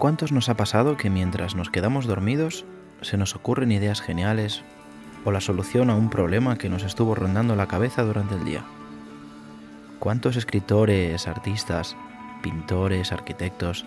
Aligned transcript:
¿A 0.00 0.08
cuántos 0.08 0.32
nos 0.32 0.48
ha 0.48 0.56
pasado 0.56 0.96
que 0.96 1.10
mientras 1.10 1.54
nos 1.54 1.68
quedamos 1.68 2.06
dormidos 2.06 2.64
se 3.02 3.18
nos 3.18 3.36
ocurren 3.36 3.70
ideas 3.70 4.00
geniales 4.00 4.62
o 5.26 5.30
la 5.30 5.42
solución 5.42 5.90
a 5.90 5.94
un 5.94 6.08
problema 6.08 6.56
que 6.56 6.70
nos 6.70 6.84
estuvo 6.84 7.14
rondando 7.14 7.54
la 7.54 7.66
cabeza 7.66 8.02
durante 8.02 8.34
el 8.34 8.46
día? 8.46 8.64
¿Cuántos 9.98 10.36
escritores, 10.36 11.28
artistas, 11.28 11.98
pintores, 12.42 13.12
arquitectos 13.12 13.84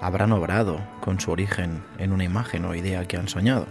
habrán 0.00 0.30
obrado 0.30 0.78
con 1.00 1.18
su 1.18 1.32
origen 1.32 1.82
en 1.98 2.12
una 2.12 2.22
imagen 2.22 2.64
o 2.64 2.76
idea 2.76 3.08
que 3.08 3.16
han 3.16 3.26
soñado? 3.26 3.66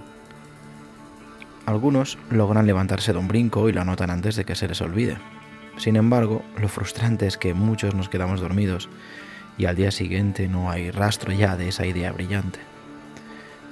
Algunos 1.65 2.17
logran 2.29 2.67
levantarse 2.67 3.13
de 3.13 3.19
un 3.19 3.29
brinco 3.29 3.69
y 3.69 3.71
lo 3.71 3.79
anotan 3.79 4.09
antes 4.09 4.35
de 4.35 4.43
que 4.43 4.55
se 4.55 4.67
les 4.67 4.81
olvide. 4.81 5.17
Sin 5.77 5.95
embargo, 5.95 6.43
lo 6.59 6.67
frustrante 6.67 7.25
es 7.25 7.37
que 7.37 7.53
muchos 7.53 7.95
nos 7.95 8.09
quedamos 8.09 8.41
dormidos 8.41 8.89
y 9.59 9.65
al 9.65 9.75
día 9.75 9.91
siguiente 9.91 10.47
no 10.47 10.71
hay 10.71 10.89
rastro 10.89 11.33
ya 11.33 11.55
de 11.55 11.67
esa 11.67 11.85
idea 11.85 12.11
brillante. 12.11 12.59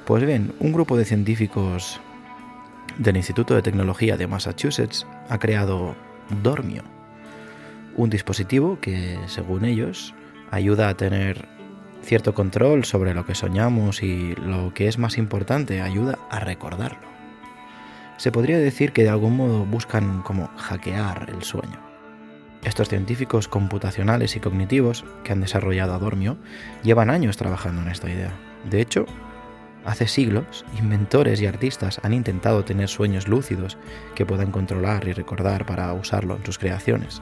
Pues 0.05 0.23
bien, 0.25 0.53
un 0.59 0.73
grupo 0.73 0.97
de 0.97 1.05
científicos 1.05 1.99
del 2.97 3.17
Instituto 3.17 3.55
de 3.55 3.61
Tecnología 3.61 4.17
de 4.17 4.27
Massachusetts 4.27 5.07
ha 5.29 5.39
creado 5.39 5.95
Dormio, 6.43 6.83
un 7.95 8.09
dispositivo 8.09 8.79
que, 8.81 9.17
según 9.27 9.65
ellos, 9.65 10.13
ayuda 10.51 10.89
a 10.89 10.97
tener 10.97 11.47
cierto 12.01 12.33
control 12.33 12.85
sobre 12.85 13.13
lo 13.13 13.25
que 13.25 13.33
soñamos 13.33 14.03
y 14.03 14.35
lo 14.35 14.73
que 14.73 14.87
es 14.87 14.97
más 14.97 15.17
importante, 15.17 15.81
ayuda 15.81 16.19
a 16.29 16.39
recordarlo. 16.39 17.07
Se 18.17 18.31
podría 18.31 18.59
decir 18.59 18.91
que 18.91 19.03
de 19.03 19.09
algún 19.09 19.37
modo 19.37 19.65
buscan 19.65 20.21
como 20.21 20.47
hackear 20.57 21.29
el 21.29 21.43
sueño. 21.43 21.86
Estos 22.67 22.89
científicos 22.89 23.47
computacionales 23.47 24.35
y 24.35 24.41
cognitivos 24.41 25.05
que 25.23 25.31
han 25.31 25.39
desarrollado 25.39 25.93
Adormio 25.93 26.35
llevan 26.83 27.09
años 27.09 27.37
trabajando 27.37 27.81
en 27.81 27.87
esta 27.87 28.09
idea. 28.09 28.33
De 28.69 28.81
hecho, 28.81 29.05
hace 29.85 30.05
siglos, 30.05 30.65
inventores 30.77 31.39
y 31.39 31.45
artistas 31.45 32.01
han 32.03 32.13
intentado 32.13 32.65
tener 32.65 32.89
sueños 32.89 33.29
lúcidos 33.29 33.77
que 34.15 34.25
puedan 34.25 34.51
controlar 34.51 35.07
y 35.07 35.13
recordar 35.13 35.65
para 35.65 35.93
usarlo 35.93 36.35
en 36.35 36.45
sus 36.45 36.57
creaciones. 36.57 37.21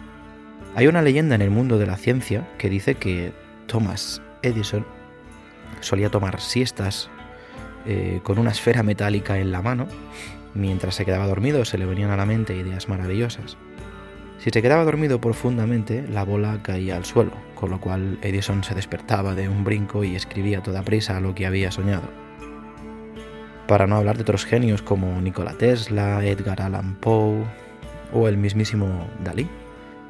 Hay 0.74 0.88
una 0.88 1.04
leyenda 1.04 1.36
en 1.36 1.44
el 1.44 1.52
mundo 1.52 1.78
de 1.78 1.86
la 1.86 1.98
ciencia 1.98 2.50
que 2.58 2.72
dice 2.72 2.96
que 2.96 3.32
Thomas 3.68 4.24
Edison 4.42 4.84
solía 5.80 6.10
tomar 6.10 6.42
siestas 6.42 7.12
eh, 7.86 8.20
con 8.24 8.40
una 8.40 8.50
esfera 8.50 8.82
metálica 8.82 9.38
en 9.38 9.52
la 9.52 9.62
mano. 9.62 9.88
Mientras 10.56 10.96
se 10.96 11.06
quedaba 11.06 11.28
dormido 11.28 11.66
se 11.66 11.78
le 11.78 11.86
venían 11.86 12.10
a 12.10 12.18
la 12.18 12.26
mente 12.26 12.56
ideas 12.56 12.90
maravillosas. 12.90 13.58
Si 14.46 14.52
se 14.52 14.62
quedaba 14.62 14.84
dormido 14.84 15.20
profundamente, 15.20 16.06
la 16.08 16.24
bola 16.24 16.60
caía 16.62 16.98
al 16.98 17.04
suelo, 17.04 17.32
con 17.56 17.72
lo 17.72 17.82
cual 17.82 18.20
Edison 18.22 18.64
se 18.64 18.76
despertaba 18.76 19.34
de 19.34 19.50
un 19.50 19.64
brinco 19.64 20.04
y 20.04 20.16
escribía 20.16 20.60
a 20.60 20.62
toda 20.62 20.84
prisa 20.84 21.20
lo 21.20 21.34
que 21.34 21.48
había 21.48 21.72
soñado. 21.72 22.08
Para 23.68 23.88
no 23.88 23.96
hablar 23.96 24.18
de 24.18 24.22
otros 24.22 24.46
genios 24.46 24.84
como 24.84 25.20
Nikola 25.20 25.54
Tesla, 25.54 26.24
Edgar 26.24 26.62
Allan 26.62 26.94
Poe 26.94 27.44
o 28.14 28.28
el 28.28 28.38
mismísimo 28.38 29.08
Dalí, 29.24 29.50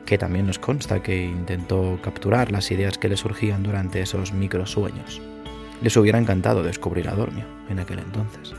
que 0.06 0.18
también 0.18 0.47
nos 0.47 0.59
consta 0.59 1.02
que 1.02 1.23
intentó 1.23 1.97
capturar 2.03 2.52
las 2.52 2.69
ideas 2.72 2.97
que 2.97 3.07
le 3.07 3.16
surgían 3.16 3.63
durante 3.63 4.02
esos 4.02 4.34
microsueños. 4.34 5.22
Les 5.81 5.96
hubiera 5.96 6.19
encantado 6.19 6.62
descubrir 6.62 7.07
a 7.07 7.16
Dormio 7.16 7.46
en 7.69 7.79
aquel 7.79 8.00
entonces. 8.00 8.53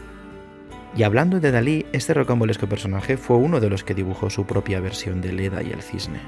Y 0.96 1.02
hablando 1.02 1.40
de 1.40 1.50
Dalí, 1.50 1.84
este 1.92 2.14
rocambolesco 2.14 2.66
personaje 2.68 3.18
fue 3.18 3.36
uno 3.36 3.60
de 3.60 3.68
los 3.68 3.84
que 3.84 3.94
dibujó 3.94 4.30
su 4.30 4.46
propia 4.46 4.80
versión 4.80 5.20
de 5.20 5.30
Leda 5.30 5.62
y 5.62 5.70
el 5.70 5.82
cisne, 5.82 6.20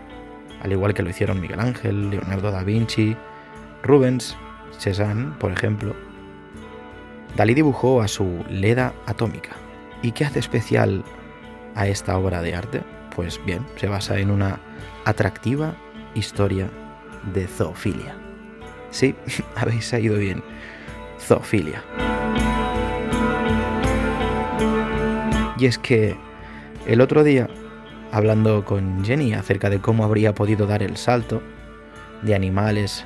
al 0.61 0.73
igual 0.73 0.93
que 0.93 1.03
lo 1.03 1.09
hicieron 1.09 1.41
Miguel 1.41 1.61
Ángel, 1.61 2.11
Leonardo 2.11 2.51
da 2.51 2.63
Vinci, 2.65 3.17
Rubens, 3.83 4.37
Cézanne, 4.79 5.33
por 5.39 5.53
ejemplo. 5.53 5.97
Dalí 7.35 7.55
dibujó 7.55 8.03
a 8.03 8.09
su 8.09 8.45
Leda 8.51 8.93
atómica. 9.07 9.53
¿Y 10.03 10.13
qué 10.13 10.27
hace 10.27 10.39
especial 10.39 11.03
a 11.75 11.87
esta 11.89 12.19
obra 12.19 12.43
de 12.43 12.55
arte? 12.55 12.83
Pues 13.17 13.41
bien, 13.47 13.65
se 13.77 13.89
basa 13.89 14.19
en 14.19 14.31
una 14.31 14.61
atractiva 15.07 15.77
historia 16.15 16.69
de 17.33 17.47
zoofilia. 17.47 18.15
Sí, 18.91 19.15
habéis 19.57 19.91
ido 19.95 20.19
bien. 20.19 20.43
Zoofilia. 21.19 21.83
Y 25.59 25.67
es 25.67 25.79
que 25.79 26.17
el 26.87 27.01
otro 27.01 27.25
día, 27.25 27.49
hablando 28.13 28.65
con 28.65 29.05
Jenny 29.05 29.35
acerca 29.35 29.71
de 29.71 29.81
cómo 29.81 30.05
habría 30.05 30.35
podido 30.35 30.67
dar 30.67 30.83
el 30.83 30.97
salto 30.97 31.43
de 32.23 32.35
animales 32.35 33.05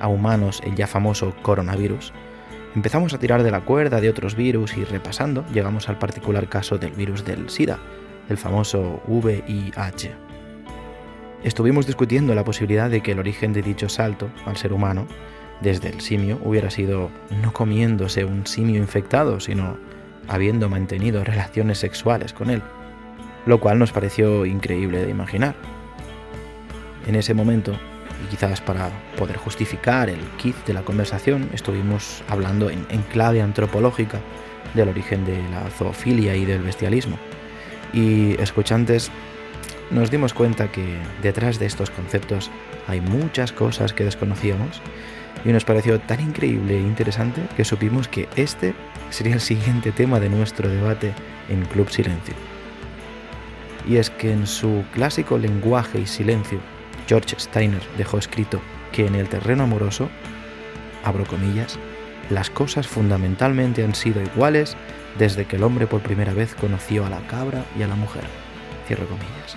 a 0.00 0.08
humanos 0.08 0.62
el 0.64 0.74
ya 0.74 0.86
famoso 0.86 1.34
coronavirus, 1.42 2.12
empezamos 2.74 3.12
a 3.12 3.18
tirar 3.18 3.42
de 3.42 3.50
la 3.50 3.60
cuerda 3.60 4.00
de 4.00 4.08
otros 4.08 4.34
virus 4.34 4.76
y 4.76 4.84
repasando 4.84 5.44
llegamos 5.52 5.88
al 5.88 5.98
particular 5.98 6.48
caso 6.48 6.78
del 6.78 6.92
virus 6.92 7.24
del 7.24 7.50
SIDA, 7.50 7.78
el 8.28 8.38
famoso 8.38 9.02
VIH. 9.06 10.14
Estuvimos 11.44 11.86
discutiendo 11.86 12.34
la 12.34 12.44
posibilidad 12.44 12.88
de 12.88 13.02
que 13.02 13.12
el 13.12 13.18
origen 13.18 13.52
de 13.52 13.62
dicho 13.62 13.88
salto 13.88 14.30
al 14.46 14.56
ser 14.56 14.72
humano 14.72 15.06
desde 15.60 15.88
el 15.90 16.00
simio 16.00 16.38
hubiera 16.42 16.70
sido 16.70 17.10
no 17.42 17.52
comiéndose 17.52 18.24
un 18.24 18.46
simio 18.46 18.78
infectado, 18.78 19.40
sino 19.40 19.76
habiendo 20.28 20.68
mantenido 20.68 21.24
relaciones 21.24 21.78
sexuales 21.78 22.32
con 22.32 22.50
él, 22.50 22.62
lo 23.46 23.60
cual 23.60 23.78
nos 23.78 23.92
pareció 23.92 24.46
increíble 24.46 25.04
de 25.04 25.10
imaginar. 25.10 25.54
En 27.06 27.14
ese 27.14 27.34
momento, 27.34 27.72
y 28.24 28.30
quizás 28.30 28.60
para 28.60 28.90
poder 29.16 29.36
justificar 29.36 30.08
el 30.08 30.20
kit 30.38 30.56
de 30.66 30.74
la 30.74 30.82
conversación, 30.82 31.48
estuvimos 31.52 32.22
hablando 32.28 32.70
en, 32.70 32.84
clave 33.12 33.42
antropológica 33.42 34.20
del 34.74 34.88
origen 34.88 35.24
de 35.24 35.38
la 35.50 35.70
zoofilia 35.70 36.34
y 36.34 36.44
del 36.44 36.62
bestialismo. 36.62 37.16
Y 37.92 38.40
escuchantes, 38.40 39.10
nos 39.90 40.10
dimos 40.10 40.34
cuenta 40.34 40.72
que 40.72 40.98
detrás 41.22 41.60
de 41.60 41.66
estos 41.66 41.90
conceptos 41.90 42.50
hay 42.88 43.00
muchas 43.00 43.52
cosas 43.52 43.92
que 43.92 44.04
desconocíamos 44.04 44.82
y 45.44 45.52
nos 45.52 45.64
pareció 45.64 46.00
tan 46.00 46.20
increíble 46.20 46.76
e 46.76 46.80
interesante 46.80 47.42
que 47.56 47.64
supimos 47.64 48.08
que 48.08 48.28
este 48.36 48.74
sería 49.10 49.34
el 49.34 49.40
siguiente 49.40 49.92
tema 49.92 50.20
de 50.20 50.28
nuestro 50.28 50.68
debate 50.68 51.12
en 51.48 51.64
Club 51.66 51.90
Silencio. 51.90 52.34
Y 53.88 53.96
es 53.96 54.10
que 54.10 54.32
en 54.32 54.46
su 54.46 54.84
clásico 54.92 55.38
lenguaje 55.38 56.00
y 56.00 56.06
silencio, 56.06 56.58
George 57.06 57.36
Steiner 57.38 57.82
dejó 57.96 58.18
escrito 58.18 58.60
que 58.90 59.06
en 59.06 59.14
el 59.14 59.28
terreno 59.28 59.64
amoroso, 59.64 60.08
abro 61.04 61.24
comillas, 61.24 61.78
las 62.30 62.50
cosas 62.50 62.88
fundamentalmente 62.88 63.84
han 63.84 63.94
sido 63.94 64.20
iguales 64.20 64.76
desde 65.18 65.44
que 65.44 65.56
el 65.56 65.62
hombre 65.62 65.86
por 65.86 66.00
primera 66.00 66.32
vez 66.32 66.54
conoció 66.54 67.06
a 67.06 67.10
la 67.10 67.20
cabra 67.28 67.64
y 67.78 67.82
a 67.82 67.88
la 67.88 67.94
mujer. 67.94 68.24
Cierro 68.86 69.06
comillas. 69.06 69.56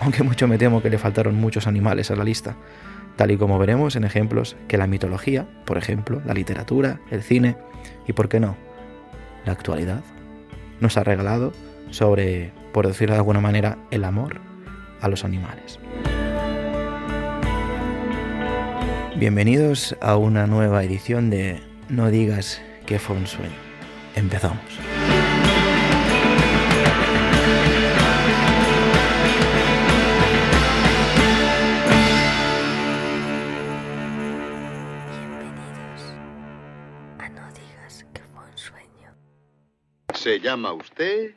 Aunque 0.00 0.22
mucho 0.22 0.46
me 0.46 0.58
temo 0.58 0.82
que 0.82 0.90
le 0.90 0.98
faltaron 0.98 1.34
muchos 1.34 1.66
animales 1.66 2.10
a 2.10 2.16
la 2.16 2.24
lista, 2.24 2.56
tal 3.16 3.30
y 3.30 3.36
como 3.36 3.58
veremos 3.58 3.96
en 3.96 4.04
ejemplos 4.04 4.56
que 4.68 4.78
la 4.78 4.86
mitología, 4.86 5.46
por 5.64 5.78
ejemplo, 5.78 6.20
la 6.24 6.34
literatura, 6.34 7.00
el 7.10 7.22
cine 7.22 7.56
y, 8.06 8.12
por 8.12 8.28
qué 8.28 8.40
no, 8.40 8.56
la 9.44 9.52
actualidad, 9.52 10.02
nos 10.80 10.96
ha 10.96 11.04
regalado 11.04 11.52
sobre, 11.90 12.52
por 12.72 12.86
decirlo 12.86 13.14
de 13.14 13.20
alguna 13.20 13.40
manera, 13.40 13.78
el 13.90 14.04
amor 14.04 14.40
a 15.00 15.08
los 15.08 15.24
animales. 15.24 15.78
Bienvenidos 19.16 19.96
a 20.00 20.16
una 20.16 20.46
nueva 20.46 20.82
edición 20.82 21.30
de 21.30 21.60
No 21.88 22.10
digas 22.10 22.60
que 22.84 22.98
fue 22.98 23.16
un 23.16 23.26
sueño. 23.26 23.54
Empezamos. 24.16 24.60
¿Se 40.24 40.40
llama 40.40 40.72
usted? 40.72 41.34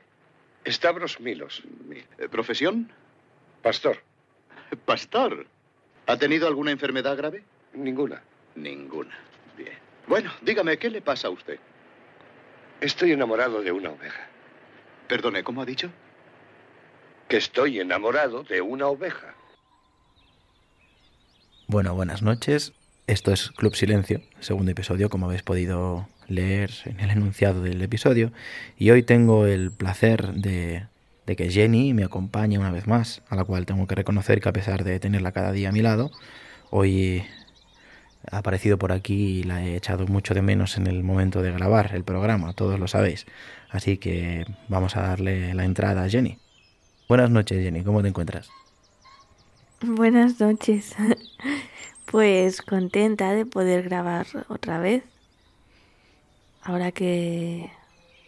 Stavros 0.65 1.19
Milos. 1.19 1.61
Eh, 1.91 2.29
¿Profesión? 2.29 2.89
Pastor. 3.61 4.01
Pastor. 4.85 5.45
¿Ha 6.05 6.15
tenido 6.15 6.47
alguna 6.47 6.71
enfermedad 6.71 7.17
grave? 7.17 7.43
Ninguna. 7.73 8.23
Ninguna. 8.55 9.13
Bien. 9.57 9.77
Bueno, 10.07 10.31
dígame, 10.41 10.77
¿qué 10.77 10.89
le 10.89 11.01
pasa 11.01 11.27
a 11.27 11.31
usted? 11.31 11.59
Estoy 12.79 13.11
enamorado 13.11 13.61
de 13.61 13.73
una 13.73 13.89
oveja. 13.89 14.25
Perdone, 15.09 15.43
¿cómo 15.43 15.63
ha 15.63 15.65
dicho? 15.65 15.91
Que 17.27 17.35
estoy 17.35 17.81
enamorado 17.81 18.43
de 18.43 18.61
una 18.61 18.87
oveja. 18.87 19.35
Bueno, 21.67 21.93
buenas 21.93 22.21
noches. 22.21 22.71
Esto 23.05 23.33
es 23.33 23.51
Club 23.51 23.75
Silencio, 23.75 24.21
segundo 24.39 24.71
episodio, 24.71 25.09
como 25.09 25.25
habéis 25.25 25.43
podido 25.43 26.07
leer 26.27 26.71
en 26.85 26.99
el 26.99 27.11
enunciado 27.11 27.61
del 27.61 27.81
episodio. 27.81 28.31
Y 28.77 28.91
hoy 28.91 29.03
tengo 29.03 29.45
el 29.45 29.71
placer 29.71 30.33
de, 30.33 30.87
que 31.25 31.49
Jenny 31.49 31.93
me 31.93 32.03
acompañe 32.03 32.57
una 32.57 32.71
vez 32.71 32.87
más, 32.87 33.21
a 33.29 33.35
la 33.35 33.43
cual 33.43 33.65
tengo 33.65 33.87
que 33.87 33.95
reconocer 33.95 34.41
que 34.41 34.49
a 34.49 34.53
pesar 34.53 34.83
de 34.83 34.99
tenerla 34.99 35.31
cada 35.31 35.51
día 35.51 35.69
a 35.69 35.71
mi 35.71 35.81
lado, 35.81 36.11
hoy 36.69 37.23
ha 38.29 38.39
aparecido 38.39 38.77
por 38.77 38.91
aquí 38.91 39.39
y 39.39 39.43
la 39.43 39.63
he 39.63 39.75
echado 39.75 40.05
mucho 40.07 40.33
de 40.33 40.41
menos 40.41 40.77
en 40.77 40.87
el 40.87 41.03
momento 41.03 41.41
de 41.41 41.51
grabar 41.51 41.91
el 41.93 42.03
programa, 42.03 42.53
todos 42.53 42.79
lo 42.79 42.87
sabéis. 42.87 43.25
Así 43.69 43.97
que 43.97 44.45
vamos 44.67 44.95
a 44.95 45.01
darle 45.01 45.53
la 45.53 45.65
entrada 45.65 46.03
a 46.03 46.09
Jenny. 46.09 46.39
Buenas 47.07 47.29
noches, 47.29 47.63
Jenny, 47.63 47.83
¿cómo 47.83 48.01
te 48.01 48.09
encuentras? 48.09 48.49
Buenas 49.81 50.39
noches. 50.39 50.95
Pues 52.09 52.61
contenta 52.61 53.33
de 53.33 53.45
poder 53.45 53.83
grabar 53.83 54.27
otra 54.47 54.79
vez. 54.79 55.03
Ahora 56.67 56.91
que 56.91 57.71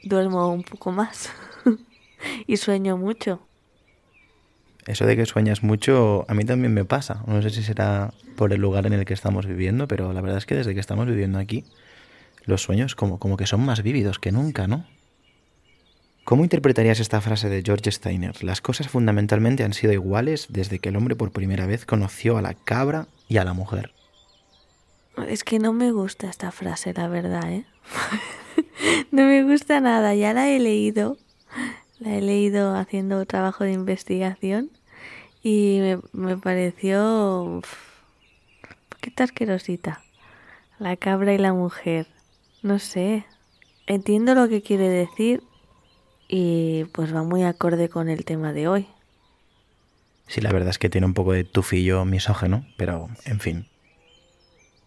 duermo 0.01 0.47
un 0.47 0.63
poco 0.63 0.93
más 0.93 1.29
y 2.47 2.55
sueño 2.55 2.95
mucho. 2.95 3.41
Eso 4.87 5.05
de 5.05 5.17
que 5.17 5.25
sueñas 5.25 5.61
mucho, 5.61 6.23
a 6.29 6.33
mí 6.33 6.45
también 6.45 6.73
me 6.73 6.85
pasa. 6.85 7.21
No 7.27 7.41
sé 7.41 7.49
si 7.49 7.63
será 7.63 8.13
por 8.37 8.53
el 8.53 8.61
lugar 8.61 8.87
en 8.87 8.93
el 8.93 9.03
que 9.03 9.13
estamos 9.13 9.45
viviendo, 9.45 9.89
pero 9.89 10.13
la 10.13 10.21
verdad 10.21 10.37
es 10.37 10.45
que 10.45 10.55
desde 10.55 10.73
que 10.73 10.79
estamos 10.79 11.05
viviendo 11.05 11.37
aquí, 11.37 11.65
los 12.45 12.61
sueños 12.61 12.95
como, 12.95 13.19
como 13.19 13.35
que 13.35 13.45
son 13.45 13.59
más 13.65 13.83
vívidos 13.83 14.19
que 14.19 14.31
nunca, 14.31 14.67
¿no? 14.67 14.85
¿Cómo 16.23 16.43
interpretarías 16.43 17.01
esta 17.01 17.19
frase 17.19 17.49
de 17.49 17.61
George 17.61 17.91
Steiner? 17.91 18.41
Las 18.41 18.61
cosas 18.61 18.87
fundamentalmente 18.87 19.65
han 19.65 19.73
sido 19.73 19.91
iguales 19.91 20.47
desde 20.47 20.79
que 20.79 20.87
el 20.87 20.95
hombre 20.95 21.17
por 21.17 21.33
primera 21.33 21.65
vez 21.65 21.85
conoció 21.85 22.37
a 22.37 22.41
la 22.41 22.53
cabra 22.53 23.07
y 23.27 23.35
a 23.35 23.43
la 23.43 23.51
mujer. 23.51 23.91
Es 25.27 25.43
que 25.43 25.59
no 25.59 25.73
me 25.73 25.91
gusta 25.91 26.29
esta 26.29 26.51
frase, 26.51 26.93
la 26.93 27.07
verdad, 27.07 27.51
¿eh? 27.51 27.65
no 29.11 29.23
me 29.23 29.43
gusta 29.43 29.79
nada, 29.79 30.15
ya 30.15 30.33
la 30.33 30.49
he 30.49 30.59
leído, 30.59 31.17
la 31.99 32.15
he 32.15 32.21
leído 32.21 32.75
haciendo 32.75 33.25
trabajo 33.25 33.63
de 33.63 33.73
investigación 33.73 34.71
y 35.43 35.79
me, 36.13 36.37
pareció 36.37 37.43
un 37.43 37.61
poquito 38.89 39.23
asquerosita. 39.23 40.01
La 40.79 40.95
cabra 40.95 41.33
y 41.33 41.37
la 41.37 41.53
mujer. 41.53 42.07
No 42.61 42.79
sé. 42.79 43.25
Entiendo 43.87 44.35
lo 44.35 44.47
que 44.47 44.61
quiere 44.61 44.87
decir 44.89 45.43
y 46.27 46.85
pues 46.93 47.13
va 47.13 47.23
muy 47.23 47.43
acorde 47.43 47.89
con 47.89 48.07
el 48.07 48.23
tema 48.23 48.53
de 48.53 48.67
hoy. 48.67 48.87
Sí, 50.27 50.41
la 50.41 50.51
verdad 50.51 50.69
es 50.69 50.77
que 50.77 50.89
tiene 50.89 51.07
un 51.07 51.13
poco 51.13 51.33
de 51.33 51.43
tufillo 51.43 52.05
misógeno, 52.05 52.65
pero 52.77 53.09
en 53.25 53.39
fin. 53.39 53.65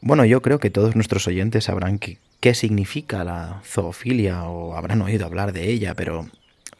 Bueno, 0.04 0.24
yo 0.24 0.42
creo 0.42 0.58
que 0.58 0.68
todos 0.68 0.96
nuestros 0.96 1.28
oyentes 1.28 1.62
sabrán 1.64 2.00
qué 2.00 2.54
significa 2.54 3.22
la 3.22 3.62
zoofilia 3.64 4.42
o 4.46 4.74
habrán 4.74 5.00
oído 5.00 5.24
hablar 5.24 5.52
de 5.52 5.70
ella, 5.70 5.94
pero 5.94 6.26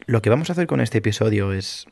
lo 0.05 0.21
que 0.21 0.29
vamos 0.29 0.49
a 0.49 0.53
hacer 0.53 0.67
con 0.67 0.81
este 0.81 0.97
episodio 0.97 1.53
es 1.53 1.85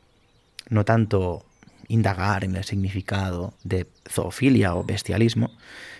no 0.68 0.84
tanto 0.84 1.46
indagar 1.88 2.44
en 2.44 2.54
el 2.54 2.64
significado 2.64 3.54
de 3.64 3.86
zoofilia 4.10 4.74
o 4.74 4.84
bestialismo, 4.84 5.50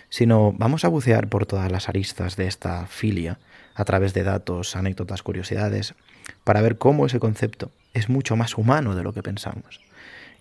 sino 0.09 0.53
vamos 0.53 0.85
a 0.85 0.89
bucear 0.89 1.27
por 1.29 1.47
todas 1.47 1.71
las 1.71 1.89
aristas 1.89 2.35
de 2.35 2.45
esta 2.45 2.85
filia 2.85 3.39
a 3.73 3.85
través 3.85 4.13
de 4.13 4.21
datos, 4.21 4.75
anécdotas, 4.75 5.23
curiosidades, 5.23 5.95
para 6.43 6.61
ver 6.61 6.77
cómo 6.77 7.07
ese 7.07 7.19
concepto 7.19 7.71
es 7.95 8.07
mucho 8.07 8.35
más 8.35 8.55
humano 8.55 8.93
de 8.93 9.01
lo 9.01 9.13
que 9.13 9.23
pensamos 9.23 9.81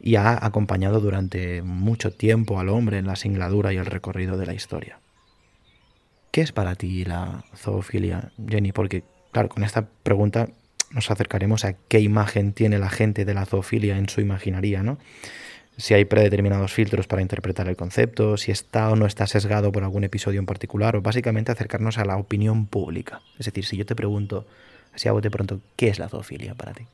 y 0.02 0.16
ha 0.16 0.44
acompañado 0.44 1.00
durante 1.00 1.62
mucho 1.62 2.12
tiempo 2.12 2.58
al 2.58 2.68
hombre 2.68 2.98
en 2.98 3.06
la 3.06 3.16
singladura 3.16 3.72
y 3.72 3.76
el 3.76 3.86
recorrido 3.86 4.36
de 4.36 4.46
la 4.46 4.52
historia. 4.52 4.98
¿Qué 6.32 6.40
es 6.40 6.50
para 6.50 6.74
ti 6.74 7.04
la 7.04 7.44
zoofilia, 7.54 8.32
Jenny? 8.48 8.72
Porque, 8.72 9.04
claro, 9.30 9.48
con 9.48 9.62
esta 9.62 9.86
pregunta 10.02 10.48
nos 10.90 11.10
acercaremos 11.10 11.64
a 11.64 11.74
qué 11.74 12.00
imagen 12.00 12.52
tiene 12.52 12.78
la 12.78 12.90
gente 12.90 13.24
de 13.24 13.34
la 13.34 13.46
zoofilia 13.46 13.96
en 13.96 14.08
su 14.08 14.20
imaginaría, 14.20 14.82
¿no? 14.82 14.98
Si 15.76 15.94
hay 15.94 16.04
predeterminados 16.04 16.72
filtros 16.72 17.06
para 17.06 17.22
interpretar 17.22 17.68
el 17.68 17.76
concepto, 17.76 18.36
si 18.36 18.50
está 18.50 18.90
o 18.90 18.96
no 18.96 19.06
está 19.06 19.26
sesgado 19.26 19.72
por 19.72 19.84
algún 19.84 20.04
episodio 20.04 20.40
en 20.40 20.46
particular, 20.46 20.96
o 20.96 21.02
básicamente 21.02 21.52
acercarnos 21.52 21.96
a 21.98 22.04
la 22.04 22.16
opinión 22.16 22.66
pública. 22.66 23.22
Es 23.38 23.46
decir, 23.46 23.64
si 23.64 23.76
yo 23.76 23.86
te 23.86 23.94
pregunto, 23.94 24.46
así 24.92 25.08
a 25.08 25.12
de 25.12 25.30
pronto, 25.30 25.60
¿qué 25.76 25.88
es 25.88 25.98
la 25.98 26.08
zoofilia 26.08 26.54
para 26.54 26.74
ti? 26.74 26.86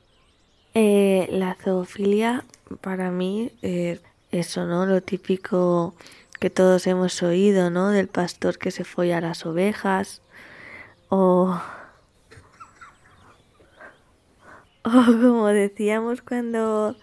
Eh, 0.75 1.27
la 1.31 1.57
zoofilia 1.63 2.45
para 2.81 3.11
mí 3.11 3.53
eh, 3.63 4.01
eso, 4.31 4.67
¿no? 4.67 4.87
Lo 4.87 5.03
típico 5.03 5.95
que 6.41 6.51
todos 6.51 6.87
hemos 6.87 7.23
oído, 7.23 7.71
¿no? 7.71 7.89
Del 7.91 8.09
pastor 8.09 8.59
que 8.59 8.71
se 8.71 8.85
folla 8.85 9.19
a 9.19 9.21
las 9.21 9.47
ovejas 9.47 10.23
o 11.09 11.61
o 14.85 14.91
como 14.91 15.49
decíamos 15.49 16.23
cuando 16.23 16.97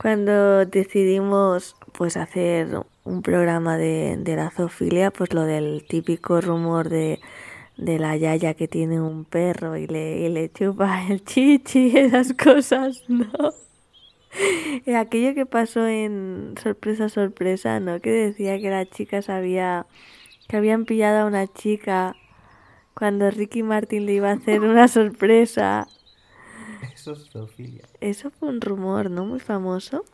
cuando 0.00 0.64
decidimos 0.64 1.74
pues 1.92 2.16
hacer 2.16 2.68
un 3.04 3.22
programa 3.22 3.76
de, 3.76 4.16
de 4.18 4.36
la 4.36 4.50
zoofilia, 4.50 5.10
pues 5.10 5.32
lo 5.32 5.42
del 5.42 5.84
típico 5.88 6.40
rumor 6.40 6.88
de 6.88 7.20
de 7.78 7.98
la 7.98 8.16
yaya 8.16 8.54
que 8.54 8.68
tiene 8.68 9.00
un 9.00 9.24
perro 9.24 9.76
y 9.76 9.86
le, 9.86 10.18
y 10.18 10.28
le 10.28 10.50
chupa 10.52 11.06
el 11.08 11.24
chichi, 11.24 11.96
esas 11.96 12.34
cosas, 12.34 13.04
¿no? 13.08 13.28
Aquello 14.96 15.34
que 15.34 15.46
pasó 15.46 15.86
en 15.86 16.54
Sorpresa, 16.62 17.08
Sorpresa, 17.08 17.80
¿no? 17.80 18.00
Que 18.00 18.10
decía 18.10 18.58
que 18.58 18.70
las 18.70 18.88
chicas 18.90 19.28
había, 19.28 19.86
que 20.48 20.56
habían 20.56 20.84
pillado 20.84 21.20
a 21.20 21.26
una 21.26 21.46
chica 21.46 22.16
cuando 22.94 23.30
Ricky 23.30 23.62
Martin 23.62 24.06
le 24.06 24.14
iba 24.14 24.30
a 24.30 24.34
hacer 24.34 24.60
una 24.60 24.88
sorpresa. 24.88 25.86
Eso 26.94 27.12
es 27.12 27.30
zoofilia. 27.30 27.84
Eso 28.00 28.30
fue 28.30 28.48
un 28.48 28.60
rumor, 28.60 29.10
¿no? 29.10 29.24
Muy 29.24 29.40
famoso. 29.40 30.04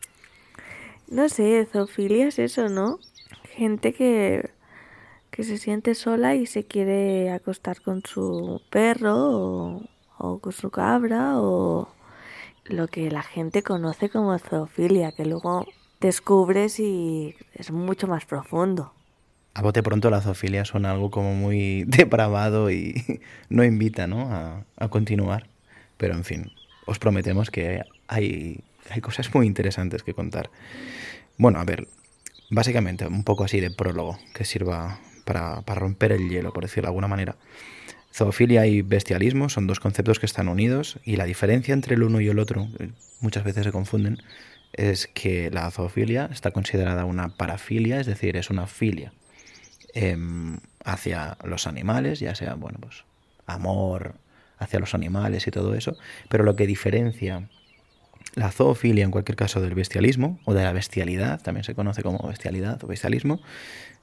No 1.09 1.29
sé, 1.29 1.67
zoofilia 1.71 2.29
es 2.29 2.39
eso, 2.39 2.69
¿no? 2.69 2.99
Gente 3.57 3.93
que 3.93 4.55
que 5.35 5.43
se 5.43 5.59
siente 5.59 5.97
sola 5.97 6.37
y 6.37 6.47
se 6.47 6.63
quiere 6.63 7.33
acostar 7.33 7.83
con 7.83 8.05
su 8.05 8.63
perro 8.71 9.83
o, 10.17 10.39
con 10.39 10.53
su 10.53 10.71
cabra 10.71 11.41
o 11.41 11.89
lo 12.65 12.89
que 12.89 13.11
la 13.11 13.23
gente 13.23 13.63
conoce 13.63 14.09
como 14.09 14.39
zoofilia, 14.39 15.13
que 15.13 15.25
luego 15.25 15.67
descubres 16.01 16.81
y 16.81 17.35
es 17.55 17.71
mucho 17.71 18.07
más 18.07 18.25
profundo. 18.25 18.93
A 19.55 19.63
bote 19.63 19.83
pronto 19.83 20.11
la 20.11 20.21
zoofilia 20.21 20.65
suena 20.65 20.91
algo 20.91 21.11
como 21.11 21.35
muy 21.35 21.85
depravado 21.87 22.71
y 22.71 23.21
no 23.49 23.65
invita 23.65 24.07
¿no? 24.07 24.65
A, 24.77 24.89
continuar. 24.89 25.47
Pero 25.97 26.15
en 26.15 26.25
fin, 26.25 26.53
os 26.87 26.99
prometemos 26.99 27.51
que 27.51 27.83
hay, 28.09 28.61
hay 28.91 29.01
cosas 29.01 29.33
muy 29.35 29.47
interesantes 29.47 30.03
que 30.03 30.13
contar. 30.13 30.51
Bueno, 31.39 31.61
a 31.61 31.65
ver, 31.65 31.87
básicamente 32.51 33.07
un 33.07 33.25
poco 33.25 33.45
así 33.45 33.61
de 33.61 33.71
prólogo 33.71 34.19
que 34.35 34.45
sirva 34.45 34.99
para, 35.25 35.63
romper 35.75 36.13
el 36.13 36.29
hielo, 36.29 36.53
por 36.53 36.65
decirlo 36.65 36.87
de 36.87 36.91
alguna 36.91 37.09
manera. 37.09 37.37
Zoofilia 38.15 38.65
y 38.67 38.83
bestialismo 38.83 39.49
son 39.49 39.67
dos 39.67 39.81
conceptos 39.81 40.21
que 40.21 40.27
están 40.27 40.47
unidos 40.47 41.01
y 41.05 41.17
la 41.17 41.25
diferencia 41.25 41.75
entre 41.75 41.97
el 41.97 42.05
uno 42.05 42.21
y 42.21 42.29
el 42.29 42.39
otro, 42.39 42.69
eh, 42.79 42.91
muchas 43.21 43.43
veces 43.43 43.65
se 43.65 43.73
confunden, 43.73 44.23
es 44.73 45.09
que 45.09 45.51
la 45.51 45.69
zoofilia 45.73 46.29
está 46.33 46.53
considerada 46.53 47.07
una 47.07 47.31
parafilia, 47.31 47.99
es 47.99 48.07
decir, 48.07 48.37
es 48.37 48.51
una 48.51 48.69
filia 48.69 49.13
em, 49.95 50.59
hacia 50.85 51.37
los 51.43 51.67
animales, 51.67 52.21
ya 52.21 52.37
sea, 52.37 52.55
bueno, 52.55 52.79
pues 52.81 53.05
amor 53.47 54.15
hacia 54.59 54.79
los 54.79 54.95
animales 54.95 55.49
y 55.49 55.51
todo 55.51 55.75
eso, 55.75 55.97
pero 56.29 56.45
lo 56.45 56.55
que 56.55 56.69
diferencia 56.69 57.49
la 58.37 58.53
zoofilia 58.53 59.05
en 59.05 59.11
cualquier 59.11 59.35
caso 59.37 59.61
del 59.61 59.75
bestialismo 59.75 60.39
o 60.45 60.55
de 60.55 60.63
la 60.63 60.73
bestialidad, 60.73 61.43
también 61.43 61.65
se 61.65 61.75
conoce 61.75 62.03
como 62.05 62.29
bestialidad 62.29 62.83
o 62.85 62.87
bestialismo, 62.87 63.41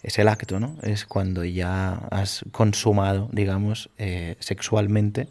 es 0.04 0.18
el 0.20 0.28
acto, 0.28 0.60
¿no? 0.60 0.78
Es 0.82 1.06
cuando 1.06 1.44
ya 1.44 1.94
has 2.12 2.44
consumado, 2.52 3.30
digamos, 3.32 3.90
eh, 3.98 4.36
sexualmente 4.40 5.28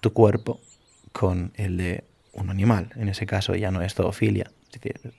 tu 0.00 0.12
cuerpo 0.12 0.60
con 1.12 1.52
el 1.56 1.76
de 1.76 2.04
un 2.32 2.50
animal. 2.50 2.90
En 2.96 3.08
ese 3.08 3.26
caso 3.26 3.54
ya 3.54 3.70
no 3.70 3.82
es 3.82 3.94
zoofilia. 3.94 4.50
Es 4.66 4.80
decir, 4.80 5.12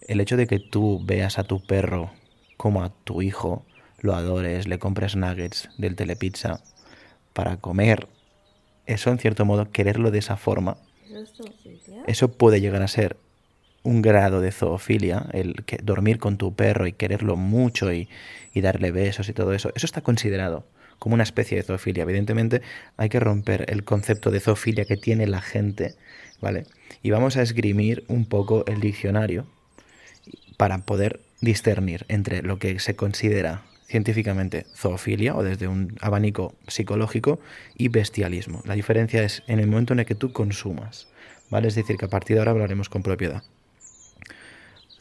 el 0.00 0.20
hecho 0.20 0.36
de 0.36 0.46
que 0.46 0.58
tú 0.58 1.00
veas 1.04 1.38
a 1.38 1.44
tu 1.44 1.60
perro 1.60 2.10
como 2.56 2.82
a 2.82 2.90
tu 2.90 3.22
hijo, 3.22 3.64
lo 4.00 4.14
adores, 4.14 4.66
le 4.66 4.78
compres 4.78 5.16
nuggets 5.16 5.68
del 5.78 5.96
telepizza 5.96 6.60
para 7.32 7.58
comer, 7.58 8.08
eso 8.86 9.10
en 9.10 9.18
cierto 9.18 9.44
modo, 9.44 9.70
quererlo 9.70 10.10
de 10.10 10.20
esa 10.20 10.36
forma, 10.36 10.78
eso 12.06 12.32
puede 12.32 12.60
llegar 12.60 12.82
a 12.82 12.88
ser 12.88 13.18
un 13.86 14.02
grado 14.02 14.40
de 14.40 14.50
zoofilia, 14.50 15.26
el 15.32 15.64
que 15.64 15.78
dormir 15.80 16.18
con 16.18 16.38
tu 16.38 16.54
perro 16.54 16.88
y 16.88 16.92
quererlo 16.92 17.36
mucho 17.36 17.92
y, 17.92 18.08
darle 18.54 18.90
besos 18.90 19.28
y 19.28 19.34
todo 19.34 19.52
eso, 19.52 19.70
eso 19.76 19.84
está 19.84 20.00
considerado 20.00 20.64
como 20.98 21.14
una 21.14 21.22
especie 21.22 21.58
de 21.58 21.62
zoofilia. 21.62 22.04
Evidentemente 22.04 22.62
hay 22.96 23.10
que 23.10 23.20
romper 23.20 23.66
el 23.68 23.84
concepto 23.84 24.30
de 24.30 24.40
zoofilia 24.40 24.86
que 24.86 24.96
tiene 24.96 25.26
la 25.26 25.42
gente, 25.42 25.94
¿vale? 26.40 26.64
Y 27.02 27.10
vamos 27.10 27.36
a 27.36 27.42
esgrimir 27.42 28.04
un 28.08 28.24
poco 28.24 28.64
el 28.66 28.80
diccionario 28.80 29.46
para 30.56 30.78
poder 30.78 31.20
discernir 31.42 32.06
entre 32.08 32.42
lo 32.42 32.58
que 32.58 32.80
se 32.80 32.96
considera 32.96 33.62
científicamente 33.86 34.66
zoofilia 34.74 35.36
o 35.36 35.44
desde 35.44 35.68
un 35.68 35.96
abanico 36.00 36.54
psicológico 36.66 37.38
y 37.76 37.88
bestialismo. 37.88 38.62
La 38.64 38.74
diferencia 38.74 39.22
es 39.22 39.42
en 39.46 39.60
el 39.60 39.68
momento 39.68 39.92
en 39.92 40.00
el 40.00 40.06
que 40.06 40.14
tú 40.14 40.32
consumas, 40.32 41.08
¿vale? 41.50 41.68
Es 41.68 41.74
decir, 41.74 41.98
que 41.98 42.06
a 42.06 42.10
partir 42.10 42.34
de 42.34 42.40
ahora 42.40 42.52
hablaremos 42.52 42.88
con 42.88 43.02
propiedad. 43.02 43.42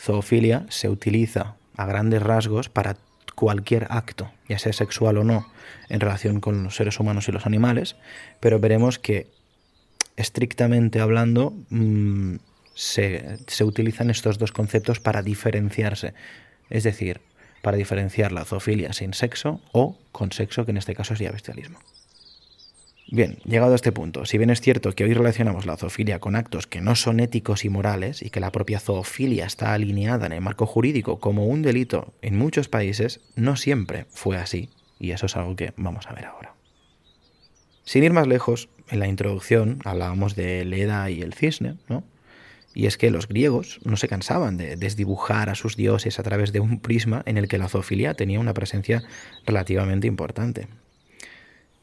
Zoofilia 0.05 0.67
se 0.69 0.87
utiliza 0.87 1.55
a 1.75 1.85
grandes 1.87 2.21
rasgos 2.21 2.69
para 2.69 2.95
cualquier 3.33 3.87
acto, 3.89 4.31
ya 4.47 4.59
sea 4.59 4.71
sexual 4.71 5.17
o 5.17 5.23
no, 5.23 5.51
en 5.89 5.99
relación 5.99 6.39
con 6.41 6.63
los 6.63 6.75
seres 6.75 6.99
humanos 6.99 7.27
y 7.27 7.31
los 7.31 7.47
animales, 7.47 7.95
pero 8.39 8.59
veremos 8.59 8.99
que 8.99 9.27
estrictamente 10.15 11.01
hablando 11.01 11.53
mm, 11.69 12.35
se, 12.75 13.39
se 13.47 13.63
utilizan 13.63 14.11
estos 14.11 14.37
dos 14.37 14.51
conceptos 14.51 14.99
para 14.99 15.23
diferenciarse. 15.23 16.13
Es 16.69 16.83
decir, 16.83 17.21
para 17.63 17.77
diferenciar 17.77 18.31
la 18.31 18.45
zoofilia 18.45 18.93
sin 18.93 19.15
sexo 19.15 19.59
o 19.71 19.97
con 20.11 20.31
sexo, 20.31 20.65
que 20.65 20.71
en 20.71 20.77
este 20.77 20.93
caso 20.93 21.15
sería 21.15 21.31
bestialismo. 21.31 21.79
Bien, 23.07 23.37
llegado 23.45 23.73
a 23.73 23.75
este 23.75 23.91
punto, 23.91 24.25
si 24.25 24.39
bien 24.39 24.49
es 24.49 24.61
cierto 24.61 24.91
que 24.93 25.03
hoy 25.03 25.13
relacionamos 25.13 25.67
la 25.67 25.77
zoofilia 25.77 26.19
con 26.19 26.35
actos 26.35 26.65
que 26.65 26.81
no 26.81 26.95
son 26.95 27.19
éticos 27.19 27.63
y 27.63 27.69
morales 27.69 28.23
y 28.23 28.31
que 28.31 28.39
la 28.39 28.51
propia 28.51 28.79
zoofilia 28.79 29.45
está 29.45 29.73
alineada 29.73 30.25
en 30.25 30.31
el 30.31 30.41
marco 30.41 30.65
jurídico 30.65 31.19
como 31.19 31.45
un 31.45 31.61
delito 31.61 32.15
en 32.23 32.35
muchos 32.35 32.67
países, 32.67 33.21
no 33.35 33.57
siempre 33.57 34.07
fue 34.09 34.37
así, 34.37 34.69
y 34.99 35.11
eso 35.11 35.27
es 35.27 35.35
algo 35.35 35.55
que 35.55 35.73
vamos 35.77 36.07
a 36.07 36.13
ver 36.13 36.25
ahora. 36.25 36.55
Sin 37.83 38.03
ir 38.03 38.11
más 38.11 38.25
lejos, 38.25 38.69
en 38.89 38.99
la 38.99 39.07
introducción 39.07 39.79
hablábamos 39.85 40.35
de 40.35 40.65
Leda 40.65 41.07
y 41.11 41.21
el 41.21 41.35
cisne, 41.35 41.77
¿no? 41.87 42.03
Y 42.73 42.87
es 42.87 42.97
que 42.97 43.11
los 43.11 43.27
griegos 43.27 43.79
no 43.85 43.97
se 43.97 44.07
cansaban 44.07 44.57
de 44.57 44.75
desdibujar 44.77 45.49
a 45.49 45.55
sus 45.55 45.77
dioses 45.77 46.19
a 46.19 46.23
través 46.23 46.51
de 46.51 46.59
un 46.59 46.79
prisma 46.79 47.21
en 47.27 47.37
el 47.37 47.47
que 47.47 47.59
la 47.59 47.69
zoofilia 47.69 48.15
tenía 48.15 48.39
una 48.39 48.55
presencia 48.55 49.03
relativamente 49.45 50.07
importante. 50.07 50.67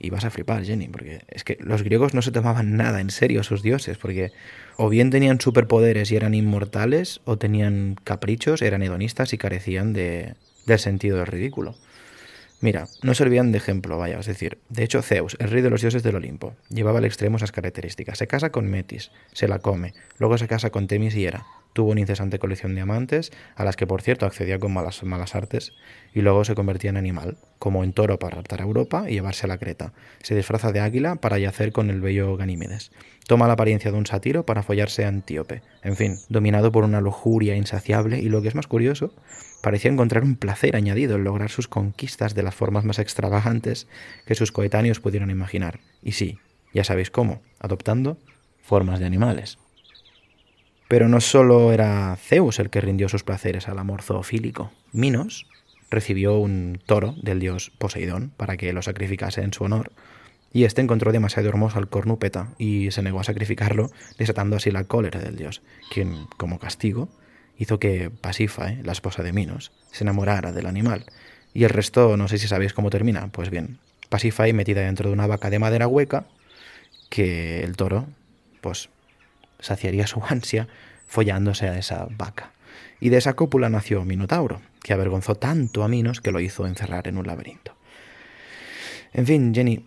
Y 0.02 0.10
vas 0.10 0.24
a 0.24 0.30
flipar, 0.30 0.64
Jenny, 0.64 0.88
porque 0.88 1.20
es 1.28 1.44
que 1.44 1.56
los 1.60 1.84
griegos 1.84 2.12
no 2.12 2.22
se 2.22 2.32
tomaban 2.32 2.76
nada 2.76 3.00
en 3.00 3.10
serio 3.10 3.40
a 3.40 3.44
sus 3.44 3.62
dioses, 3.62 3.98
porque 3.98 4.32
o 4.76 4.88
bien 4.88 5.10
tenían 5.10 5.40
superpoderes 5.40 6.10
y 6.10 6.16
eran 6.16 6.34
inmortales, 6.34 7.20
o 7.24 7.38
tenían 7.38 7.96
caprichos, 8.02 8.62
eran 8.62 8.82
hedonistas 8.82 9.32
y 9.32 9.38
carecían 9.38 9.92
de, 9.92 10.34
del 10.66 10.80
sentido 10.80 11.18
del 11.18 11.28
ridículo. 11.28 11.76
Mira, 12.60 12.88
no 13.02 13.14
servían 13.14 13.52
de 13.52 13.58
ejemplo, 13.58 13.96
vaya, 13.96 14.18
es 14.18 14.26
decir, 14.26 14.58
de 14.70 14.82
hecho 14.82 15.02
Zeus, 15.02 15.36
el 15.38 15.50
rey 15.50 15.62
de 15.62 15.70
los 15.70 15.80
dioses 15.80 16.02
del 16.02 16.16
Olimpo, 16.16 16.54
llevaba 16.68 16.98
al 16.98 17.04
extremo 17.04 17.36
esas 17.36 17.52
características. 17.52 18.18
Se 18.18 18.26
casa 18.26 18.50
con 18.50 18.68
Metis, 18.68 19.12
se 19.32 19.46
la 19.46 19.60
come, 19.60 19.94
luego 20.18 20.36
se 20.36 20.48
casa 20.48 20.70
con 20.70 20.88
Temis 20.88 21.14
y 21.14 21.26
Hera, 21.26 21.46
Tuvo 21.72 21.92
una 21.92 22.00
incesante 22.00 22.38
colección 22.38 22.74
de 22.74 22.82
amantes, 22.82 23.32
a 23.56 23.64
las 23.64 23.76
que 23.76 23.86
por 23.86 24.02
cierto 24.02 24.26
accedía 24.26 24.58
con 24.58 24.72
malas, 24.72 25.34
artes, 25.34 25.72
y 26.12 26.20
luego 26.20 26.44
se 26.44 26.54
convertía 26.54 26.90
en 26.90 26.96
animal, 26.96 27.38
como 27.58 27.82
en 27.82 27.92
toro 27.92 28.18
para 28.18 28.36
raptar 28.36 28.60
a 28.60 28.64
Europa 28.64 29.06
y 29.08 29.14
llevarse 29.14 29.46
a 29.46 29.48
la 29.48 29.58
Creta. 29.58 29.92
Se 30.22 30.34
disfraza 30.34 30.72
de 30.72 30.80
águila 30.80 31.16
para 31.16 31.38
yacer 31.38 31.72
con 31.72 31.88
el 31.88 32.00
bello 32.00 32.36
Ganímedes. 32.36 32.92
Toma 33.26 33.46
la 33.46 33.54
apariencia 33.54 33.90
de 33.90 33.96
un 33.96 34.06
sátiro 34.06 34.44
para 34.44 34.62
follarse 34.62 35.04
a 35.04 35.08
Antíope. 35.08 35.62
En 35.82 35.96
fin, 35.96 36.18
dominado 36.28 36.72
por 36.72 36.84
una 36.84 37.00
lujuria 37.00 37.56
insaciable 37.56 38.18
y 38.18 38.28
lo 38.28 38.42
que 38.42 38.48
es 38.48 38.54
más 38.54 38.66
curioso, 38.66 39.14
parecía 39.62 39.90
encontrar 39.90 40.24
un 40.24 40.36
placer 40.36 40.76
añadido 40.76 41.16
en 41.16 41.24
lograr 41.24 41.50
sus 41.50 41.68
conquistas 41.68 42.34
de 42.34 42.42
las 42.42 42.54
formas 42.54 42.84
más 42.84 42.98
extravagantes 42.98 43.86
que 44.26 44.34
sus 44.34 44.52
coetáneos 44.52 45.00
pudieron 45.00 45.30
imaginar. 45.30 45.80
Y 46.02 46.12
sí, 46.12 46.38
ya 46.74 46.84
sabéis 46.84 47.10
cómo, 47.10 47.40
adoptando 47.60 48.18
formas 48.60 48.98
de 49.00 49.06
animales. 49.06 49.58
Pero 50.92 51.08
no 51.08 51.22
solo 51.22 51.72
era 51.72 52.14
Zeus 52.16 52.58
el 52.58 52.68
que 52.68 52.82
rindió 52.82 53.08
sus 53.08 53.24
placeres 53.24 53.66
al 53.66 53.78
amor 53.78 54.02
zoofílico. 54.02 54.72
Minos 54.92 55.46
recibió 55.88 56.36
un 56.36 56.82
toro 56.84 57.14
del 57.22 57.40
dios 57.40 57.72
Poseidón 57.78 58.30
para 58.36 58.58
que 58.58 58.74
lo 58.74 58.82
sacrificase 58.82 59.40
en 59.40 59.54
su 59.54 59.64
honor, 59.64 59.90
y 60.52 60.64
este 60.64 60.82
encontró 60.82 61.10
demasiado 61.10 61.48
hermoso 61.48 61.78
al 61.78 61.88
cornúpeta 61.88 62.52
y 62.58 62.90
se 62.90 63.00
negó 63.00 63.20
a 63.20 63.24
sacrificarlo, 63.24 63.90
desatando 64.18 64.56
así 64.56 64.70
la 64.70 64.84
cólera 64.84 65.18
del 65.18 65.36
dios, 65.36 65.62
quien, 65.90 66.26
como 66.36 66.58
castigo, 66.58 67.08
hizo 67.56 67.80
que 67.80 68.10
Pasífae, 68.10 68.82
la 68.82 68.92
esposa 68.92 69.22
de 69.22 69.32
Minos, 69.32 69.72
se 69.92 70.04
enamorara 70.04 70.52
del 70.52 70.66
animal. 70.66 71.06
Y 71.54 71.64
el 71.64 71.70
resto, 71.70 72.18
no 72.18 72.28
sé 72.28 72.36
si 72.36 72.48
sabéis 72.48 72.74
cómo 72.74 72.90
termina. 72.90 73.28
Pues 73.28 73.48
bien, 73.48 73.78
Pasífae 74.10 74.52
metida 74.52 74.82
dentro 74.82 75.08
de 75.08 75.14
una 75.14 75.26
vaca 75.26 75.48
de 75.48 75.58
madera 75.58 75.88
hueca, 75.88 76.26
que 77.08 77.62
el 77.64 77.76
toro, 77.76 78.08
pues 78.60 78.90
saciaría 79.62 80.06
su 80.06 80.22
ansia 80.28 80.68
follándose 81.06 81.68
a 81.68 81.78
esa 81.78 82.06
vaca. 82.10 82.52
Y 83.00 83.08
de 83.08 83.16
esa 83.16 83.34
cópula 83.34 83.68
nació 83.68 84.04
Minotauro, 84.04 84.60
que 84.82 84.92
avergonzó 84.92 85.34
tanto 85.34 85.82
a 85.82 85.88
Minos 85.88 86.20
que 86.20 86.32
lo 86.32 86.40
hizo 86.40 86.66
encerrar 86.66 87.08
en 87.08 87.16
un 87.16 87.26
laberinto. 87.26 87.74
En 89.12 89.26
fin, 89.26 89.54
Jenny, 89.54 89.84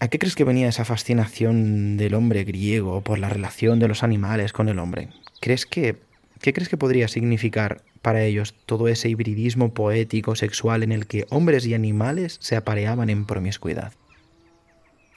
¿a 0.00 0.08
qué 0.08 0.18
crees 0.18 0.34
que 0.34 0.44
venía 0.44 0.68
esa 0.68 0.84
fascinación 0.84 1.96
del 1.96 2.14
hombre 2.14 2.44
griego 2.44 3.02
por 3.02 3.18
la 3.18 3.28
relación 3.28 3.78
de 3.78 3.88
los 3.88 4.02
animales 4.02 4.52
con 4.52 4.68
el 4.68 4.78
hombre? 4.78 5.10
¿Crees 5.40 5.66
que 5.66 5.96
qué 6.40 6.52
crees 6.52 6.68
que 6.68 6.76
podría 6.76 7.08
significar 7.08 7.82
para 8.02 8.22
ellos 8.22 8.54
todo 8.66 8.88
ese 8.88 9.08
hibridismo 9.08 9.72
poético 9.72 10.34
sexual 10.34 10.82
en 10.82 10.92
el 10.92 11.06
que 11.06 11.26
hombres 11.30 11.64
y 11.66 11.74
animales 11.74 12.36
se 12.40 12.56
apareaban 12.56 13.08
en 13.08 13.24
promiscuidad? 13.24 13.92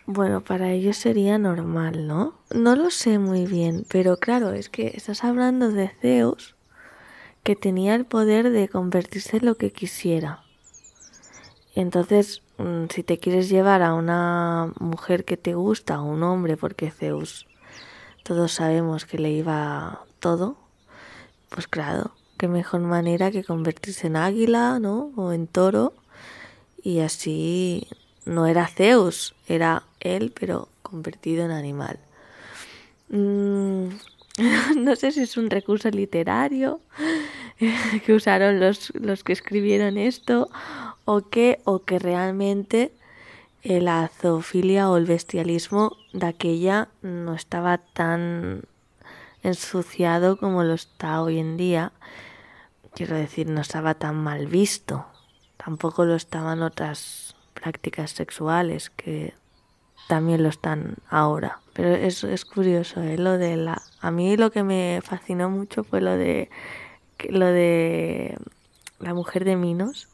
Bueno, 0.09 0.39
para 0.39 0.71
ellos 0.71 0.95
sería 0.95 1.37
normal, 1.37 2.07
¿no? 2.07 2.35
No 2.55 2.77
lo 2.77 2.91
sé 2.91 3.19
muy 3.19 3.45
bien, 3.45 3.85
pero 3.89 4.15
claro, 4.15 4.53
es 4.53 4.69
que 4.69 4.93
estás 4.95 5.25
hablando 5.25 5.69
de 5.69 5.89
Zeus, 5.89 6.55
que 7.43 7.57
tenía 7.57 7.93
el 7.93 8.05
poder 8.05 8.49
de 8.51 8.69
convertirse 8.69 9.35
en 9.35 9.45
lo 9.45 9.55
que 9.55 9.73
quisiera. 9.73 10.43
Entonces, 11.75 12.41
mm, 12.57 12.85
si 12.89 13.03
te 13.03 13.17
quieres 13.17 13.49
llevar 13.49 13.83
a 13.83 13.95
una 13.95 14.71
mujer 14.79 15.25
que 15.25 15.35
te 15.35 15.55
gusta, 15.55 15.95
a 15.95 16.01
un 16.01 16.23
hombre, 16.23 16.55
porque 16.55 16.89
Zeus, 16.89 17.45
todos 18.23 18.53
sabemos 18.53 19.03
que 19.03 19.19
le 19.19 19.31
iba 19.31 20.05
todo, 20.21 20.55
pues 21.49 21.67
claro, 21.67 22.11
qué 22.37 22.47
mejor 22.47 22.79
manera 22.79 23.29
que 23.29 23.43
convertirse 23.43 24.07
en 24.07 24.15
águila, 24.15 24.79
¿no? 24.79 25.11
O 25.17 25.33
en 25.33 25.47
toro, 25.47 25.91
y 26.81 26.99
así 26.99 27.89
no 28.23 28.47
era 28.47 28.67
Zeus, 28.67 29.35
era 29.49 29.83
él, 29.99 30.33
pero 30.37 30.69
convertido 30.81 31.45
en 31.45 31.51
animal. 31.51 31.99
Mm, 33.09 33.87
no 34.77 34.95
sé 34.95 35.11
si 35.11 35.21
es 35.21 35.37
un 35.37 35.49
recurso 35.49 35.89
literario 35.89 36.81
que 38.05 38.13
usaron 38.13 38.59
los, 38.59 38.93
los 38.95 39.23
que 39.23 39.33
escribieron 39.33 39.97
esto 39.97 40.49
o 41.05 41.29
que, 41.29 41.61
o 41.63 41.83
que 41.83 41.99
realmente 41.99 42.91
la 43.63 44.07
zoofilia 44.07 44.89
o 44.89 44.97
el 44.97 45.05
bestialismo 45.05 45.97
de 46.13 46.27
aquella 46.27 46.87
no 47.01 47.33
estaba 47.33 47.77
tan 47.77 48.63
ensuciado 49.43 50.37
como 50.37 50.63
lo 50.63 50.73
está 50.73 51.21
hoy 51.21 51.39
en 51.39 51.57
día. 51.57 51.91
Quiero 52.93 53.15
decir, 53.15 53.47
no 53.47 53.61
estaba 53.61 53.95
tan 53.95 54.15
mal 54.15 54.47
visto. 54.47 55.05
Tampoco 55.57 56.05
lo 56.05 56.15
estaban 56.15 56.63
otras 56.63 57.35
prácticas 57.53 58.11
sexuales 58.11 58.89
que 58.89 59.33
también 60.07 60.43
lo 60.43 60.49
están 60.49 60.95
ahora. 61.09 61.59
Pero 61.73 61.89
es, 61.89 62.23
es 62.23 62.45
curioso, 62.45 63.01
¿eh? 63.01 63.17
Lo 63.17 63.37
de 63.37 63.57
la... 63.57 63.81
A 64.01 64.11
mí 64.11 64.35
lo 64.37 64.51
que 64.51 64.63
me 64.63 65.01
fascinó 65.03 65.49
mucho 65.49 65.83
fue 65.83 66.01
lo 66.01 66.17
de... 66.17 66.49
Lo 67.29 67.45
de 67.47 68.37
la 68.99 69.13
mujer 69.13 69.43
de 69.45 69.55
Minos, 69.55 70.07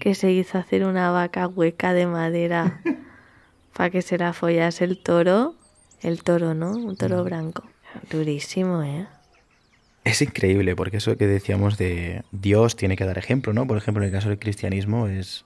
que 0.00 0.14
se 0.14 0.30
hizo 0.30 0.58
hacer 0.58 0.84
una 0.84 1.10
vaca 1.10 1.48
hueca 1.48 1.92
de 1.92 2.06
madera 2.06 2.80
para 3.76 3.90
que 3.90 4.02
se 4.02 4.18
la 4.18 4.32
follase 4.32 4.84
el 4.84 4.98
toro. 4.98 5.54
El 6.02 6.22
toro, 6.22 6.54
¿no? 6.54 6.72
Un 6.72 6.96
toro 6.96 7.22
mm. 7.22 7.24
blanco. 7.24 7.64
Durísimo, 8.10 8.82
¿eh? 8.82 9.06
Es 10.04 10.20
increíble, 10.20 10.74
porque 10.74 10.96
eso 10.96 11.16
que 11.16 11.26
decíamos 11.26 11.78
de 11.78 12.24
Dios 12.32 12.74
tiene 12.74 12.96
que 12.96 13.04
dar 13.04 13.18
ejemplo, 13.18 13.52
¿no? 13.52 13.66
Por 13.66 13.76
ejemplo, 13.76 14.02
en 14.02 14.08
el 14.08 14.12
caso 14.12 14.28
del 14.28 14.38
cristianismo 14.38 15.06
es 15.06 15.44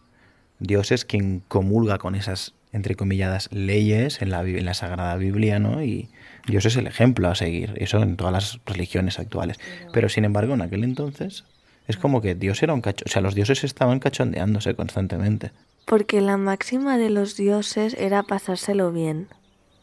Dios 0.59 0.93
es 0.93 1.05
quien 1.05 1.43
comulga 1.49 1.99
con 1.99 2.15
esas 2.15 2.55
entrecomilladas 2.77 3.49
leyes 3.53 4.23
en 4.23 4.31
la, 4.31 4.43
en 4.43 4.65
la 4.65 4.75
Sagrada 4.75 5.17
Biblia, 5.17 5.59
¿no? 5.59 5.83
Y 5.83 6.11
Dios 6.47 6.67
es 6.67 6.77
el 6.77 6.87
ejemplo 6.87 7.29
a 7.29 7.35
seguir, 7.35 7.75
eso 7.77 8.03
en 8.03 8.17
todas 8.17 8.33
las 8.33 8.61
religiones 8.67 9.19
actuales. 9.19 9.59
Pero 9.93 10.09
sin 10.09 10.25
embargo, 10.25 10.55
en 10.55 10.63
aquel 10.63 10.85
entonces 10.85 11.45
es 11.89 11.97
como 11.97 12.21
que 12.21 12.35
Dios 12.35 12.63
era 12.63 12.75
un 12.75 12.83
cacho, 12.83 13.05
o 13.07 13.09
sea, 13.09 13.23
los 13.23 13.35
dioses 13.35 13.65
estaban 13.65 13.99
cachondeándose 13.99 14.75
constantemente. 14.75 15.53
Porque 15.87 16.21
la 16.21 16.37
máxima 16.37 16.99
de 16.99 17.11
los 17.11 17.37
dioses 17.37 17.95
era 17.99 18.23
pasárselo 18.23 18.93
bien. 18.93 19.29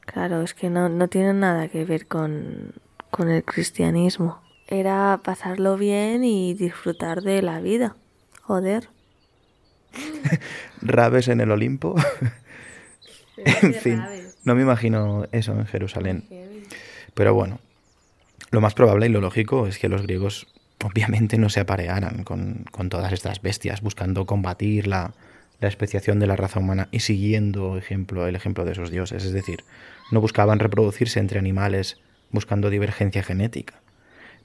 Claro, 0.06 0.42
es 0.42 0.54
que 0.54 0.70
no, 0.70 0.90
no 0.90 1.08
tiene 1.08 1.34
nada 1.34 1.70
que 1.70 1.86
ver 1.86 2.08
con, 2.08 2.74
con 3.10 3.30
el 3.30 3.44
cristianismo. 3.44 4.42
Era 4.68 5.22
pasarlo 5.24 5.78
bien 5.78 6.24
y 6.24 6.54
disfrutar 6.54 7.22
de 7.22 7.42
la 7.42 7.60
vida. 7.62 7.96
Joder. 8.42 8.90
Rabes 10.82 11.30
en 11.30 11.42
el 11.42 11.52
Olimpo. 11.52 11.96
en 13.62 13.74
fin, 13.74 14.04
no 14.44 14.56
me 14.56 14.62
imagino 14.62 15.26
eso 15.32 15.54
en 15.54 15.66
Jerusalén. 15.66 16.24
Pero 17.14 17.34
bueno, 17.34 17.60
lo 18.52 18.62
más 18.62 18.74
probable 18.74 19.08
y 19.08 19.10
lo 19.10 19.22
lógico 19.22 19.68
es 19.68 19.78
que 19.78 19.90
los 19.90 20.04
griegos 20.04 20.48
obviamente 20.84 21.38
no 21.38 21.50
se 21.50 21.60
aparearan 21.60 22.24
con, 22.24 22.66
todas 22.90 23.14
estas 23.14 23.42
bestias, 23.42 23.82
buscando 23.82 24.26
combatir 24.26 24.88
la, 24.88 25.14
la, 25.60 25.68
especiación 25.68 26.20
de 26.20 26.28
la 26.28 26.36
raza 26.36 26.60
humana 26.60 26.90
y 26.92 27.00
siguiendo 27.00 27.78
ejemplo, 27.78 28.28
el 28.28 28.36
ejemplo 28.36 28.66
de 28.66 28.74
esos 28.74 28.92
dioses. 28.92 29.24
Es 29.24 29.32
decir, 29.32 29.64
no 30.12 30.20
buscaban 30.22 30.60
reproducirse 30.60 31.20
entre 31.20 31.40
animales 31.40 31.98
buscando 32.32 32.70
divergencia 32.70 33.24
genética. 33.24 33.76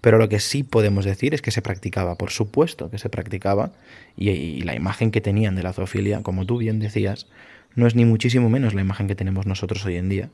Pero 0.00 0.18
lo 0.18 0.28
que 0.28 0.38
sí 0.38 0.62
podemos 0.62 1.04
decir 1.04 1.34
es 1.34 1.42
que 1.42 1.50
se 1.50 1.62
practicaba, 1.62 2.14
por 2.14 2.30
supuesto 2.30 2.90
que 2.90 2.98
se 2.98 3.08
practicaba, 3.08 3.72
y, 4.16 4.62
la 4.62 4.76
imagen 4.76 5.10
que 5.10 5.20
tenían 5.20 5.56
de 5.56 5.64
la 5.64 5.72
zoofilia, 5.72 6.22
como 6.22 6.46
tú 6.46 6.58
bien 6.58 6.78
decías, 6.78 7.26
no 7.74 7.86
es 7.86 7.94
ni 7.94 8.04
muchísimo 8.04 8.48
menos 8.48 8.74
la 8.74 8.80
imagen 8.80 9.06
que 9.06 9.14
tenemos 9.14 9.46
nosotros 9.46 9.84
hoy 9.84 9.96
en 9.96 10.08
día, 10.08 10.30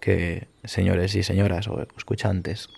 que 0.00 0.46
señores 0.64 1.14
y 1.14 1.22
señoras 1.22 1.68
o 1.68 1.86
escuchantes. 1.96 2.68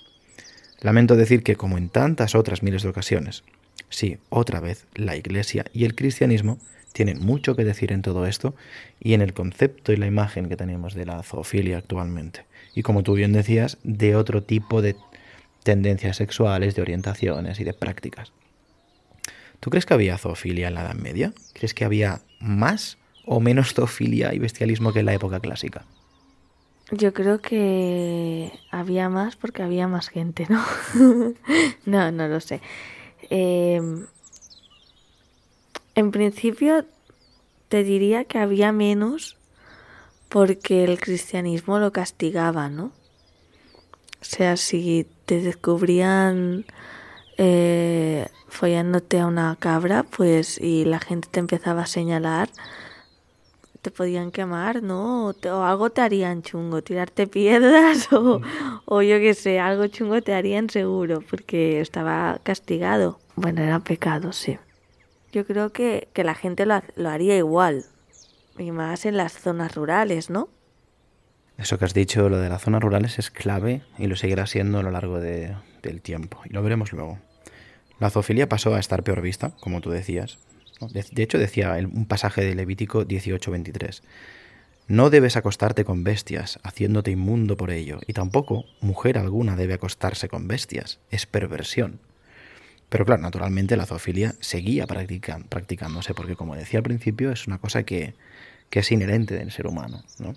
Lamento 0.80 1.16
decir 1.16 1.42
que, 1.42 1.56
como 1.56 1.78
en 1.78 1.88
tantas 1.88 2.34
otras 2.34 2.62
miles 2.62 2.82
de 2.82 2.88
ocasiones, 2.88 3.44
sí, 3.88 4.18
otra 4.28 4.60
vez, 4.60 4.86
la 4.94 5.16
Iglesia 5.16 5.64
y 5.72 5.84
el 5.84 5.94
cristianismo 5.94 6.58
tienen 6.92 7.20
mucho 7.20 7.54
que 7.54 7.64
decir 7.64 7.92
en 7.92 8.02
todo 8.02 8.26
esto 8.26 8.54
y 9.00 9.14
en 9.14 9.22
el 9.22 9.32
concepto 9.32 9.92
y 9.92 9.96
la 9.96 10.06
imagen 10.06 10.48
que 10.48 10.56
tenemos 10.56 10.94
de 10.94 11.06
la 11.06 11.22
zoofilia 11.22 11.78
actualmente. 11.78 12.44
Y 12.74 12.82
como 12.82 13.02
tú 13.02 13.14
bien 13.14 13.32
decías, 13.32 13.78
de 13.82 14.16
otro 14.16 14.42
tipo 14.42 14.82
de 14.82 14.96
tendencias 15.62 16.16
sexuales, 16.16 16.74
de 16.74 16.82
orientaciones 16.82 17.60
y 17.60 17.64
de 17.64 17.74
prácticas. 17.74 18.32
¿Tú 19.60 19.70
crees 19.70 19.86
que 19.86 19.94
había 19.94 20.18
zoofilia 20.18 20.68
en 20.68 20.74
la 20.74 20.82
Edad 20.82 20.94
Media? 20.94 21.32
¿Crees 21.52 21.74
que 21.74 21.84
había 21.84 22.22
más 22.40 22.97
o 23.28 23.40
menos 23.40 23.74
zoofilia 23.74 24.34
y 24.34 24.38
bestialismo 24.38 24.92
que 24.92 25.00
en 25.00 25.06
la 25.06 25.14
época 25.14 25.40
clásica? 25.40 25.84
Yo 26.90 27.12
creo 27.12 27.40
que 27.40 28.50
había 28.70 29.10
más 29.10 29.36
porque 29.36 29.62
había 29.62 29.86
más 29.86 30.08
gente, 30.08 30.46
¿no? 30.48 30.64
no, 31.84 32.10
no 32.10 32.28
lo 32.28 32.40
sé. 32.40 32.62
Em, 33.28 34.06
en 35.94 36.10
principio 36.10 36.86
te 37.68 37.84
diría 37.84 38.24
que 38.24 38.38
había 38.38 38.72
menos 38.72 39.36
porque 40.30 40.84
el 40.84 40.98
cristianismo 40.98 41.78
lo 41.78 41.92
castigaba, 41.92 42.70
¿no? 42.70 42.92
O 44.20 44.24
sea, 44.24 44.56
si 44.56 45.06
te 45.26 45.42
descubrían 45.42 46.64
eh, 47.36 48.26
follándote 48.48 49.20
a 49.20 49.26
una 49.26 49.56
cabra, 49.60 50.04
pues 50.04 50.58
y 50.58 50.86
la 50.86 50.98
gente 50.98 51.28
te 51.30 51.40
empezaba 51.40 51.82
a 51.82 51.86
señalar, 51.86 52.48
te 53.88 53.96
podían 53.96 54.30
quemar, 54.30 54.82
¿no? 54.82 55.28
O, 55.30 55.62
algo 55.62 55.88
te 55.88 56.02
harían 56.02 56.42
chungo, 56.42 56.82
tirarte 56.82 57.26
piedras 57.26 58.12
o, 58.12 58.42
o 58.84 59.02
yo 59.02 59.18
qué 59.18 59.32
sé, 59.32 59.60
algo 59.60 59.86
chungo 59.86 60.20
te 60.20 60.34
harían 60.34 60.68
seguro, 60.68 61.22
porque 61.22 61.80
estaba 61.80 62.38
castigado. 62.42 63.18
Bueno, 63.34 63.62
era 63.62 63.80
pecado, 63.80 64.32
sí. 64.34 64.58
Yo 65.32 65.46
creo 65.46 65.72
que, 65.72 66.08
que 66.12 66.22
la 66.22 66.34
gente 66.34 66.66
lo, 66.66 66.82
lo 66.96 67.08
haría 67.08 67.36
igual, 67.38 67.86
y 68.58 68.72
más 68.72 69.06
en 69.06 69.16
las 69.16 69.32
zonas 69.32 69.74
rurales, 69.74 70.28
¿no? 70.28 70.50
Eso 71.56 71.78
que 71.78 71.86
has 71.86 71.94
dicho, 71.94 72.28
lo 72.28 72.38
de 72.38 72.50
las 72.50 72.62
zonas 72.62 72.82
rurales, 72.82 73.18
es 73.18 73.30
clave 73.30 73.82
y 73.96 74.06
lo 74.06 74.16
seguirá 74.16 74.46
siendo 74.46 74.80
a 74.80 74.82
lo 74.82 74.90
largo 74.90 75.18
de, 75.18 75.56
del 75.82 76.02
tiempo. 76.02 76.42
Y 76.44 76.52
lo 76.52 76.62
veremos 76.62 76.92
luego. 76.92 77.18
La 78.00 78.10
zoofilia 78.10 78.50
pasó 78.50 78.74
a 78.74 78.80
estar 78.80 79.02
peor 79.02 79.22
vista, 79.22 79.52
como 79.60 79.80
tú 79.80 79.90
decías. 79.90 80.38
De, 80.80 81.22
hecho, 81.22 81.38
decía 81.38 81.76
un 81.92 82.06
pasaje 82.06 82.44
de 82.44 82.54
Levítico 82.54 83.04
18:23. 83.04 84.02
No 84.86 85.10
debes 85.10 85.36
acostarte 85.36 85.84
con 85.84 86.02
bestias, 86.02 86.58
haciéndote 86.62 87.10
inmundo 87.10 87.56
por 87.56 87.70
ello, 87.70 88.00
y 88.06 88.14
tampoco 88.14 88.64
mujer 88.80 89.18
alguna 89.18 89.54
debe 89.54 89.74
acostarse 89.74 90.28
con 90.28 90.48
bestias. 90.48 90.98
Es 91.10 91.26
perversión. 91.26 92.00
Pero 92.88 93.04
claro, 93.04 93.20
naturalmente 93.20 93.76
la 93.76 93.84
zoofilia 93.84 94.34
seguía 94.40 94.86
practicándose, 94.86 96.14
porque 96.14 96.36
como 96.36 96.56
decía 96.56 96.78
al 96.78 96.84
principio, 96.84 97.30
es 97.30 97.46
una 97.46 97.58
cosa 97.58 97.82
que, 97.82 98.14
que 98.70 98.78
es 98.78 98.90
inherente 98.90 99.36
del 99.36 99.50
ser 99.50 99.66
humano. 99.66 100.02
¿no? 100.18 100.34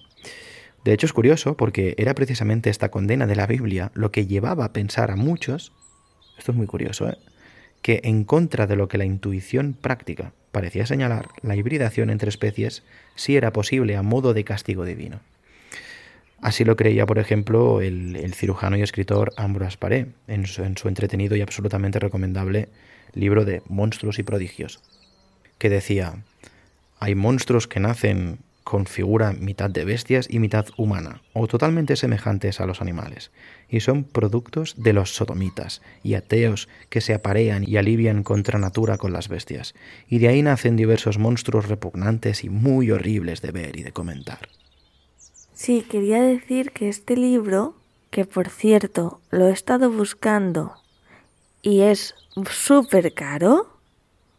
De 0.84 0.94
hecho 0.94 1.06
es 1.06 1.14
curioso 1.14 1.56
porque 1.56 1.96
era 1.98 2.14
precisamente 2.16 2.70
esta 2.70 2.90
condena 2.90 3.28
de 3.28 3.36
la 3.36 3.48
Biblia 3.48 3.92
lo 3.94 4.12
que 4.12 4.28
llevaba 4.28 4.66
a 4.66 4.74
pensar 4.74 5.12
a 5.12 5.16
muchos, 5.16 5.72
esto 6.38 6.52
es 6.52 6.58
muy 6.58 6.68
curioso, 6.68 7.08
¿eh? 7.08 7.18
Que 7.82 8.02
en 8.04 8.24
contra 8.24 8.68
de 8.68 8.76
lo 8.76 8.88
que 8.88 8.98
la 8.98 9.06
intuición 9.06 9.74
práctica 9.74 10.34
parecía 10.52 10.86
señalar, 10.86 11.30
la 11.42 11.56
hibridación 11.56 12.10
entre 12.10 12.30
especies 12.30 12.84
sí 13.16 13.36
era 13.36 13.54
posible 13.54 13.96
a 13.96 14.04
modo 14.04 14.34
de 14.34 14.44
castigo 14.44 14.86
divino. 14.86 15.20
Así 16.42 16.66
lo 16.66 16.76
creía, 16.76 17.06
por 17.06 17.20
ejemplo, 17.20 17.82
el, 17.82 18.34
cirujano 18.34 18.76
y 18.76 18.82
escritor 18.82 19.32
Ambroise 19.38 19.78
Paré 19.78 20.08
en 20.28 20.48
su, 20.48 20.64
en 20.64 20.76
su 20.76 20.88
entretenido 20.88 21.36
y 21.36 21.42
absolutamente 21.42 22.00
recomendable 22.00 22.70
libro 23.14 23.46
de 23.46 23.62
Monstruos 23.68 24.18
y 24.18 24.24
Prodigios, 24.24 24.82
que 25.60 25.70
decía, 25.70 26.16
hay 27.00 27.14
monstruos 27.14 27.68
que 27.68 27.80
nacen 27.80 28.40
con 28.64 28.86
figura 28.86 29.34
mitad 29.34 29.70
de 29.70 29.86
bestias 29.86 30.28
y 30.30 30.40
mitad 30.40 30.66
humana, 30.78 31.22
o 31.34 31.48
totalmente 31.48 31.96
semejantes 31.96 32.60
a 32.60 32.66
los 32.66 32.82
animales, 32.82 33.32
y 33.70 33.80
son 33.80 34.04
productos 34.04 34.76
de 34.78 34.94
los 34.94 35.16
sodomitas 35.16 35.82
y 36.04 36.14
ateos 36.14 36.70
que 36.90 37.02
se 37.02 37.14
aparean 37.14 37.64
y 37.68 37.78
alivian 37.78 38.24
contra 38.24 38.60
natura 38.60 38.98
con 38.98 39.14
las 39.14 39.28
bestias, 39.28 39.74
y 40.08 40.20
de 40.20 40.28
ahí 40.28 40.42
nacen 40.42 40.76
diversos 40.76 41.18
monstruos 41.18 41.68
repugnantes 41.68 42.44
y 42.44 42.50
muy 42.50 42.92
horribles 42.92 43.42
de 43.42 43.52
ver 43.52 43.78
y 43.78 43.84
de 43.84 43.92
comentar. 43.92 44.50
Sí, 45.54 45.86
quería 45.88 46.22
decir 46.22 46.72
que 46.72 46.90
este 46.90 47.16
libro, 47.16 47.76
que 48.10 48.26
por 48.26 48.50
cierto 48.50 49.22
lo 49.30 49.48
he 49.48 49.52
estado 49.52 49.92
buscando 49.92 50.74
y 51.62 51.82
es 51.82 52.16
súper 52.50 53.14
caro, 53.14 53.68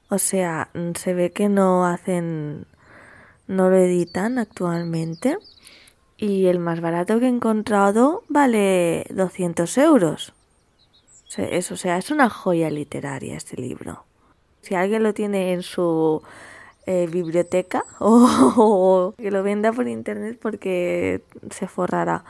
o 0.08 0.18
sea, 0.18 0.68
se 0.94 1.14
ve 1.14 1.30
que 1.30 1.48
no 1.48 1.86
hacen, 1.86 2.66
no 3.46 3.70
lo 3.70 3.76
editan 3.76 4.38
actualmente. 4.38 5.38
Y 6.16 6.46
el 6.46 6.58
más 6.58 6.80
barato 6.80 7.18
que 7.18 7.26
he 7.26 7.28
encontrado 7.28 8.22
vale 8.28 9.06
200 9.10 9.76
euros. 9.78 10.34
Eso, 11.36 11.74
o 11.74 11.76
sea, 11.76 11.96
es 11.96 12.10
una 12.10 12.28
joya 12.28 12.70
literaria 12.70 13.36
este 13.36 13.60
libro. 13.60 14.04
Si 14.60 14.74
alguien 14.74 15.02
lo 15.02 15.14
tiene 15.14 15.52
en 15.52 15.62
su 15.62 16.22
eh, 16.86 17.08
biblioteca 17.10 17.84
o, 18.00 19.14
que 19.16 19.30
lo 19.30 19.42
venda 19.42 19.72
por 19.72 19.88
internet 19.88 20.38
porque 20.40 21.22
se 21.50 21.66
forrará. 21.68 22.24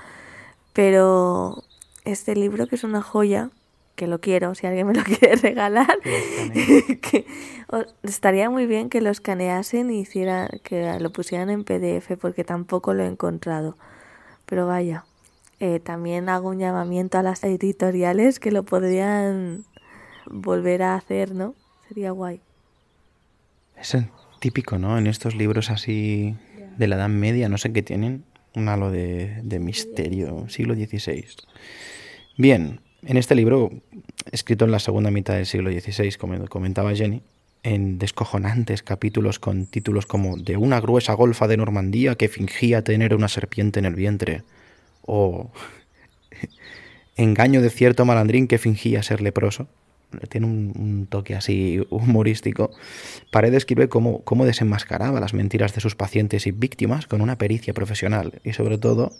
Pero 0.72 1.64
este 2.04 2.34
libro 2.34 2.66
que 2.66 2.76
es 2.76 2.84
una 2.84 3.02
joya, 3.02 3.50
que 3.94 4.06
lo 4.06 4.20
quiero, 4.20 4.54
si 4.54 4.66
alguien 4.66 4.86
me 4.86 4.94
lo 4.94 5.02
quiere 5.04 5.36
regalar, 5.36 5.98
que, 6.02 7.26
estaría 8.02 8.50
muy 8.50 8.66
bien 8.66 8.88
que 8.88 9.00
lo 9.00 9.10
escaneasen 9.10 9.90
y 9.90 10.00
hiciera, 10.00 10.48
que 10.62 10.98
lo 11.00 11.12
pusieran 11.12 11.50
en 11.50 11.64
PDF 11.64 12.16
porque 12.20 12.44
tampoco 12.44 12.94
lo 12.94 13.04
he 13.04 13.06
encontrado. 13.06 13.76
Pero 14.46 14.66
vaya, 14.66 15.04
eh, 15.60 15.80
también 15.80 16.28
hago 16.28 16.48
un 16.48 16.58
llamamiento 16.58 17.18
a 17.18 17.22
las 17.22 17.44
editoriales 17.44 18.40
que 18.40 18.50
lo 18.50 18.64
podrían 18.64 19.64
volver 20.26 20.82
a 20.82 20.94
hacer, 20.96 21.34
¿no? 21.34 21.54
Sería 21.88 22.10
guay. 22.10 22.40
Es 23.76 23.96
típico, 24.40 24.78
¿no? 24.78 24.98
En 24.98 25.06
estos 25.06 25.34
libros 25.34 25.70
así 25.70 26.36
de 26.76 26.86
la 26.88 26.96
Edad 26.96 27.08
Media, 27.08 27.48
no 27.48 27.58
sé 27.58 27.72
qué 27.72 27.82
tienen, 27.82 28.24
un 28.54 28.68
halo 28.68 28.90
de, 28.90 29.40
de 29.42 29.58
misterio, 29.58 30.48
siglo 30.48 30.74
XVI. 30.74 31.26
Bien, 32.36 32.80
en 33.04 33.16
este 33.16 33.34
libro, 33.34 33.70
escrito 34.30 34.64
en 34.64 34.70
la 34.70 34.78
segunda 34.78 35.10
mitad 35.10 35.34
del 35.34 35.46
siglo 35.46 35.70
XVI, 35.70 36.12
como 36.12 36.46
comentaba 36.48 36.94
Jenny, 36.94 37.22
en 37.62 37.98
descojonantes 37.98 38.82
capítulos 38.82 39.38
con 39.38 39.66
títulos 39.66 40.06
como 40.06 40.36
De 40.36 40.56
una 40.56 40.80
gruesa 40.80 41.12
golfa 41.14 41.46
de 41.46 41.56
Normandía 41.56 42.16
que 42.16 42.28
fingía 42.28 42.82
tener 42.82 43.14
una 43.14 43.28
serpiente 43.28 43.78
en 43.78 43.86
el 43.86 43.94
vientre, 43.94 44.42
o 45.02 45.50
Engaño 47.16 47.60
de 47.60 47.70
cierto 47.70 48.04
malandrín 48.04 48.48
que 48.48 48.58
fingía 48.58 49.02
ser 49.02 49.20
leproso, 49.20 49.68
tiene 50.28 50.46
un, 50.46 51.06
toque 51.08 51.34
así 51.34 51.84
humorístico, 51.90 52.70
Paredes 53.30 53.58
escribe 53.58 53.88
cómo, 53.88 54.22
cómo 54.22 54.44
desenmascaraba 54.44 55.20
las 55.20 55.34
mentiras 55.34 55.74
de 55.74 55.80
sus 55.80 55.94
pacientes 55.94 56.46
y 56.46 56.52
víctimas 56.52 57.06
con 57.06 57.20
una 57.20 57.38
pericia 57.38 57.74
profesional 57.74 58.40
y 58.44 58.52
sobre 58.52 58.78
todo 58.78 59.12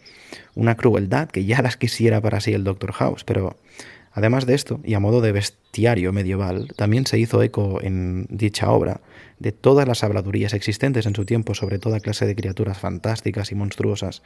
una 0.55 0.76
crueldad 0.76 1.28
que 1.28 1.44
ya 1.44 1.62
las 1.62 1.76
quisiera 1.76 2.20
para 2.20 2.40
sí 2.40 2.52
el 2.52 2.64
Dr. 2.64 2.92
House, 2.92 3.24
pero 3.24 3.57
además 4.12 4.46
de 4.46 4.55
esto, 4.55 4.81
y 4.85 4.94
a 4.94 5.00
modo 5.00 5.20
de 5.20 5.33
bestiario 5.33 6.12
medieval, 6.12 6.68
también 6.76 7.07
se 7.07 7.18
hizo 7.18 7.42
eco 7.42 7.81
en 7.83 8.26
dicha 8.31 8.70
obra 8.70 9.00
de 9.38 9.52
todas 9.52 9.88
las 9.88 10.05
habladurías 10.05 10.55
existentes 10.55 11.07
en 11.07 11.16
su 11.16 11.24
tiempo 11.24 11.55
sobre 11.55 11.78
toda 11.78 12.00
clase 12.00 12.26
de 12.26 12.37
criaturas 12.37 12.78
fantásticas 12.78 13.50
y 13.50 13.55
monstruosas, 13.55 14.22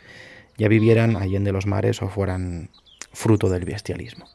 ya 0.58 0.68
vivieran 0.68 1.16
allende 1.16 1.52
los 1.52 1.66
mares 1.66 2.02
o 2.02 2.08
fueran 2.08 2.70
fruto 3.12 3.48
del 3.48 3.64
bestialismo. 3.64 4.26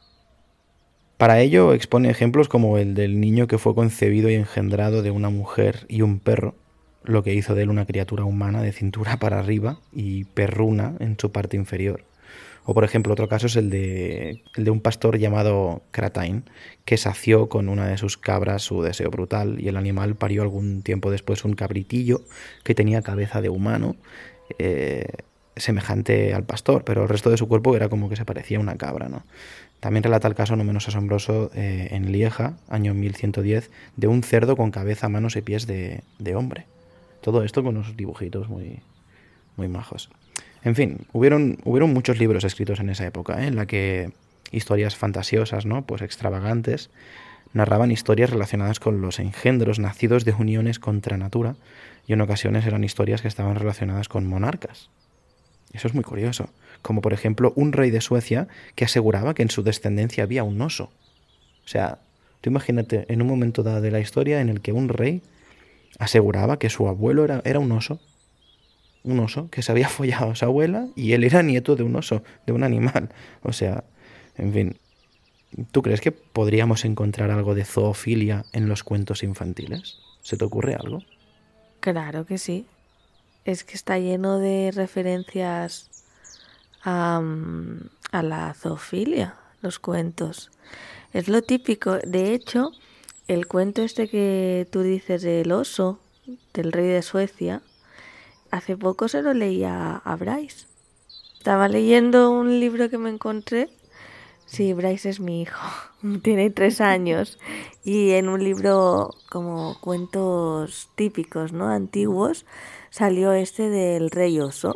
Para 1.22 1.38
ello 1.38 1.72
expone 1.72 2.10
ejemplos 2.10 2.48
como 2.48 2.78
el 2.78 2.96
del 2.96 3.20
niño 3.20 3.46
que 3.46 3.56
fue 3.56 3.76
concebido 3.76 4.28
y 4.28 4.34
engendrado 4.34 5.02
de 5.02 5.12
una 5.12 5.30
mujer 5.30 5.86
y 5.88 6.02
un 6.02 6.18
perro, 6.18 6.56
lo 7.04 7.22
que 7.22 7.32
hizo 7.32 7.54
de 7.54 7.62
él 7.62 7.70
una 7.70 7.86
criatura 7.86 8.24
humana 8.24 8.60
de 8.60 8.72
cintura 8.72 9.18
para 9.20 9.38
arriba 9.38 9.78
y 9.92 10.24
perruna 10.24 10.96
en 10.98 11.16
su 11.16 11.30
parte 11.30 11.56
inferior. 11.56 12.02
O 12.64 12.74
por 12.74 12.82
ejemplo, 12.82 13.12
otro 13.12 13.28
caso 13.28 13.46
es 13.46 13.54
el 13.54 13.70
de, 13.70 14.42
el 14.56 14.64
de 14.64 14.70
un 14.72 14.80
pastor 14.80 15.16
llamado 15.16 15.82
Kratain, 15.92 16.42
que 16.84 16.96
sació 16.96 17.48
con 17.48 17.68
una 17.68 17.86
de 17.86 17.98
sus 17.98 18.18
cabras 18.18 18.62
su 18.62 18.82
deseo 18.82 19.08
brutal 19.08 19.60
y 19.60 19.68
el 19.68 19.76
animal 19.76 20.16
parió 20.16 20.42
algún 20.42 20.82
tiempo 20.82 21.12
después 21.12 21.44
un 21.44 21.54
cabritillo 21.54 22.22
que 22.64 22.74
tenía 22.74 23.00
cabeza 23.00 23.40
de 23.40 23.48
humano, 23.48 23.94
eh, 24.58 25.06
semejante 25.56 26.34
al 26.34 26.44
pastor, 26.44 26.82
pero 26.84 27.02
el 27.02 27.08
resto 27.08 27.30
de 27.30 27.36
su 27.36 27.46
cuerpo 27.46 27.76
era 27.76 27.88
como 27.88 28.08
que 28.08 28.16
se 28.16 28.24
parecía 28.24 28.58
a 28.58 28.60
una 28.60 28.76
cabra, 28.76 29.08
¿no? 29.08 29.24
También 29.82 30.04
relata 30.04 30.28
el 30.28 30.36
caso 30.36 30.54
no 30.54 30.62
menos 30.62 30.86
asombroso 30.86 31.50
eh, 31.56 31.88
en 31.90 32.12
Lieja, 32.12 32.54
año 32.68 32.94
1110, 32.94 33.68
de 33.96 34.06
un 34.06 34.22
cerdo 34.22 34.56
con 34.56 34.70
cabeza, 34.70 35.08
manos 35.08 35.34
y 35.34 35.42
pies 35.42 35.66
de, 35.66 36.04
de 36.20 36.36
hombre. 36.36 36.66
Todo 37.20 37.42
esto 37.42 37.64
con 37.64 37.76
unos 37.76 37.96
dibujitos 37.96 38.48
muy, 38.48 38.78
muy 39.56 39.66
majos. 39.66 40.08
En 40.62 40.76
fin, 40.76 40.98
hubieron, 41.12 41.58
hubieron 41.64 41.92
muchos 41.92 42.20
libros 42.20 42.44
escritos 42.44 42.78
en 42.78 42.90
esa 42.90 43.04
época, 43.04 43.42
¿eh? 43.42 43.48
en 43.48 43.56
la 43.56 43.66
que 43.66 44.12
historias 44.52 44.94
fantasiosas, 44.94 45.66
¿no? 45.66 45.84
Pues 45.84 46.00
extravagantes, 46.02 46.90
narraban 47.52 47.90
historias 47.90 48.30
relacionadas 48.30 48.78
con 48.78 49.00
los 49.00 49.18
engendros 49.18 49.80
nacidos 49.80 50.24
de 50.24 50.32
uniones 50.32 50.78
contra 50.78 51.16
natura, 51.16 51.56
y 52.06 52.12
en 52.12 52.20
ocasiones 52.20 52.66
eran 52.66 52.84
historias 52.84 53.20
que 53.20 53.26
estaban 53.26 53.56
relacionadas 53.56 54.08
con 54.08 54.28
monarcas. 54.28 54.90
Eso 55.72 55.88
es 55.88 55.94
muy 55.94 56.04
curioso, 56.04 56.50
como 56.82 57.00
por 57.00 57.12
ejemplo 57.12 57.52
un 57.56 57.72
rey 57.72 57.90
de 57.90 58.00
Suecia 58.00 58.48
que 58.74 58.84
aseguraba 58.84 59.34
que 59.34 59.42
en 59.42 59.50
su 59.50 59.62
descendencia 59.62 60.24
había 60.24 60.44
un 60.44 60.60
oso. 60.60 60.90
O 61.64 61.68
sea, 61.68 61.98
tú 62.40 62.50
imagínate 62.50 63.06
en 63.08 63.22
un 63.22 63.28
momento 63.28 63.62
dado 63.62 63.80
de 63.80 63.90
la 63.90 64.00
historia 64.00 64.40
en 64.40 64.48
el 64.48 64.60
que 64.60 64.72
un 64.72 64.88
rey 64.88 65.22
aseguraba 65.98 66.58
que 66.58 66.70
su 66.70 66.88
abuelo 66.88 67.24
era, 67.24 67.40
era 67.44 67.58
un 67.58 67.72
oso 67.72 68.00
un 69.04 69.20
oso 69.20 69.48
que 69.50 69.62
se 69.62 69.72
había 69.72 69.88
follado 69.88 70.30
a 70.30 70.34
su 70.34 70.44
abuela 70.44 70.88
y 70.94 71.12
él 71.12 71.24
era 71.24 71.42
nieto 71.42 71.76
de 71.76 71.82
un 71.82 71.96
oso, 71.96 72.22
de 72.46 72.52
un 72.52 72.62
animal. 72.62 73.10
O 73.42 73.52
sea, 73.52 73.84
en 74.36 74.52
fin. 74.52 74.76
¿Tú 75.70 75.82
crees 75.82 76.00
que 76.00 76.12
podríamos 76.12 76.86
encontrar 76.86 77.30
algo 77.30 77.54
de 77.54 77.66
zoofilia 77.66 78.46
en 78.54 78.68
los 78.68 78.82
cuentos 78.82 79.22
infantiles? 79.22 79.98
¿Se 80.22 80.38
te 80.38 80.44
ocurre 80.46 80.74
algo? 80.74 81.02
Claro 81.80 82.24
que 82.24 82.38
sí. 82.38 82.64
Es 83.44 83.64
que 83.64 83.74
está 83.74 83.98
lleno 83.98 84.38
de 84.38 84.70
referencias 84.72 85.90
a, 86.84 87.20
a 88.12 88.22
la 88.22 88.54
zoofilia, 88.54 89.36
los 89.60 89.78
cuentos. 89.78 90.50
Es 91.12 91.28
lo 91.28 91.42
típico. 91.42 91.98
De 91.98 92.34
hecho, 92.34 92.72
el 93.28 93.46
cuento 93.46 93.82
este 93.82 94.08
que 94.08 94.66
tú 94.70 94.82
dices 94.82 95.22
del 95.22 95.52
oso, 95.52 95.98
del 96.54 96.72
rey 96.72 96.86
de 96.88 97.02
Suecia, 97.02 97.62
hace 98.50 98.76
poco 98.76 99.08
se 99.08 99.22
lo 99.22 99.34
leía 99.34 99.96
a 99.96 100.16
Bryce. 100.16 100.66
Estaba 101.38 101.68
leyendo 101.68 102.30
un 102.30 102.60
libro 102.60 102.88
que 102.88 102.98
me 102.98 103.10
encontré. 103.10 103.68
Sí, 104.52 104.74
Bryce 104.74 105.08
es 105.08 105.18
mi 105.18 105.40
hijo. 105.40 105.66
Tiene 106.22 106.50
tres 106.50 106.82
años. 106.82 107.38
Y 107.84 108.10
en 108.10 108.28
un 108.28 108.44
libro 108.44 109.14
como 109.30 109.80
cuentos 109.80 110.90
típicos, 110.94 111.54
¿no? 111.54 111.68
Antiguos, 111.68 112.44
salió 112.90 113.32
este 113.32 113.70
del 113.70 114.10
rey 114.10 114.38
oso. 114.40 114.74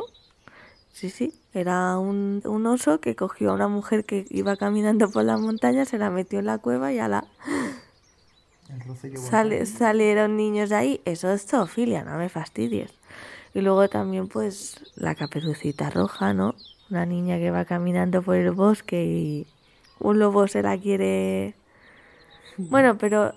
Sí, 0.93 1.11
sí. 1.11 1.31
Era 1.53 1.99
un, 1.99 2.41
un 2.43 2.65
oso 2.65 2.99
que 2.99 3.15
cogió 3.15 3.51
a 3.51 3.53
una 3.53 3.67
mujer 3.67 4.03
que 4.03 4.25
iba 4.31 4.57
caminando 4.57 5.11
por 5.11 5.23
la 5.23 5.37
montaña, 5.37 5.85
se 5.85 5.99
la 5.99 6.09
metió 6.09 6.39
en 6.39 6.47
la 6.47 6.57
cueva 6.57 6.91
y 6.91 6.97
a 6.97 7.07
la... 7.07 7.27
Sale, 9.29 9.67
salieron 9.67 10.37
niños 10.37 10.69
de 10.71 10.75
ahí. 10.75 11.01
Eso 11.05 11.31
es 11.31 11.45
zoofilia, 11.45 12.03
no 12.03 12.17
me 12.17 12.29
fastidies. 12.29 12.95
Y 13.53 13.61
luego 13.61 13.87
también 13.89 14.27
pues 14.27 14.81
la 14.95 15.13
caperucita 15.13 15.91
roja, 15.91 16.33
¿no? 16.33 16.55
Una 16.89 17.05
niña 17.05 17.37
que 17.37 17.51
va 17.51 17.65
caminando 17.65 18.23
por 18.23 18.37
el 18.37 18.51
bosque 18.51 19.03
y 19.05 19.47
un 19.99 20.19
lobo 20.19 20.47
se 20.47 20.61
la 20.61 20.77
quiere... 20.77 21.55
Bueno, 22.57 22.97
pero 22.97 23.35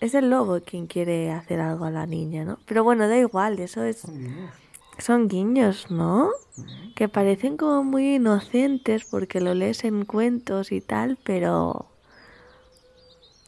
es 0.00 0.14
el 0.14 0.28
lobo 0.28 0.60
quien 0.60 0.86
quiere 0.86 1.32
hacer 1.32 1.58
algo 1.60 1.86
a 1.86 1.90
la 1.90 2.06
niña, 2.06 2.44
¿no? 2.44 2.58
Pero 2.66 2.84
bueno, 2.84 3.08
da 3.08 3.16
igual, 3.16 3.58
eso 3.58 3.82
es... 3.82 4.02
Son 4.98 5.28
guiños, 5.28 5.90
¿no? 5.90 6.30
Que 6.94 7.08
parecen 7.08 7.56
como 7.56 7.82
muy 7.82 8.16
inocentes 8.16 9.04
porque 9.04 9.40
lo 9.40 9.54
lees 9.54 9.84
en 9.84 10.04
cuentos 10.04 10.70
y 10.70 10.80
tal, 10.80 11.18
pero... 11.24 11.86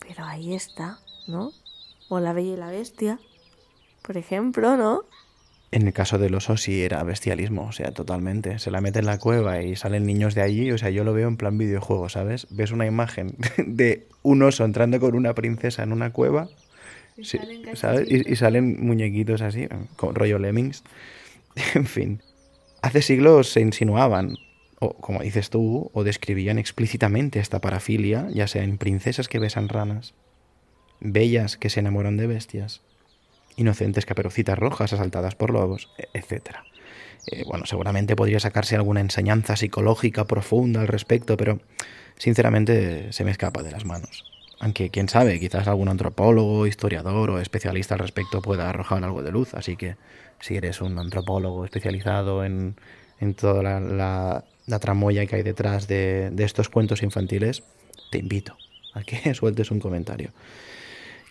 Pero 0.00 0.24
ahí 0.24 0.54
está, 0.54 0.98
¿no? 1.28 1.52
O 2.08 2.18
la 2.18 2.32
bella 2.32 2.54
y 2.54 2.56
la 2.56 2.70
bestia, 2.70 3.20
por 4.02 4.16
ejemplo, 4.16 4.76
¿no? 4.76 5.04
En 5.72 5.86
el 5.86 5.92
caso 5.92 6.18
del 6.18 6.34
oso 6.34 6.56
sí 6.56 6.82
era 6.82 7.02
bestialismo, 7.04 7.66
o 7.66 7.72
sea, 7.72 7.92
totalmente. 7.92 8.58
Se 8.58 8.72
la 8.72 8.80
mete 8.80 8.98
en 8.98 9.06
la 9.06 9.18
cueva 9.18 9.62
y 9.62 9.76
salen 9.76 10.04
niños 10.04 10.34
de 10.34 10.42
allí, 10.42 10.72
o 10.72 10.78
sea, 10.78 10.90
yo 10.90 11.04
lo 11.04 11.12
veo 11.12 11.28
en 11.28 11.36
plan 11.36 11.58
videojuego, 11.58 12.08
¿sabes? 12.08 12.48
Ves 12.50 12.72
una 12.72 12.86
imagen 12.86 13.36
de 13.56 14.06
un 14.22 14.42
oso 14.42 14.64
entrando 14.64 14.98
con 14.98 15.14
una 15.14 15.34
princesa 15.34 15.84
en 15.84 15.92
una 15.92 16.12
cueva, 16.12 16.48
y, 17.16 17.24
salen, 17.24 17.76
¿sabes? 17.76 18.10
Y, 18.10 18.34
salen 18.36 18.84
muñequitos 18.84 19.42
así, 19.42 19.68
con 19.94 20.14
rollo 20.16 20.40
lemmings. 20.40 20.82
en 21.74 21.86
fin, 21.86 22.20
hace 22.82 23.00
siglos 23.00 23.48
se 23.50 23.60
insinuaban, 23.60 24.38
o 24.80 24.94
como 24.94 25.22
dices 25.22 25.50
tú, 25.50 25.90
o 25.92 26.02
describían 26.02 26.58
explícitamente 26.58 27.38
esta 27.38 27.60
parafilia, 27.60 28.26
ya 28.32 28.48
sea 28.48 28.64
en 28.64 28.76
princesas 28.76 29.28
que 29.28 29.38
besan 29.38 29.68
ranas, 29.68 30.14
bellas 30.98 31.56
que 31.56 31.70
se 31.70 31.78
enamoran 31.78 32.16
de 32.16 32.26
bestias 32.26 32.82
inocentes 33.60 34.06
caperucitas 34.06 34.58
rojas 34.58 34.92
asaltadas 34.92 35.34
por 35.34 35.50
lobos, 35.50 35.90
e-, 35.98 36.08
etc. 36.18 36.56
Eh, 37.26 37.44
bueno, 37.46 37.66
seguramente 37.66 38.16
podría 38.16 38.40
sacarse 38.40 38.76
alguna 38.76 39.00
enseñanza 39.00 39.56
psicológica 39.56 40.26
profunda 40.26 40.80
al 40.80 40.88
respecto, 40.88 41.36
pero 41.36 41.60
sinceramente 42.16 43.12
se 43.12 43.24
me 43.24 43.30
escapa 43.30 43.62
de 43.62 43.70
las 43.70 43.84
manos. 43.84 44.24
Aunque 44.58 44.90
quién 44.90 45.08
sabe, 45.08 45.40
quizás 45.40 45.68
algún 45.68 45.88
antropólogo, 45.88 46.66
historiador 46.66 47.30
o 47.30 47.40
especialista 47.40 47.94
al 47.94 48.00
respecto 48.00 48.42
pueda 48.42 48.68
arrojar 48.68 49.02
algo 49.04 49.22
de 49.22 49.32
luz. 49.32 49.54
Así 49.54 49.76
que 49.76 49.96
si 50.38 50.56
eres 50.56 50.82
un 50.82 50.98
antropólogo 50.98 51.64
especializado 51.64 52.44
en, 52.44 52.76
en 53.20 53.34
toda 53.34 53.62
la, 53.80 54.44
tramoya 54.80 55.24
que 55.26 55.36
hay 55.36 55.42
detrás 55.42 55.88
de, 55.88 56.30
de 56.30 56.44
estos 56.44 56.68
cuentos 56.68 57.02
infantiles, 57.02 57.62
te 58.10 58.18
invito 58.18 58.56
a 58.92 59.02
que 59.02 59.34
sueltes 59.34 59.70
un 59.70 59.80
comentario. 59.80 60.30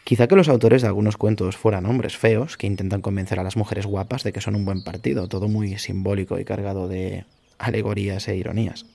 Quizá 0.09 0.27
que 0.27 0.35
los 0.35 0.49
autores 0.49 0.81
de 0.81 0.87
algunos 0.87 1.17
cuentos 1.17 1.55
fueran 1.55 1.85
hombres 1.85 2.17
feos 2.17 2.57
que 2.57 2.65
intentan 2.65 2.99
convencer 2.99 3.39
a 3.39 3.43
las 3.43 3.55
mujeres 3.55 3.85
guapas 3.85 4.23
de 4.23 4.33
que 4.33 4.41
son 4.41 4.55
un 4.55 4.65
buen 4.65 4.83
partido, 4.83 5.27
todo 5.27 5.47
muy 5.47 5.77
simbólico 5.77 6.39
y 6.39 6.45
cargado 6.45 6.87
de 6.87 7.25
alegorías 7.59 8.27
e 8.27 8.35
ironías. 8.35 8.87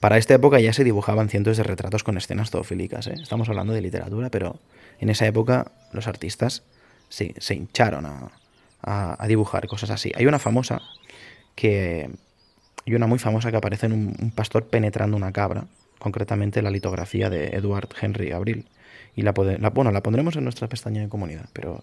Para 0.00 0.16
esta 0.16 0.32
época 0.32 0.58
ya 0.58 0.72
se 0.72 0.84
dibujaban 0.84 1.28
cientos 1.28 1.58
de 1.58 1.64
retratos 1.64 2.02
con 2.02 2.16
escenas 2.16 2.48
zoofílicas. 2.48 3.08
¿eh? 3.08 3.16
Estamos 3.20 3.50
hablando 3.50 3.74
de 3.74 3.82
literatura, 3.82 4.30
pero 4.30 4.58
en 5.00 5.10
esa 5.10 5.26
época 5.26 5.70
los 5.92 6.08
artistas 6.08 6.62
sí, 7.10 7.34
se 7.36 7.54
hincharon 7.54 8.06
a, 8.06 8.30
a, 8.80 9.26
dibujar 9.26 9.66
cosas 9.66 9.90
así. 9.90 10.12
Hay 10.16 10.24
una 10.24 10.38
famosa 10.38 10.80
que. 11.56 12.08
Hay 12.86 12.94
una 12.94 13.06
muy 13.06 13.18
famosa 13.18 13.50
que 13.50 13.58
aparece 13.58 13.84
en 13.84 13.92
un, 13.92 14.16
un 14.18 14.30
pastor 14.30 14.64
penetrando 14.68 15.14
una 15.14 15.30
cabra, 15.30 15.66
concretamente 15.98 16.62
la 16.62 16.70
litografía 16.70 17.28
de 17.28 17.48
Edward 17.48 17.90
Henry 18.00 18.32
Abril 18.32 18.64
y 19.18 19.22
la, 19.22 19.32
bueno, 19.32 19.90
la 19.90 20.00
pondremos 20.00 20.36
en 20.36 20.44
nuestra 20.44 20.68
pestaña 20.68 21.02
de 21.02 21.08
comunidad, 21.08 21.48
pero 21.52 21.82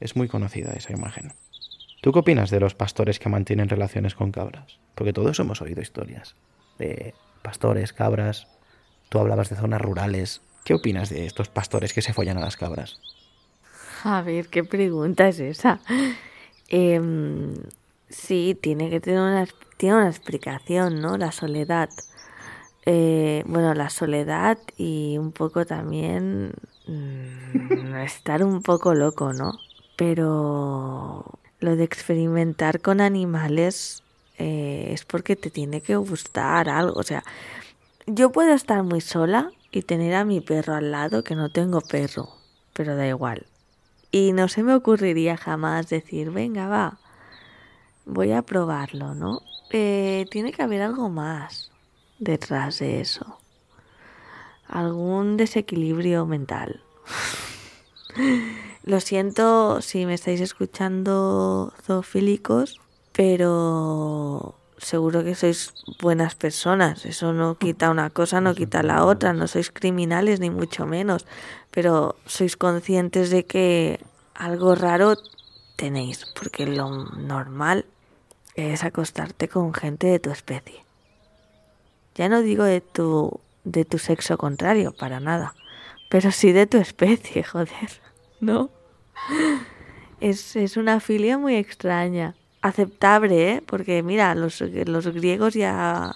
es 0.00 0.16
muy 0.16 0.26
conocida 0.26 0.72
esa 0.72 0.94
imagen. 0.94 1.34
¿Tú 2.00 2.12
qué 2.12 2.20
opinas 2.20 2.48
de 2.48 2.60
los 2.60 2.74
pastores 2.74 3.18
que 3.18 3.28
mantienen 3.28 3.68
relaciones 3.68 4.14
con 4.14 4.32
cabras? 4.32 4.78
Porque 4.94 5.12
todos 5.12 5.38
hemos 5.38 5.60
oído 5.60 5.82
historias 5.82 6.34
de 6.78 7.12
pastores, 7.42 7.92
cabras. 7.92 8.46
Tú 9.10 9.18
hablabas 9.18 9.50
de 9.50 9.56
zonas 9.56 9.82
rurales. 9.82 10.40
¿Qué 10.64 10.72
opinas 10.72 11.10
de 11.10 11.26
estos 11.26 11.50
pastores 11.50 11.92
que 11.92 12.00
se 12.00 12.14
follan 12.14 12.38
a 12.38 12.40
las 12.40 12.56
cabras? 12.56 13.02
A 14.02 14.22
ver, 14.22 14.48
¿qué 14.48 14.64
pregunta 14.64 15.28
es 15.28 15.40
esa? 15.40 15.78
Eh, 16.70 16.98
sí, 18.08 18.56
tiene 18.58 18.88
que 18.88 18.98
tener 18.98 19.20
una, 19.20 19.46
tiene 19.76 19.96
una 19.96 20.08
explicación, 20.08 21.02
¿no? 21.02 21.18
La 21.18 21.32
soledad. 21.32 21.90
Eh, 22.84 23.44
bueno, 23.46 23.74
la 23.74 23.90
soledad 23.90 24.58
y 24.76 25.16
un 25.18 25.32
poco 25.32 25.64
también 25.64 26.54
mmm, 26.86 27.94
estar 28.04 28.44
un 28.44 28.62
poco 28.62 28.94
loco, 28.94 29.32
¿no? 29.32 29.58
Pero 29.96 31.24
lo 31.60 31.76
de 31.76 31.84
experimentar 31.84 32.80
con 32.80 33.00
animales 33.00 34.02
eh, 34.38 34.88
es 34.90 35.04
porque 35.04 35.36
te 35.36 35.50
tiene 35.50 35.80
que 35.80 35.96
gustar 35.96 36.68
algo. 36.68 36.98
O 36.98 37.04
sea, 37.04 37.22
yo 38.06 38.32
puedo 38.32 38.52
estar 38.52 38.82
muy 38.82 39.00
sola 39.00 39.52
y 39.70 39.82
tener 39.82 40.14
a 40.14 40.24
mi 40.24 40.40
perro 40.40 40.74
al 40.74 40.90
lado, 40.90 41.22
que 41.22 41.36
no 41.36 41.50
tengo 41.50 41.80
perro, 41.80 42.30
pero 42.72 42.96
da 42.96 43.06
igual. 43.06 43.46
Y 44.10 44.32
no 44.32 44.48
se 44.48 44.62
me 44.62 44.74
ocurriría 44.74 45.36
jamás 45.36 45.88
decir, 45.88 46.30
venga, 46.30 46.68
va, 46.68 46.98
voy 48.04 48.32
a 48.32 48.42
probarlo, 48.42 49.14
¿no? 49.14 49.40
Eh, 49.70 50.26
tiene 50.30 50.52
que 50.52 50.62
haber 50.62 50.82
algo 50.82 51.08
más 51.08 51.71
detrás 52.22 52.78
de 52.78 53.00
eso. 53.00 53.38
Algún 54.68 55.36
desequilibrio 55.36 56.24
mental. 56.24 56.82
Lo 58.84 59.00
siento 59.00 59.80
si 59.80 60.06
me 60.06 60.14
estáis 60.14 60.40
escuchando 60.40 61.72
zoofílicos, 61.82 62.80
pero 63.12 64.54
seguro 64.78 65.22
que 65.22 65.34
sois 65.34 65.72
buenas 66.00 66.34
personas. 66.34 67.04
Eso 67.06 67.32
no 67.32 67.56
quita 67.56 67.90
una 67.90 68.10
cosa, 68.10 68.40
no 68.40 68.54
quita 68.54 68.82
la 68.82 69.04
otra. 69.04 69.32
No 69.32 69.46
sois 69.46 69.70
criminales 69.70 70.40
ni 70.40 70.50
mucho 70.50 70.86
menos. 70.86 71.26
Pero 71.70 72.16
sois 72.26 72.56
conscientes 72.56 73.30
de 73.30 73.44
que 73.46 74.00
algo 74.34 74.74
raro 74.74 75.16
tenéis, 75.76 76.26
porque 76.34 76.66
lo 76.66 76.88
normal 77.16 77.86
es 78.54 78.84
acostarte 78.84 79.48
con 79.48 79.72
gente 79.74 80.08
de 80.08 80.18
tu 80.18 80.30
especie. 80.30 80.81
Ya 82.14 82.28
no 82.28 82.42
digo 82.42 82.64
de 82.64 82.80
tu 82.80 83.40
de 83.64 83.84
tu 83.84 83.98
sexo 83.98 84.38
contrario, 84.38 84.92
para 84.92 85.20
nada. 85.20 85.54
Pero 86.08 86.30
sí 86.30 86.52
de 86.52 86.66
tu 86.66 86.78
especie, 86.78 87.42
joder, 87.44 88.00
¿no? 88.40 88.70
Es, 90.20 90.56
es 90.56 90.76
una 90.76 91.00
filia 91.00 91.38
muy 91.38 91.56
extraña. 91.56 92.34
Aceptable, 92.60 93.52
¿eh? 93.52 93.62
Porque 93.64 94.02
mira, 94.02 94.34
los, 94.34 94.60
los 94.60 95.06
griegos 95.08 95.54
ya 95.54 96.14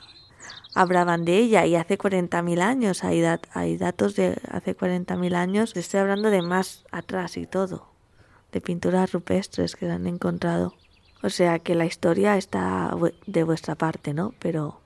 hablaban 0.74 1.24
de 1.24 1.38
ella 1.38 1.66
y 1.66 1.74
hace 1.74 1.98
40.000 1.98 2.60
años, 2.60 3.02
hay, 3.02 3.24
hay 3.52 3.76
datos 3.78 4.14
de 4.14 4.38
hace 4.50 4.76
40.000 4.76 5.34
años, 5.34 5.74
estoy 5.74 6.00
hablando 6.00 6.30
de 6.30 6.42
más 6.42 6.84
atrás 6.92 7.38
y 7.38 7.46
todo, 7.46 7.88
de 8.52 8.60
pinturas 8.60 9.10
rupestres 9.10 9.74
que 9.74 9.90
han 9.90 10.06
encontrado. 10.06 10.74
O 11.22 11.30
sea 11.30 11.58
que 11.60 11.74
la 11.74 11.86
historia 11.86 12.36
está 12.36 12.94
de 13.26 13.42
vuestra 13.42 13.74
parte, 13.74 14.12
¿no? 14.12 14.34
Pero... 14.38 14.80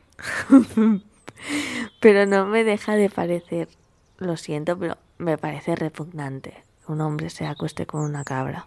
pero 2.01 2.27
no 2.27 2.47
me 2.47 2.65
deja 2.65 2.97
de 2.97 3.11
parecer, 3.11 3.69
lo 4.19 4.37
siento, 4.37 4.79
pero 4.79 4.97
me 5.19 5.39
parece 5.39 5.77
repugnante 5.77 6.63
que 6.85 6.93
un 6.93 7.01
hombre 7.01 7.31
se 7.31 7.47
acueste 7.47 7.87
con 7.87 8.03
una 8.03 8.25
cabra. 8.25 8.67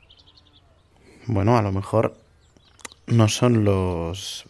Bueno, 1.25 1.57
a 1.57 1.61
lo 1.61 1.71
mejor 1.71 2.15
no 3.07 3.27
son 3.27 3.63
los 3.63 4.45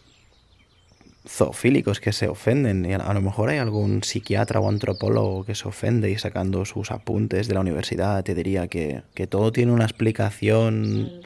zoofílicos 1.26 2.00
que 2.00 2.12
se 2.12 2.28
ofenden. 2.28 2.84
Y 2.84 2.92
a 2.92 3.12
lo 3.12 3.20
mejor 3.20 3.48
hay 3.48 3.58
algún 3.58 4.02
psiquiatra 4.02 4.60
o 4.60 4.68
antropólogo 4.68 5.44
que 5.44 5.54
se 5.54 5.68
ofende 5.68 6.10
y 6.10 6.18
sacando 6.18 6.64
sus 6.64 6.90
apuntes 6.90 7.48
de 7.48 7.54
la 7.54 7.60
universidad 7.60 8.22
te 8.24 8.34
diría 8.34 8.68
que, 8.68 9.02
todo 9.28 9.52
tiene 9.52 9.72
una 9.72 9.84
explicación, 9.84 11.22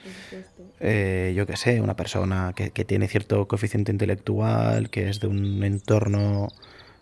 eh, 0.80 1.32
yo 1.36 1.46
qué 1.46 1.56
sé, 1.56 1.80
una 1.80 1.96
persona 1.96 2.52
que, 2.54 2.70
tiene 2.84 3.08
cierto 3.08 3.48
coeficiente 3.48 3.92
intelectual, 3.92 4.90
que 4.90 5.08
es 5.08 5.20
de 5.20 5.26
un 5.26 5.62
entorno 5.64 6.48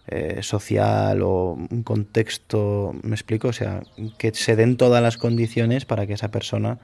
eh, 0.07 0.43
social 0.43 1.23
o 1.23 1.53
un 1.53 1.83
contexto, 1.83 2.95
me 3.03 3.15
explico, 3.15 3.49
o 3.49 3.53
sea, 3.53 3.83
que 4.19 4.33
se 4.35 4.57
den 4.57 4.77
todas 4.77 5.03
las 5.03 5.17
condiciones 5.17 5.85
para 5.85 6.07
que 6.07 6.15
esa 6.15 6.31
persona... 6.31 6.79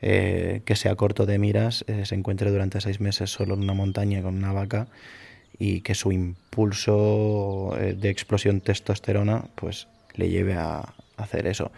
Eh, 0.00 0.62
que 0.64 0.76
sea 0.76 0.94
corto 0.94 1.26
de 1.26 1.40
miras, 1.40 1.84
se 2.04 2.14
encuentre 2.14 2.52
durante 2.52 2.80
seis 2.80 3.00
meses 3.00 3.30
solo 3.30 3.54
en 3.54 3.64
una 3.64 3.74
montaña 3.74 4.22
con 4.22 4.36
una 4.36 4.52
vaca 4.52 4.86
y 5.58 5.80
que 5.80 5.94
su 5.94 6.12
impulso 6.12 7.76
eh, 7.78 7.94
de 7.94 8.10
explosión 8.10 8.60
testosterona 8.60 9.46
pues 9.54 9.88
le 10.14 10.30
lleve 10.30 10.54
a 10.54 10.94
hacer 11.16 11.46
eso. 11.46 11.72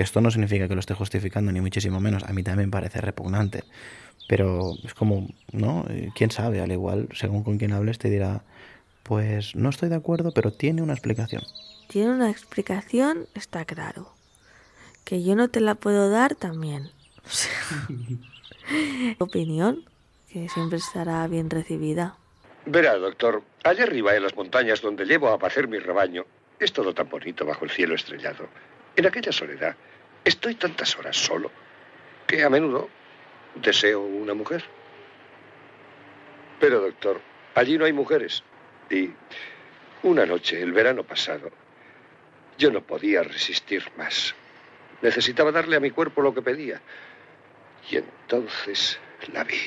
Que 0.00 0.04
esto 0.04 0.22
no 0.22 0.30
significa 0.30 0.66
que 0.66 0.72
lo 0.72 0.80
esté 0.80 0.94
justificando, 0.94 1.52
ni 1.52 1.60
muchísimo 1.60 2.00
menos. 2.00 2.24
A 2.24 2.32
mí 2.32 2.42
también 2.42 2.70
me 2.70 2.72
parece 2.72 3.02
repugnante. 3.02 3.64
Pero 4.30 4.72
es 4.82 4.94
como, 4.94 5.28
¿no? 5.52 5.84
Eh, 5.90 6.08
¿Quién 6.14 6.30
sabe? 6.30 6.62
Al 6.62 6.72
igual, 6.72 7.10
según 7.12 7.44
con 7.44 7.58
quien 7.58 7.74
hables, 7.74 7.98
te 7.98 8.08
dirá, 8.08 8.42
pues 9.02 9.54
no 9.54 9.68
estoy 9.68 9.90
de 9.90 9.96
acuerdo, 9.96 10.32
pero 10.32 10.54
tiene 10.54 10.80
una 10.80 10.94
explicación. 10.94 11.42
Tiene 11.88 12.12
una 12.12 12.30
explicación, 12.30 13.26
está 13.34 13.66
claro. 13.66 14.10
Que 15.04 15.22
yo 15.22 15.36
no 15.36 15.48
te 15.48 15.60
la 15.60 15.74
puedo 15.74 16.08
dar 16.08 16.34
también. 16.34 16.88
Opinión, 19.18 19.84
que 20.32 20.48
siempre 20.48 20.78
estará 20.78 21.26
bien 21.26 21.50
recibida. 21.50 22.16
Verá, 22.64 22.96
doctor, 22.96 23.42
allá 23.64 23.82
arriba 23.82 24.16
en 24.16 24.22
las 24.22 24.34
montañas 24.34 24.80
donde 24.80 25.04
llevo 25.04 25.28
a 25.28 25.38
pacer 25.38 25.68
mi 25.68 25.78
rebaño, 25.78 26.24
es 26.58 26.72
todo 26.72 26.94
tan 26.94 27.10
bonito 27.10 27.44
bajo 27.44 27.66
el 27.66 27.70
cielo 27.70 27.94
estrellado. 27.94 28.48
En 28.96 29.06
aquella 29.06 29.30
soledad 29.30 29.76
estoy 30.24 30.54
tantas 30.54 30.96
horas 30.98 31.16
solo 31.16 31.50
que 32.26 32.42
a 32.44 32.50
menudo 32.50 32.88
deseo 33.54 34.00
una 34.00 34.34
mujer. 34.34 34.64
Pero, 36.60 36.80
doctor, 36.80 37.20
allí 37.54 37.78
no 37.78 37.84
hay 37.84 37.92
mujeres. 37.92 38.44
Y 38.90 39.10
una 40.02 40.26
noche, 40.26 40.62
el 40.62 40.72
verano 40.72 41.04
pasado, 41.04 41.50
yo 42.58 42.70
no 42.70 42.82
podía 42.82 43.22
resistir 43.22 43.84
más. 43.96 44.34
Necesitaba 45.02 45.52
darle 45.52 45.76
a 45.76 45.80
mi 45.80 45.90
cuerpo 45.90 46.22
lo 46.22 46.34
que 46.34 46.42
pedía. 46.42 46.80
Y 47.90 47.96
entonces 47.96 48.98
la 49.32 49.44
vi. 49.44 49.60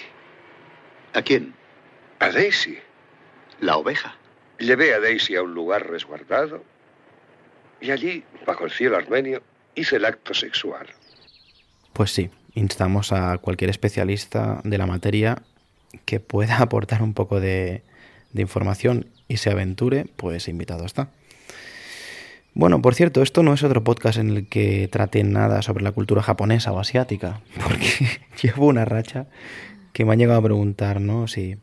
¿A 1.14 1.22
quién? 1.22 1.54
A 2.20 2.30
Daisy. 2.30 2.80
La 3.60 3.78
oveja. 3.78 4.16
Llevé 4.60 4.94
a 4.94 5.00
Daisy 5.00 5.36
a 5.36 5.42
un 5.42 5.54
lugar 5.54 5.90
resguardado 5.90 6.64
y 7.84 7.92
allí, 7.92 8.24
bajo 8.46 8.64
el 8.64 8.72
cielo 8.72 8.96
armenio, 8.96 9.44
hice 9.76 9.98
el 9.98 10.06
acto 10.06 10.34
sexual. 10.34 10.88
Pues 11.94 12.12
sí, 12.12 12.30
instamos 12.56 13.12
a 13.12 13.38
cualquier 13.38 13.70
especialista 13.70 14.62
de 14.64 14.78
la 14.78 14.88
materia 14.88 15.42
que 16.06 16.20
pueda 16.20 16.58
aportar 16.62 17.02
un 17.02 17.14
poco 17.14 17.40
de, 17.40 17.84
información 18.36 19.08
y 19.28 19.38
se 19.38 19.52
aventure, 19.52 20.08
pues 20.16 20.48
invitado 20.48 20.86
está. 20.86 21.10
Bueno, 22.56 22.82
por 22.82 22.94
cierto, 22.94 23.24
esto 23.24 23.42
no 23.42 23.54
es 23.54 23.64
otro 23.64 23.84
podcast 23.84 24.20
en 24.20 24.30
el 24.30 24.48
que 24.48 24.88
trate 24.88 25.24
nada 25.24 25.64
sobre 25.64 25.84
la 25.84 25.92
cultura 25.92 26.22
japonesa 26.22 26.72
o 26.72 26.80
asiática, 26.80 27.42
porque 27.64 28.22
llevo 28.42 28.68
una 28.68 28.86
racha 28.86 29.28
que 29.92 30.06
me 30.06 30.14
han 30.14 30.20
llegado 30.20 30.40
a 30.40 30.44
preguntar, 30.44 31.02
¿no? 31.02 31.28
Si 31.28 31.58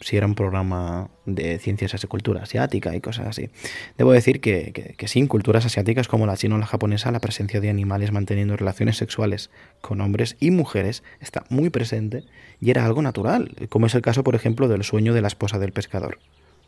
si 0.00 0.16
era 0.16 0.26
un 0.26 0.34
programa 0.34 1.08
de 1.24 1.58
ciencias 1.58 2.02
y 2.04 2.06
cultura 2.06 2.42
asiática 2.42 2.94
y 2.94 3.00
cosas 3.00 3.26
así. 3.28 3.48
Debo 3.96 4.12
decir 4.12 4.40
que, 4.40 4.72
que, 4.72 5.26
culturas 5.28 5.64
asiáticas 5.64 6.08
como 6.08 6.26
la 6.26 6.36
china 6.36 6.56
o 6.56 6.58
la 6.58 6.66
japonesa, 6.66 7.10
la 7.10 7.20
presencia 7.20 7.60
de 7.60 7.70
animales 7.70 8.12
manteniendo 8.12 8.56
relaciones 8.56 8.96
sexuales 8.96 9.50
con 9.80 10.00
hombres 10.00 10.36
y 10.38 10.50
mujeres 10.50 11.02
está 11.20 11.44
muy 11.48 11.70
presente 11.70 12.24
y 12.60 12.70
era 12.70 12.84
algo 12.84 13.02
natural, 13.02 13.54
como 13.68 13.86
es 13.86 13.94
el 13.94 14.02
caso, 14.02 14.22
por 14.22 14.34
ejemplo, 14.34 14.68
del 14.68 14.84
sueño 14.84 15.14
de 15.14 15.22
la 15.22 15.28
esposa 15.28 15.58
del 15.58 15.72
pescador. 15.72 16.18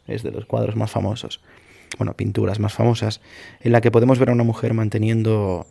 Es 0.06 0.22
de 0.22 0.30
los 0.30 0.46
cuadros 0.46 0.76
más 0.76 0.90
famosos, 0.90 1.40
bueno, 1.98 2.14
pinturas 2.14 2.58
más 2.58 2.72
famosas, 2.72 3.20
en 3.60 3.72
la 3.72 3.80
que 3.80 3.90
podemos 3.90 4.18
ver 4.18 4.30
a 4.30 4.32
una 4.32 4.44
mujer 4.44 4.72
manteniendo 4.72 5.66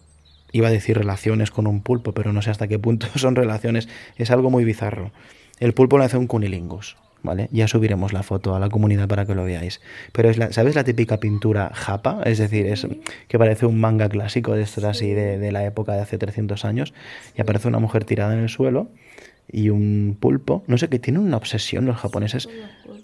iba 0.52 0.67
a 0.67 0.72
decir 0.72 0.98
relaciones 0.98 1.52
con 1.52 1.67
un 1.67 1.82
pulpo, 1.82 2.13
pero 2.13 2.32
no 2.34 2.41
sé 2.41 2.52
hasta 2.52 2.67
qué 2.67 2.80
punto 2.80 3.08
son 3.15 3.36
relaciones, 3.36 3.89
es 4.15 4.32
algo 4.32 4.50
muy 4.50 4.63
bizarro. 4.63 5.12
El 5.60 5.74
pulpo 5.74 5.98
le 5.98 6.06
hace 6.06 6.17
un 6.17 6.28
cunilingus, 6.28 6.98
¿vale? 7.28 7.50
Ya 7.52 7.68
subiremos 7.68 8.13
la 8.13 8.24
foto 8.24 8.56
a 8.56 8.60
la 8.60 8.70
comunidad 8.70 9.08
para 9.08 9.26
que 9.26 9.36
lo 9.36 9.44
veáis. 9.44 9.82
Pero 10.12 10.30
es 10.30 10.38
la, 10.38 10.52
¿sabes 10.52 10.74
la 10.74 10.84
típica 10.84 11.20
pintura 11.20 11.72
japa? 11.74 12.22
Es 12.26 12.40
decir, 12.40 12.66
es 12.66 12.88
que 13.28 13.38
parece 13.38 13.66
un 13.66 13.80
manga 13.80 14.10
clásico 14.10 14.54
de 14.54 14.63
estos 14.63 14.84
así 14.84 15.13
de, 15.13 15.38
de 15.38 15.52
la 15.52 15.63
época 15.66 15.94
de 15.94 16.02
hace 16.02 16.18
300 16.18 16.66
años 16.66 16.94
y 17.36 17.42
aparece 17.42 17.68
una 17.68 17.80
mujer 17.80 18.06
tirada 18.06 18.34
en 18.34 18.40
el 18.40 18.50
suelo 18.50 18.90
y 19.50 19.70
un 19.70 20.18
pulpo, 20.20 20.63
no 20.68 20.78
sé, 20.78 20.90
que 20.90 21.00
tiene 21.00 21.20
una 21.20 21.38
obsesión 21.38 21.86
los 21.86 21.98
japoneses 21.98 22.50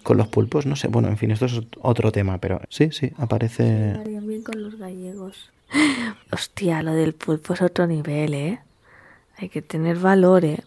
con 0.03 0.17
los 0.17 0.27
pulpos, 0.27 0.65
no 0.65 0.75
sé, 0.75 0.87
bueno, 0.89 1.07
en 1.07 1.17
fin, 1.17 1.31
esto 1.31 1.45
es 1.45 1.61
otro 1.79 2.11
tema, 2.11 2.39
pero 2.39 2.61
sí, 2.69 2.89
sí, 2.91 3.11
aparece... 3.17 3.97
bien 4.03 4.43
con 4.43 4.61
los 4.61 4.77
gallegos. 4.77 5.51
Hostia, 6.31 6.83
lo 6.83 6.93
del 6.93 7.13
pulpo 7.13 7.53
es 7.53 7.61
otro 7.61 7.87
nivel, 7.87 8.33
¿eh? 8.33 8.59
Hay 9.37 9.49
que 9.49 9.61
tener 9.61 9.97
valor, 9.97 10.45
¿eh? 10.45 10.63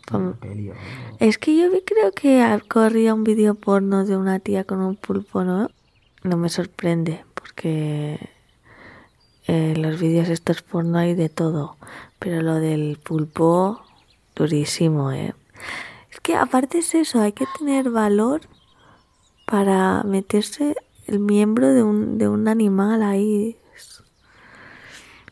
Es 1.20 1.38
que 1.38 1.56
yo 1.56 1.70
vi, 1.70 1.82
creo 1.82 2.12
que 2.12 2.60
corría 2.68 3.14
un 3.14 3.24
vídeo 3.24 3.54
porno 3.54 4.04
de 4.04 4.16
una 4.16 4.40
tía 4.40 4.64
con 4.64 4.80
un 4.80 4.96
pulpo, 4.96 5.44
¿no? 5.44 5.70
No 6.24 6.36
me 6.36 6.48
sorprende, 6.48 7.24
porque 7.34 8.18
en 9.46 9.76
eh, 9.76 9.76
los 9.76 10.00
vídeos 10.00 10.28
estos 10.28 10.62
porno 10.62 10.98
hay 10.98 11.14
de 11.14 11.28
todo. 11.28 11.76
Pero 12.18 12.42
lo 12.42 12.56
del 12.56 12.98
pulpo, 13.02 13.82
durísimo, 14.34 15.12
¿eh? 15.12 15.34
Es 16.10 16.20
que 16.20 16.34
aparte 16.34 16.78
es 16.78 16.94
eso, 16.94 17.20
hay 17.20 17.32
que 17.32 17.46
tener 17.58 17.90
valor 17.90 18.40
para 19.46 20.02
meterse 20.02 20.74
el 21.06 21.20
miembro 21.20 21.72
de 21.72 21.84
un, 21.84 22.18
de 22.18 22.28
un 22.28 22.48
animal 22.48 23.02
ahí. 23.02 23.56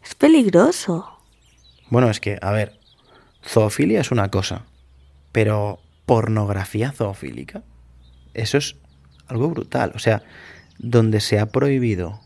es 0.03 0.15
peligroso. 0.15 1.11
Bueno, 1.91 2.09
es 2.11 2.21
que, 2.21 2.39
a 2.41 2.53
ver, 2.53 2.79
Zoofilia 3.47 4.01
es 4.01 4.11
una 4.11 4.31
cosa, 4.31 4.65
pero 5.33 5.81
pornografía 6.07 6.93
zoofílica, 6.93 7.63
eso 8.33 8.59
es 8.59 8.77
algo 9.27 9.51
brutal. 9.51 9.93
O 9.95 9.99
sea, 9.99 10.23
donde 10.79 11.21
se 11.21 11.39
ha 11.39 11.47
prohibido, 11.47 12.21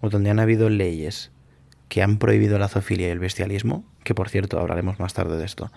o 0.00 0.10
donde 0.10 0.30
han 0.30 0.40
habido 0.40 0.68
leyes 0.68 1.30
que 1.88 2.02
han 2.02 2.18
prohibido 2.18 2.58
la 2.58 2.68
zoofilia 2.68 3.08
y 3.08 3.10
el 3.10 3.18
bestialismo, 3.18 3.84
que 4.04 4.14
por 4.14 4.28
cierto 4.28 4.60
hablaremos 4.60 5.00
más 5.00 5.12
tarde 5.12 5.36
de 5.36 5.44
esto, 5.44 5.72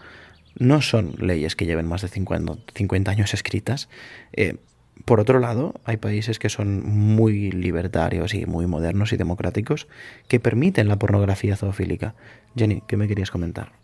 no 0.58 0.82
son 0.82 1.15
leyes 1.17 1.56
que 1.56 1.65
lleven 1.65 1.88
más 1.88 2.04
de 2.04 2.10
50, 2.10 3.12
años 3.12 3.34
escritas. 3.34 3.89
Eh, 4.34 4.58
por 5.06 5.19
otro 5.19 5.39
lado, 5.39 5.74
hay 5.86 5.98
países 5.98 6.38
que 6.38 6.50
son 6.50 6.86
muy 6.86 7.52
libertarios 7.52 8.36
y 8.36 8.46
muy 8.46 8.67
modernos 8.67 9.12
y 9.12 9.17
democráticos 9.17 9.88
que 10.28 10.39
permiten 10.39 10.88
la 10.88 11.00
pornografía 11.00 11.56
zoofílica. 11.56 12.13
Jenny, 12.56 12.84
¿qué 12.88 12.96
me 12.96 13.08
querías 13.08 13.32
comentar? 13.32 13.83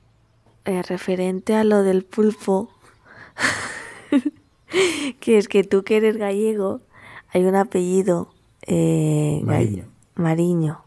Eh, 0.66 0.82
referente 0.84 1.56
a 1.56 1.64
lo 1.64 1.84
del 1.84 2.04
pulpo, 2.04 2.70
que 5.20 5.38
es 5.38 5.48
que 5.48 5.64
tú 5.64 5.84
que 5.84 5.98
eres 5.98 6.18
gallego, 6.18 6.82
hay 7.32 7.46
un 7.46 7.56
apellido 7.56 8.34
eh, 8.68 9.42
Mariño. 10.16 10.82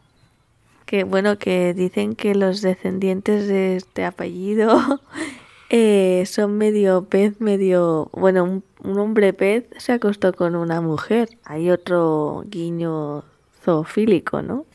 Que 0.86 1.04
bueno, 1.04 1.38
que 1.38 1.74
dicen 1.74 2.14
que 2.14 2.34
los 2.34 2.60
descendientes 2.60 3.48
de 3.48 3.76
este 3.76 4.04
apellido 4.04 4.78
eh, 5.70 6.24
son 6.26 6.58
medio 6.58 7.06
pez, 7.06 7.40
medio... 7.40 8.10
Bueno, 8.12 8.44
un, 8.44 8.64
un 8.84 8.98
hombre 8.98 9.32
pez 9.32 9.64
se 9.78 9.92
acostó 9.92 10.32
con 10.34 10.54
una 10.54 10.80
mujer. 10.80 11.30
Hay 11.44 11.70
otro 11.70 12.44
guiño 12.46 13.24
zoofílico, 13.62 14.42
¿no? 14.42 14.66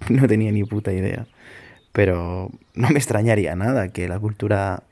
no 0.08 0.26
tenía 0.26 0.52
ni 0.52 0.64
puta 0.64 0.92
idea. 0.92 1.26
Pero 1.92 2.50
no 2.76 2.88
me 2.90 2.98
extrañaría 2.98 3.56
nada 3.56 3.88
que 3.88 4.08
la 4.08 4.18
cultura, 4.18 4.84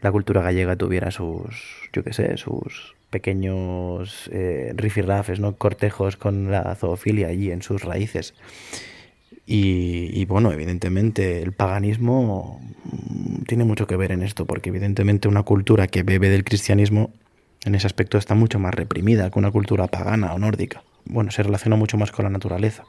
la 0.00 0.10
cultura 0.10 0.42
gallega 0.42 0.76
tuviera 0.76 1.10
sus, 1.10 1.88
yo 1.92 2.02
qué 2.02 2.12
sé, 2.12 2.36
sus 2.36 2.96
pequeños 3.10 4.28
eh, 4.32 4.72
rifirrafes, 4.74 5.38
¿no? 5.38 5.54
cortejos 5.56 6.16
con 6.16 6.50
la 6.50 6.74
zoofilia 6.74 7.28
allí 7.28 7.50
en 7.50 7.62
sus 7.62 7.84
raíces. 7.84 8.34
Y, 9.48 10.24
bueno, 10.24 10.50
evidentemente 10.50 11.40
el 11.40 11.52
paganismo 11.52 12.60
tiene 13.46 13.62
mucho 13.62 13.86
que 13.86 13.94
ver 13.96 14.10
en 14.10 14.24
esto, 14.24 14.44
porque 14.44 14.70
evidentemente 14.70 15.28
una 15.28 15.44
cultura 15.44 15.86
que 15.86 16.02
bebe 16.02 16.28
del 16.28 16.42
cristianismo 16.42 17.12
en 17.64 17.76
ese 17.76 17.86
aspecto 17.86 18.18
está 18.18 18.34
mucho 18.34 18.58
más 18.58 18.74
reprimida 18.74 19.30
que 19.30 19.38
una 19.38 19.52
cultura 19.52 19.86
pagana 19.86 20.34
o 20.34 20.38
nórdica. 20.40 20.82
Bueno, 21.04 21.30
se 21.30 21.44
relaciona 21.44 21.76
mucho 21.76 21.96
más 21.96 22.10
con 22.10 22.24
la 22.24 22.30
naturaleza. 22.30 22.86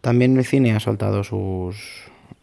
También 0.00 0.36
el 0.36 0.44
cine 0.44 0.72
ha 0.74 0.80
soltado 0.80 1.22
sus, 1.22 1.76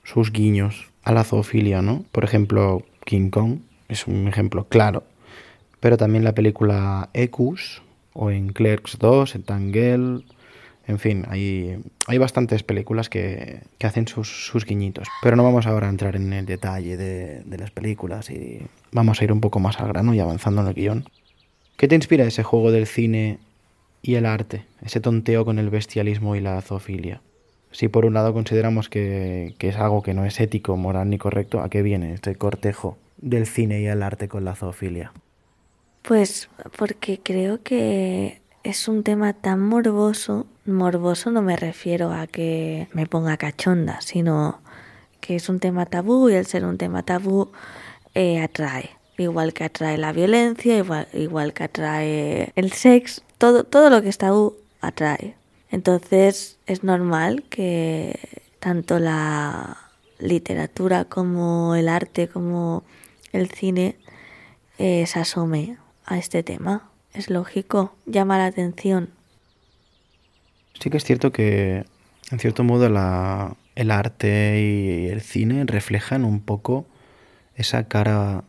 sus 0.08 0.32
guiños 0.32 0.88
a 1.04 1.12
la 1.12 1.26
zoofilia, 1.26 1.82
¿no? 1.82 2.06
Por 2.14 2.24
ejemplo, 2.24 2.84
King 3.06 3.30
Kong 3.30 3.60
es 3.90 4.08
un 4.08 4.28
ejemplo 4.28 4.66
claro, 4.70 5.04
pero 5.82 5.98
también 5.98 6.24
la 6.24 6.34
película 6.34 7.10
Ecus 7.14 7.82
o 8.14 8.32
en 8.32 8.54
Clerks 8.54 8.98
2, 9.00 9.36
en 9.36 9.44
Tangel, 9.44 10.24
en 10.88 11.00
fin, 11.00 11.26
hay, 11.28 11.84
hay 12.08 12.18
bastantes 12.18 12.64
películas 12.64 13.10
que, 13.10 13.60
que 13.78 13.88
hacen 13.88 14.08
sus, 14.08 14.46
sus, 14.46 14.66
guiñitos. 14.66 15.10
Pero 15.22 15.36
no 15.36 15.44
vamos 15.44 15.68
ahora 15.68 15.88
a 15.88 15.90
entrar 15.90 16.16
en 16.16 16.32
el 16.32 16.46
detalle 16.46 16.96
de, 16.96 17.42
de, 17.44 17.58
las 17.58 17.72
películas 17.72 18.30
y 18.30 18.62
vamos 18.94 19.20
a 19.20 19.26
ir 19.26 19.34
un 19.34 19.42
poco 19.42 19.60
más 19.60 19.82
al 19.82 19.90
grano 19.90 20.14
y 20.14 20.22
avanzando 20.22 20.62
en 20.62 20.68
el 20.68 20.74
guion. 20.74 21.10
¿Qué 21.76 21.90
te 21.90 21.96
inspira 21.96 22.26
ese 22.26 22.44
juego 22.44 22.72
del 22.72 22.88
cine 22.88 23.40
y 24.02 24.16
el 24.16 24.26
arte? 24.26 24.64
Ese 24.82 25.02
tonteo 25.02 25.44
con 25.44 25.60
el 25.60 25.70
bestialismo 25.70 26.38
y 26.38 26.40
la 26.40 26.62
zoofilia. 26.62 27.22
Si 27.72 27.88
por 27.88 28.06
un 28.06 28.14
lado 28.14 28.34
consideramos 28.34 28.90
que, 28.90 29.56
que 29.58 29.70
es 29.70 29.78
algo 29.78 30.02
que 30.02 30.14
no 30.14 30.26
es 30.26 30.40
ético, 30.40 30.78
moral 30.78 31.10
ni 31.10 31.18
correcto, 31.18 31.62
¿a 31.62 31.70
qué 31.70 31.82
viene 31.82 32.14
este 32.14 32.36
cortejo 32.36 32.98
del 33.18 33.46
cine 33.46 33.82
y 33.82 33.88
el 33.88 34.04
arte 34.04 34.28
con 34.28 34.46
la 34.46 34.56
zoofilia? 34.56 35.12
Pues 36.02 36.50
porque 36.78 37.20
creo 37.22 37.62
que 37.64 38.42
es 38.64 38.88
un 38.90 39.04
tema 39.04 39.32
tan 39.32 39.62
morboso, 39.62 40.46
morboso 40.66 41.32
no 41.32 41.42
me 41.42 41.56
refiero 41.56 42.12
a 42.12 42.28
que 42.28 42.90
me 42.92 43.06
ponga 43.06 43.38
cachonda, 43.38 44.02
sino 44.02 44.60
que 45.22 45.36
es 45.36 45.48
un 45.48 45.60
tema 45.60 45.86
tabú 45.86 46.30
y 46.30 46.34
el 46.34 46.46
ser 46.46 46.66
un 46.66 46.78
tema 46.78 47.04
tabú 47.04 47.50
eh, 48.14 48.42
atrae. 48.42 48.90
Igual 49.18 49.54
que 49.54 49.64
atrae 49.64 49.98
la 49.98 50.12
violencia, 50.12 50.78
igual, 50.78 51.08
igual 51.14 51.54
que 51.54 51.64
atrae 51.64 52.52
el 52.56 52.74
sexo, 52.74 53.22
todo, 53.38 53.64
todo 53.64 53.90
lo 53.90 54.02
que 54.02 54.10
es 54.10 54.18
tabú 54.18 54.58
atrae. 54.82 55.37
Entonces 55.70 56.58
es 56.66 56.84
normal 56.84 57.44
que 57.50 58.42
tanto 58.60 59.00
la 59.00 59.78
literatura 60.20 61.06
como 61.06 61.76
el 61.76 61.90
arte, 61.90 62.28
como 62.28 62.84
el 63.32 63.50
cine, 63.50 63.96
eh, 64.78 65.06
se 65.08 65.20
asome 65.20 65.78
a 66.06 66.18
este 66.18 66.44
tema 66.44 66.90
es 67.18 67.30
lógico, 67.30 67.96
llama 68.06 68.38
la 68.38 68.46
atención. 68.46 69.10
Sí 70.80 70.90
que 70.90 70.98
es 70.98 71.04
cierto 71.04 71.32
que, 71.32 71.86
en 72.32 72.40
cierto 72.40 72.64
modo, 72.64 72.90
la, 72.90 73.56
el 73.76 73.90
arte 73.92 74.62
y 74.62 75.08
el 75.08 75.22
cine 75.22 75.64
reflejan 75.66 76.24
un 76.24 76.40
poco 76.42 76.86
esa 77.56 77.88
cara 77.88 78.44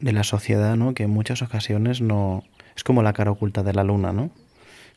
de 0.00 0.12
la 0.12 0.24
sociedad, 0.24 0.76
¿no? 0.76 0.94
Que 0.94 1.04
en 1.04 1.10
muchas 1.10 1.42
ocasiones 1.42 2.00
no... 2.00 2.44
Es 2.74 2.84
como 2.84 3.02
la 3.02 3.12
cara 3.12 3.32
oculta 3.32 3.62
de 3.62 3.74
la 3.74 3.84
luna, 3.84 4.12
¿no? 4.12 4.30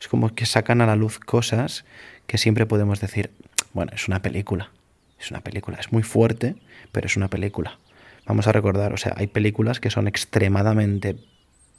Es 0.02 0.08
como 0.08 0.34
que 0.34 0.46
sacan 0.46 0.80
a 0.80 0.86
la 0.86 0.96
luz 0.96 1.20
cosas 1.20 1.84
que 2.26 2.36
siempre 2.36 2.66
podemos 2.66 3.00
decir, 3.00 3.30
bueno, 3.72 3.92
es 3.94 4.08
una 4.08 4.20
película, 4.20 4.72
es 5.20 5.30
una 5.30 5.42
película, 5.42 5.78
es 5.78 5.92
muy 5.92 6.02
fuerte, 6.02 6.56
pero 6.90 7.06
es 7.06 7.16
una 7.16 7.28
película. 7.28 7.78
Vamos 8.26 8.48
a 8.48 8.52
recordar, 8.52 8.92
o 8.92 8.96
sea, 8.96 9.14
hay 9.16 9.28
películas 9.28 9.78
que 9.78 9.90
son 9.90 10.08
extremadamente 10.08 11.18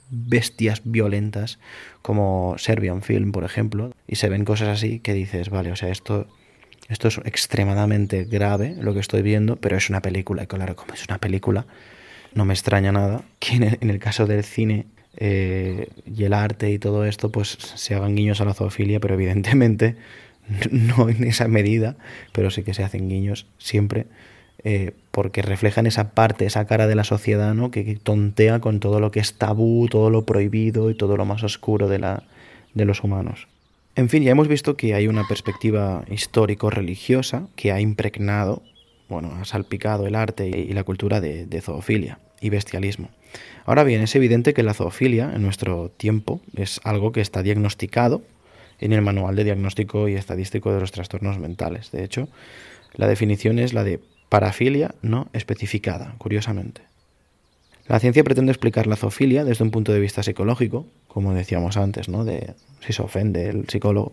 bestias 0.08 0.80
violentas 0.84 1.58
como 2.00 2.54
Serbian 2.56 3.02
Film, 3.02 3.30
por 3.30 3.44
ejemplo, 3.44 3.92
y 4.06 4.16
se 4.16 4.30
ven 4.30 4.46
cosas 4.46 4.68
así 4.68 5.00
que 5.00 5.12
dices, 5.12 5.50
vale, 5.50 5.70
o 5.70 5.76
sea, 5.76 5.90
esto, 5.90 6.26
esto 6.88 7.08
es 7.08 7.18
extremadamente 7.26 8.24
grave 8.24 8.74
lo 8.80 8.94
que 8.94 9.00
estoy 9.00 9.20
viendo, 9.20 9.56
pero 9.56 9.76
es 9.76 9.90
una 9.90 10.00
película, 10.00 10.44
y 10.44 10.46
claro, 10.46 10.76
como 10.76 10.94
es 10.94 11.04
una 11.06 11.18
película, 11.18 11.66
no 12.32 12.46
me 12.46 12.54
extraña 12.54 12.90
nada 12.90 13.22
que 13.38 13.56
en 13.56 13.90
el, 13.90 13.98
caso 13.98 14.26
del 14.26 14.44
cine 14.44 14.86
eh, 15.16 15.88
y 16.06 16.24
el 16.24 16.32
arte 16.32 16.70
y 16.70 16.78
todo 16.78 17.04
esto, 17.04 17.30
pues 17.30 17.48
se 17.48 17.94
hagan 17.94 18.14
guiños 18.14 18.40
a 18.40 18.44
la 18.44 18.54
zoofilia, 18.54 19.00
pero 19.00 19.14
evidentemente 19.14 19.96
no 20.70 21.08
en 21.08 21.24
esa 21.24 21.48
medida, 21.48 21.96
pero 22.32 22.50
sí 22.50 22.62
que 22.62 22.74
se 22.74 22.84
hacen 22.84 23.08
guiños 23.08 23.46
siempre 23.58 24.06
eh, 24.66 24.92
porque 25.10 25.42
reflejan 25.42 25.86
esa 25.86 26.12
parte, 26.12 26.46
esa 26.46 26.66
cara 26.66 26.86
de 26.86 26.94
la 26.94 27.04
sociedad 27.04 27.52
¿no? 27.54 27.70
que, 27.70 27.98
tontea 28.02 28.60
con 28.60 28.80
todo 28.80 28.98
lo 28.98 29.10
que 29.10 29.20
es 29.20 29.34
tabú, 29.34 29.88
todo 29.88 30.08
lo 30.08 30.24
prohibido 30.24 30.90
y 30.90 30.94
todo 30.94 31.18
lo 31.18 31.26
más 31.26 31.42
oscuro 31.42 31.86
de, 31.86 31.98
la, 31.98 32.22
de 32.72 32.86
los 32.86 33.04
humanos. 33.04 33.46
En 33.94 34.08
fin, 34.08 34.22
ya 34.22 34.32
hemos 34.32 34.48
visto 34.48 34.76
que 34.76 34.94
hay 34.94 35.06
una 35.06 35.28
perspectiva 35.28 36.04
histórico-religiosa 36.10 37.46
que 37.56 37.72
ha 37.72 37.80
impregnado, 37.80 38.62
bueno, 39.08 39.32
ha 39.38 39.44
salpicado 39.44 40.06
el 40.06 40.14
arte 40.14 40.48
y 40.48 40.72
la 40.72 40.82
cultura 40.82 41.20
de, 41.20 41.44
de 41.44 41.60
zoofilia 41.60 42.18
y 42.44 42.50
bestialismo. 42.50 43.08
Ahora 43.64 43.84
bien, 43.84 44.02
es 44.02 44.14
evidente 44.14 44.52
que 44.52 44.62
la 44.62 44.74
zoofilia 44.74 45.32
en 45.34 45.40
nuestro 45.40 45.88
tiempo 45.88 46.42
es 46.54 46.78
algo 46.84 47.10
que 47.10 47.22
está 47.22 47.42
diagnosticado 47.42 48.22
en 48.80 48.92
el 48.92 49.00
Manual 49.00 49.34
de 49.34 49.44
Diagnóstico 49.44 50.10
y 50.10 50.14
Estadístico 50.14 50.70
de 50.70 50.80
los 50.80 50.92
Trastornos 50.92 51.38
Mentales. 51.38 51.90
De 51.90 52.04
hecho, 52.04 52.28
la 52.92 53.08
definición 53.08 53.58
es 53.58 53.72
la 53.72 53.82
de 53.82 53.98
parafilia 54.28 54.94
no 55.00 55.28
especificada, 55.32 56.16
curiosamente. 56.18 56.82
La 57.86 57.98
ciencia 57.98 58.24
pretende 58.24 58.52
explicar 58.52 58.86
la 58.86 58.96
zoofilia 58.96 59.42
desde 59.44 59.64
un 59.64 59.70
punto 59.70 59.92
de 59.92 60.00
vista 60.00 60.22
psicológico, 60.22 60.86
como 61.08 61.32
decíamos 61.32 61.78
antes, 61.78 62.10
¿no? 62.10 62.26
de 62.26 62.52
si 62.84 62.92
se 62.92 63.00
ofende 63.00 63.48
el 63.48 63.68
psicólogo, 63.70 64.12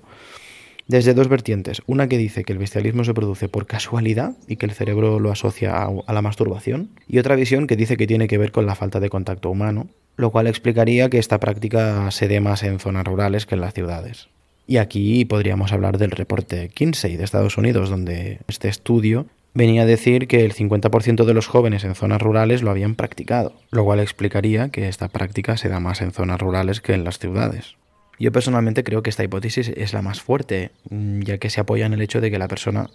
desde 0.91 1.13
dos 1.13 1.29
vertientes. 1.29 1.81
Una 1.87 2.07
que 2.07 2.17
dice 2.17 2.43
que 2.43 2.51
el 2.51 2.59
bestialismo 2.59 3.05
se 3.05 3.13
produce 3.13 3.47
por 3.47 3.65
casualidad 3.65 4.33
y 4.49 4.57
que 4.57 4.65
el 4.65 4.73
cerebro 4.73 5.21
lo 5.21 5.31
asocia 5.31 5.83
a, 5.83 6.13
la 6.13 6.21
masturbación, 6.21 6.89
y 7.07 7.17
otra 7.17 7.35
visión 7.35 7.65
que 7.65 7.77
dice 7.77 7.95
que 7.95 8.07
tiene 8.07 8.27
que 8.27 8.37
ver 8.37 8.51
con 8.51 8.65
la 8.65 8.75
falta 8.75 8.99
de 8.99 9.09
contacto 9.09 9.49
humano, 9.49 9.87
lo 10.17 10.31
cual 10.31 10.47
explicaría 10.47 11.09
que 11.09 11.17
esta 11.17 11.39
práctica 11.39 12.11
se 12.11 12.27
dé 12.27 12.41
más 12.41 12.63
en 12.63 12.77
zonas 12.79 13.05
rurales 13.05 13.45
que 13.45 13.55
en 13.55 13.61
las 13.61 13.73
ciudades. 13.73 14.27
Y 14.67 14.77
aquí 14.77 15.23
podríamos 15.23 15.71
hablar 15.71 15.97
del 15.97 16.11
reporte 16.11 16.67
Kinsey 16.67 17.15
de 17.15 17.23
Estados 17.23 17.57
Unidos, 17.57 17.89
donde 17.89 18.39
este 18.49 18.67
estudio 18.67 19.27
venía 19.53 19.83
a 19.83 19.85
decir 19.85 20.27
que 20.27 20.43
el 20.43 20.53
50% 20.53 21.23
de 21.23 21.33
los 21.33 21.47
jóvenes 21.47 21.85
en 21.85 21.95
zonas 21.95 22.21
rurales 22.21 22.63
lo 22.63 22.69
habían 22.69 22.95
practicado, 22.95 23.53
lo 23.71 23.85
cual 23.85 24.01
explicaría 24.01 24.69
que 24.69 24.89
esta 24.89 25.07
práctica 25.07 25.55
se 25.55 25.69
da 25.69 25.79
más 25.79 26.01
en 26.01 26.11
zonas 26.11 26.41
rurales 26.41 26.81
que 26.81 26.93
en 26.93 27.05
las 27.05 27.17
ciudades. 27.17 27.77
Yo 28.21 28.31
personalmente 28.31 28.83
creo 28.83 29.01
que 29.01 29.09
esta 29.09 29.23
hipótesis 29.23 29.69
es 29.69 29.93
la 29.93 30.03
más 30.03 30.21
fuerte, 30.21 30.69
mm, 30.91 31.21
ya 31.21 31.39
que 31.39 31.49
se 31.49 31.59
apoya 31.59 31.87
en 31.87 31.93
el 31.93 32.03
hecho 32.03 32.21
de 32.21 32.29
que 32.29 32.37
la 32.37 32.47
persona 32.47 32.87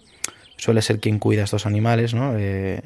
suele 0.55 0.81
ser 0.81 1.01
quien 1.01 1.19
cuida 1.19 1.41
a 1.41 1.43
estos 1.43 1.65
animales, 1.65 2.13
¿no? 2.13 2.37
Eh, 2.37 2.83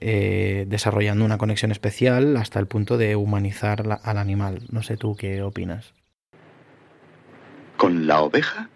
eh, 0.00 0.64
desarrollando 0.66 1.24
una 1.24 1.38
conexión 1.38 1.70
especial 1.70 2.36
hasta 2.36 2.58
el 2.58 2.66
punto 2.66 2.98
de 2.98 3.14
humanizar 3.14 3.86
la, 3.86 3.94
al 3.94 4.18
animal. 4.18 4.62
No 4.72 4.82
sé 4.82 4.96
tú 4.96 5.14
qué 5.14 5.40
opinas. 5.42 5.94
¿Con 7.76 8.08
la 8.08 8.22
oveja? 8.22 8.68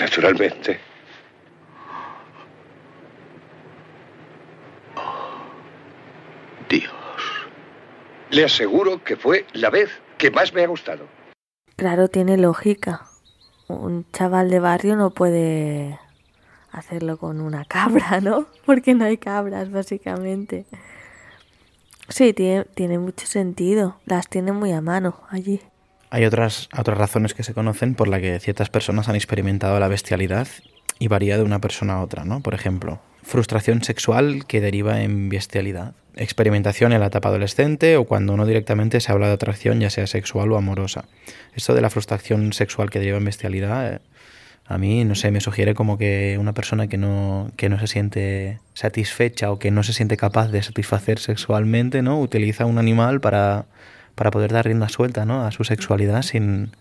Naturalmente. 0.00 0.80
Dios. 6.68 6.92
Le 8.30 8.44
aseguro 8.44 9.04
que 9.04 9.14
fue 9.14 9.46
la 9.52 9.70
vez 9.70 10.00
que 10.18 10.32
más 10.32 10.52
me 10.52 10.64
ha 10.64 10.66
gustado. 10.66 11.17
Claro, 11.78 12.08
tiene 12.08 12.36
lógica. 12.36 13.06
Un 13.68 14.04
chaval 14.10 14.50
de 14.50 14.58
barrio 14.58 14.96
no 14.96 15.10
puede 15.10 15.96
hacerlo 16.72 17.18
con 17.18 17.40
una 17.40 17.64
cabra, 17.66 18.20
¿no? 18.20 18.46
Porque 18.66 18.94
no 18.94 19.04
hay 19.04 19.16
cabras, 19.16 19.70
básicamente. 19.70 20.66
Sí, 22.08 22.32
tiene, 22.32 22.64
tiene 22.74 22.98
mucho 22.98 23.28
sentido. 23.28 24.00
Las 24.06 24.28
tiene 24.28 24.50
muy 24.50 24.72
a 24.72 24.80
mano 24.80 25.20
allí. 25.30 25.60
Hay 26.10 26.24
otras, 26.24 26.68
otras 26.76 26.98
razones 26.98 27.32
que 27.32 27.44
se 27.44 27.54
conocen 27.54 27.94
por 27.94 28.08
las 28.08 28.22
que 28.22 28.40
ciertas 28.40 28.70
personas 28.70 29.08
han 29.08 29.14
experimentado 29.14 29.78
la 29.78 29.86
bestialidad 29.86 30.48
y 30.98 31.06
varía 31.06 31.36
de 31.36 31.44
una 31.44 31.60
persona 31.60 31.94
a 31.94 32.02
otra, 32.02 32.24
¿no? 32.24 32.40
Por 32.40 32.54
ejemplo, 32.54 32.98
frustración 33.22 33.84
sexual 33.84 34.46
que 34.48 34.60
deriva 34.60 35.02
en 35.02 35.28
bestialidad, 35.28 35.94
experimentación 36.18 36.92
en 36.92 37.00
la 37.00 37.06
etapa 37.06 37.28
adolescente 37.28 37.96
o 37.96 38.04
cuando 38.04 38.36
no 38.36 38.44
directamente 38.44 39.00
se 39.00 39.12
habla 39.12 39.28
de 39.28 39.34
atracción, 39.34 39.80
ya 39.80 39.90
sea 39.90 40.06
sexual 40.06 40.52
o 40.52 40.56
amorosa. 40.56 41.04
Esto 41.54 41.74
de 41.74 41.80
la 41.80 41.90
frustración 41.90 42.52
sexual 42.52 42.90
que 42.90 42.98
deriva 42.98 43.18
en 43.18 43.24
bestialidad, 43.24 43.94
eh, 43.94 43.98
a 44.66 44.76
mí, 44.76 45.04
no 45.04 45.14
sé, 45.14 45.30
me 45.30 45.40
sugiere 45.40 45.74
como 45.74 45.96
que 45.96 46.36
una 46.38 46.52
persona 46.52 46.88
que 46.88 46.98
no, 46.98 47.50
que 47.56 47.70
no 47.70 47.78
se 47.78 47.86
siente 47.86 48.60
satisfecha 48.74 49.50
o 49.50 49.58
que 49.58 49.70
no 49.70 49.82
se 49.82 49.94
siente 49.94 50.18
capaz 50.18 50.48
de 50.48 50.62
satisfacer 50.62 51.18
sexualmente, 51.18 52.02
¿no? 52.02 52.20
Utiliza 52.20 52.66
un 52.66 52.76
animal 52.76 53.20
para, 53.20 53.64
para 54.14 54.30
poder 54.30 54.52
dar 54.52 54.66
rienda 54.66 54.90
suelta, 54.90 55.24
¿no? 55.24 55.46
A 55.46 55.52
su 55.52 55.64
sexualidad 55.64 56.20
sin, 56.20 56.72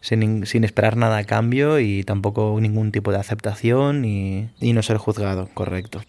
sin, 0.00 0.46
sin, 0.46 0.64
esperar 0.64 0.96
nada 0.96 1.18
a 1.18 1.24
cambio 1.24 1.78
y 1.78 2.02
tampoco 2.02 2.58
ningún 2.60 2.90
tipo 2.90 3.12
de 3.12 3.18
aceptación 3.18 4.04
y, 4.04 4.50
y 4.60 4.72
no 4.72 4.82
ser 4.82 4.96
juzgado, 4.96 5.48
correcto. 5.54 6.02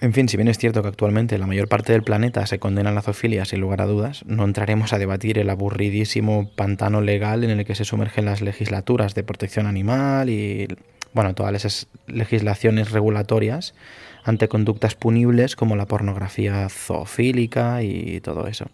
En 0.00 0.12
fin, 0.12 0.28
si 0.28 0.36
bien 0.36 0.46
es 0.48 0.58
cierto 0.58 0.82
que 0.82 0.88
actualmente 0.88 1.38
la 1.38 1.48
mayor 1.48 1.66
parte 1.66 1.92
del 1.92 2.04
planeta 2.04 2.46
se 2.46 2.60
condena 2.60 2.90
a 2.90 2.92
la 2.92 3.02
zoofilia 3.02 3.44
sin 3.44 3.60
lugar 3.60 3.80
a 3.80 3.86
dudas, 3.86 4.24
no 4.26 4.44
entraremos 4.44 4.92
a 4.92 4.98
debatir 4.98 5.38
el 5.38 5.50
aburridísimo 5.50 6.48
pantano 6.54 7.00
legal 7.00 7.42
en 7.42 7.50
el 7.50 7.64
que 7.64 7.74
se 7.74 7.84
sumergen 7.84 8.24
las 8.24 8.40
legislaturas 8.40 9.16
de 9.16 9.24
protección 9.24 9.66
animal 9.66 10.30
y, 10.30 10.68
bueno, 11.14 11.34
todas 11.34 11.52
esas 11.54 11.88
legislaciones 12.06 12.92
regulatorias 12.92 13.74
ante 14.22 14.46
conductas 14.46 14.94
punibles 14.94 15.56
como 15.56 15.74
la 15.74 15.86
pornografía 15.86 16.68
zoofílica 16.68 17.82
y 17.82 18.20
todo 18.20 18.46
eso. 18.46 18.66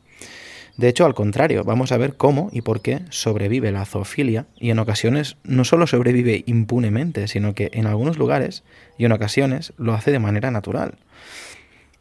De 0.76 0.88
hecho, 0.88 1.06
al 1.06 1.14
contrario, 1.14 1.62
vamos 1.62 1.92
a 1.92 1.98
ver 1.98 2.16
cómo 2.16 2.48
y 2.52 2.62
por 2.62 2.80
qué 2.80 3.02
sobrevive 3.10 3.70
la 3.70 3.84
zoofilia 3.84 4.46
y 4.58 4.70
en 4.70 4.80
ocasiones 4.80 5.36
no 5.44 5.64
solo 5.64 5.86
sobrevive 5.86 6.42
impunemente, 6.46 7.28
sino 7.28 7.54
que 7.54 7.70
en 7.74 7.86
algunos 7.86 8.18
lugares 8.18 8.64
y 8.98 9.04
en 9.04 9.12
ocasiones 9.12 9.72
lo 9.78 9.94
hace 9.94 10.10
de 10.10 10.18
manera 10.18 10.50
natural. 10.50 10.94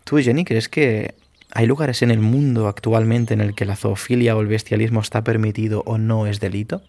¿Tú, 0.04 0.18
Jenny, 0.18 0.44
crees 0.44 0.70
que 0.70 1.14
hay 1.52 1.68
lugares 1.68 2.02
en 2.02 2.10
el 2.10 2.20
mundo 2.20 2.68
actualmente 2.68 3.36
en 3.36 3.42
el 3.42 3.54
que 3.54 3.66
la 3.66 3.76
zoofilia 3.76 4.36
o 4.36 4.42
el 4.42 4.48
bestialismo 4.48 5.02
está 5.02 5.24
permitido 5.24 5.84
o 5.86 6.00
no 6.00 6.26
es 6.26 6.40
delito? 6.40 6.82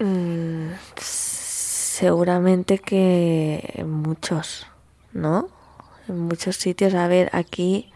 Mm, 0.00 0.70
seguramente 0.96 2.78
que 2.78 3.72
en 3.74 3.88
muchos, 3.88 4.66
¿no? 5.12 5.48
En 6.08 6.18
muchos 6.18 6.56
sitios. 6.56 6.94
A 6.94 7.06
ver, 7.06 7.30
aquí 7.32 7.92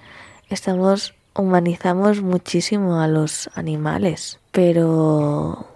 estamos 0.49 1.15
humanizamos 1.35 2.23
muchísimo 2.23 3.01
a 3.01 3.09
los 3.09 3.51
animales, 3.55 4.39
pero 4.51 5.67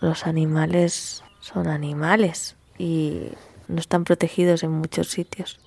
los 0.00 0.26
animales 0.26 1.22
son 1.40 1.68
animales 1.68 2.56
y 2.78 3.22
no 3.68 3.80
están 3.80 4.04
protegidos 4.04 4.62
en 4.62 4.70
muchos 4.72 5.08
sitios. 5.08 5.58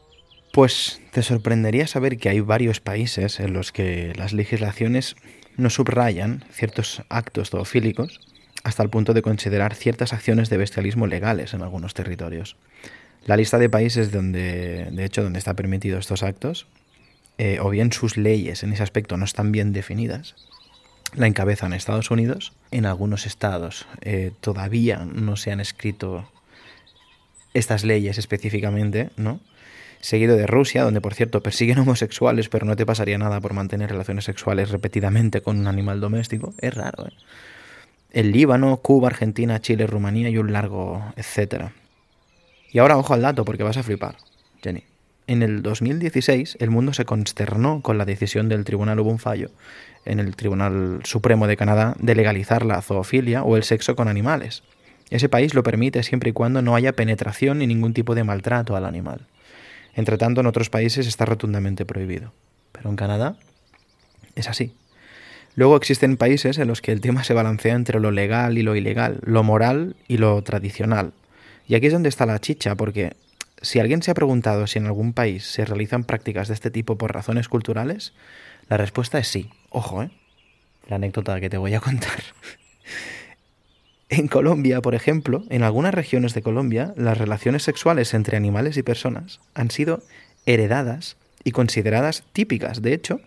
Pues 0.52 1.02
te 1.12 1.24
sorprendería 1.24 1.88
saber 1.88 2.18
que 2.18 2.30
hay 2.30 2.40
varios 2.40 2.80
países 2.80 3.40
en 3.40 3.54
los 3.54 3.72
que 3.72 4.14
las 4.16 4.34
legislaciones 4.34 5.16
no 5.58 5.70
subrayan 5.70 6.44
ciertos 6.52 7.04
actos 7.10 7.50
zoofílicos 7.50 8.20
hasta 8.64 8.84
el 8.84 8.90
punto 8.90 9.14
de 9.14 9.22
considerar 9.22 9.74
ciertas 9.74 10.14
acciones 10.14 10.50
de 10.50 10.58
bestialismo 10.58 11.08
legales 11.08 11.54
en 11.54 11.64
algunos 11.64 11.94
territorios. 11.94 12.56
La 13.26 13.38
lista 13.38 13.58
de 13.58 13.70
países 13.70 14.12
donde, 14.12 14.90
de 14.92 15.06
hecho, 15.06 15.24
donde 15.24 15.40
está 15.40 15.54
permitido 15.54 15.98
estos 15.98 16.24
actos 16.24 16.68
eh, 17.38 17.60
o 17.62 17.70
bien 17.70 17.92
sus 17.92 18.18
leyes 18.18 18.64
en 18.64 18.74
ese 18.74 18.84
aspecto 18.84 19.18
no 19.18 19.26
están 19.26 19.52
bien 19.52 19.74
definidas, 19.74 20.36
la 21.16 21.28
encabezan 21.28 21.74
Estados 21.74 22.12
Unidos. 22.12 22.54
En 22.72 22.86
algunos 22.86 23.26
estados 23.26 23.86
eh, 24.02 24.32
todavía 24.40 25.06
no 25.06 25.36
se 25.36 25.52
han 25.52 25.60
escrito 25.60 26.30
estas 27.54 27.84
leyes 27.84 28.18
específicamente, 28.18 29.10
¿no? 29.16 29.40
Seguido 30.02 30.36
de 30.36 30.48
Rusia, 30.48 30.84
donde 30.84 31.02
por 31.02 31.14
cierto 31.14 31.42
persiguen 31.42 31.80
homosexuales, 31.80 32.50
pero 32.50 32.66
no 32.66 32.76
te 32.76 32.86
pasaría 32.86 33.18
nada 33.18 33.40
por 33.40 33.54
mantener 33.54 33.90
relaciones 33.90 34.26
sexuales 34.26 34.70
repetidamente 34.70 35.42
con 35.42 35.60
un 35.60 35.68
animal 35.68 36.02
doméstico. 36.02 36.54
Es 36.60 36.74
raro, 36.74 37.08
¿eh? 37.08 37.14
El 38.12 38.32
Líbano, 38.32 38.78
Cuba, 38.78 39.08
Argentina, 39.08 39.60
Chile, 39.60 39.88
Rumanía 39.88 40.30
y 40.30 40.38
un 40.38 40.54
largo 40.54 41.04
etcétera. 41.16 41.74
Y 42.72 42.80
ahora 42.80 42.98
ojo 42.98 43.14
al 43.14 43.24
dato 43.24 43.44
porque 43.44 43.64
vas 43.64 43.78
a 43.78 43.84
flipar, 43.84 44.18
Jenny. 44.62 44.84
En 45.26 45.42
el 45.42 45.62
2016 45.62 46.58
el 46.60 46.70
mundo 46.70 46.94
se 46.94 47.06
consternó 47.06 47.82
con 47.82 47.98
la 47.98 48.06
decisión 48.06 48.50
del 48.50 48.66
tribunal, 48.66 49.00
hubo 49.00 49.10
un 49.10 49.20
fallo 49.20 49.52
en 50.06 50.20
el 50.20 50.36
Tribunal 50.36 51.00
Supremo 51.06 51.48
de 51.48 51.56
Canadá 51.56 51.96
de 52.00 52.16
legalizar 52.16 52.66
la 52.66 52.82
zoofilia 52.82 53.44
o 53.44 53.56
el 53.56 53.64
sexo 53.64 53.96
con 53.96 54.10
animales. 54.10 54.64
Ese 55.10 55.30
país 55.30 55.54
lo 55.54 55.64
permite 55.64 56.04
siempre 56.04 56.32
y 56.32 56.34
cuando 56.34 56.62
no 56.62 56.76
haya 56.76 56.94
penetración 56.94 57.60
ni 57.60 57.68
ningún 57.68 57.94
tipo 57.94 58.16
de 58.16 58.24
maltrato 58.24 58.76
al 58.76 58.86
animal. 58.86 59.28
Entre 59.96 60.18
tanto, 60.18 60.42
en 60.42 60.48
otros 60.48 60.70
países 60.70 61.08
está 61.08 61.26
rotundamente 61.26 61.86
prohibido. 61.86 62.34
Pero 62.72 62.90
en 62.90 62.96
Canadá 62.96 63.38
es 64.36 64.50
así. 64.50 64.74
Luego 65.56 65.78
existen 65.78 66.18
países 66.18 66.58
en 66.58 66.68
los 66.68 66.82
que 66.82 66.92
el 66.92 67.00
tema 67.00 67.24
se 67.24 67.36
balancea 67.36 67.76
entre 67.76 68.00
lo 68.00 68.12
legal 68.12 68.58
y 68.58 68.64
lo 68.64 68.76
ilegal, 68.76 69.20
lo 69.24 69.44
moral 69.44 69.96
y 70.08 70.18
lo 70.18 70.42
tradicional. 70.42 71.14
Y 71.68 71.76
aquí 71.76 71.88
es 71.88 71.94
donde 71.94 72.10
está 72.10 72.26
la 72.26 72.40
chicha, 72.40 72.76
porque 72.76 73.14
si 73.64 73.80
alguien 73.80 74.04
se 74.04 74.12
ha 74.12 74.14
preguntado 74.14 74.68
si 74.68 74.78
en 74.78 74.86
algún 74.86 75.14
país 75.14 75.46
se 75.46 75.66
realizan 75.66 76.04
prácticas 76.04 76.50
de 76.50 76.54
este 76.54 76.70
tipo 76.70 76.98
por 76.98 77.14
razones 77.14 77.48
culturales, 77.48 78.14
la 78.70 78.78
respuesta 78.78 79.18
es 79.18 79.28
sí. 79.28 79.50
Ojo, 79.70 80.04
¿eh? 80.04 80.12
La 80.88 80.98
anécdota 80.98 81.40
que 81.40 81.50
te 81.50 81.58
voy 81.58 81.74
a 81.74 81.80
contar. 81.80 82.22
en 84.10 84.28
Colombia, 84.28 84.82
por 84.82 84.96
ejemplo, 84.96 85.46
en 85.50 85.64
algunas 85.64 85.94
regiones 85.94 86.34
de 86.34 86.42
Colombia, 86.42 86.94
las 86.98 87.18
relaciones 87.18 87.64
sexuales 87.64 88.14
entre 88.14 88.38
animales 88.38 88.76
y 88.78 88.84
personas 88.84 89.40
han 89.56 89.72
sido 89.72 90.04
heredadas 90.46 91.16
y 91.46 91.52
consideradas 91.52 92.24
típicas. 92.34 92.82
De 92.82 92.94
hecho, 92.94 93.22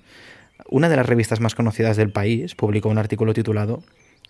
una 0.68 0.90
de 0.90 0.96
las 0.96 1.06
revistas 1.06 1.40
más 1.40 1.54
conocidas 1.54 1.96
del 1.96 2.12
país 2.12 2.54
publicó 2.54 2.90
un 2.90 2.98
artículo 2.98 3.32
titulado 3.32 3.82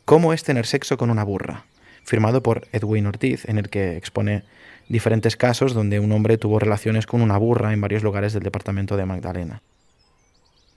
¿Cómo 0.05 0.33
es 0.33 0.45
tener 0.45 0.67
sexo 0.67 0.97
con 0.97 1.11
una 1.11 1.25
burra? 1.25 1.65
firmado 2.05 2.41
por 2.41 2.69
Edwin 2.71 3.07
Ortiz, 3.07 3.49
en 3.49 3.59
el 3.59 3.69
que 3.69 3.97
expone 3.97 4.45
diferentes 4.89 5.37
casos 5.37 5.74
donde 5.74 6.01
un 6.01 6.12
hombre 6.12 6.39
tuvo 6.39 6.59
relaciones 6.59 7.07
con 7.07 7.22
una 7.22 7.39
burra 7.39 7.72
en 7.72 7.80
varios 7.80 8.03
lugares 8.03 8.32
del 8.32 8.43
departamento 8.43 8.97
de 8.97 9.07
Magdalena. 9.07 9.62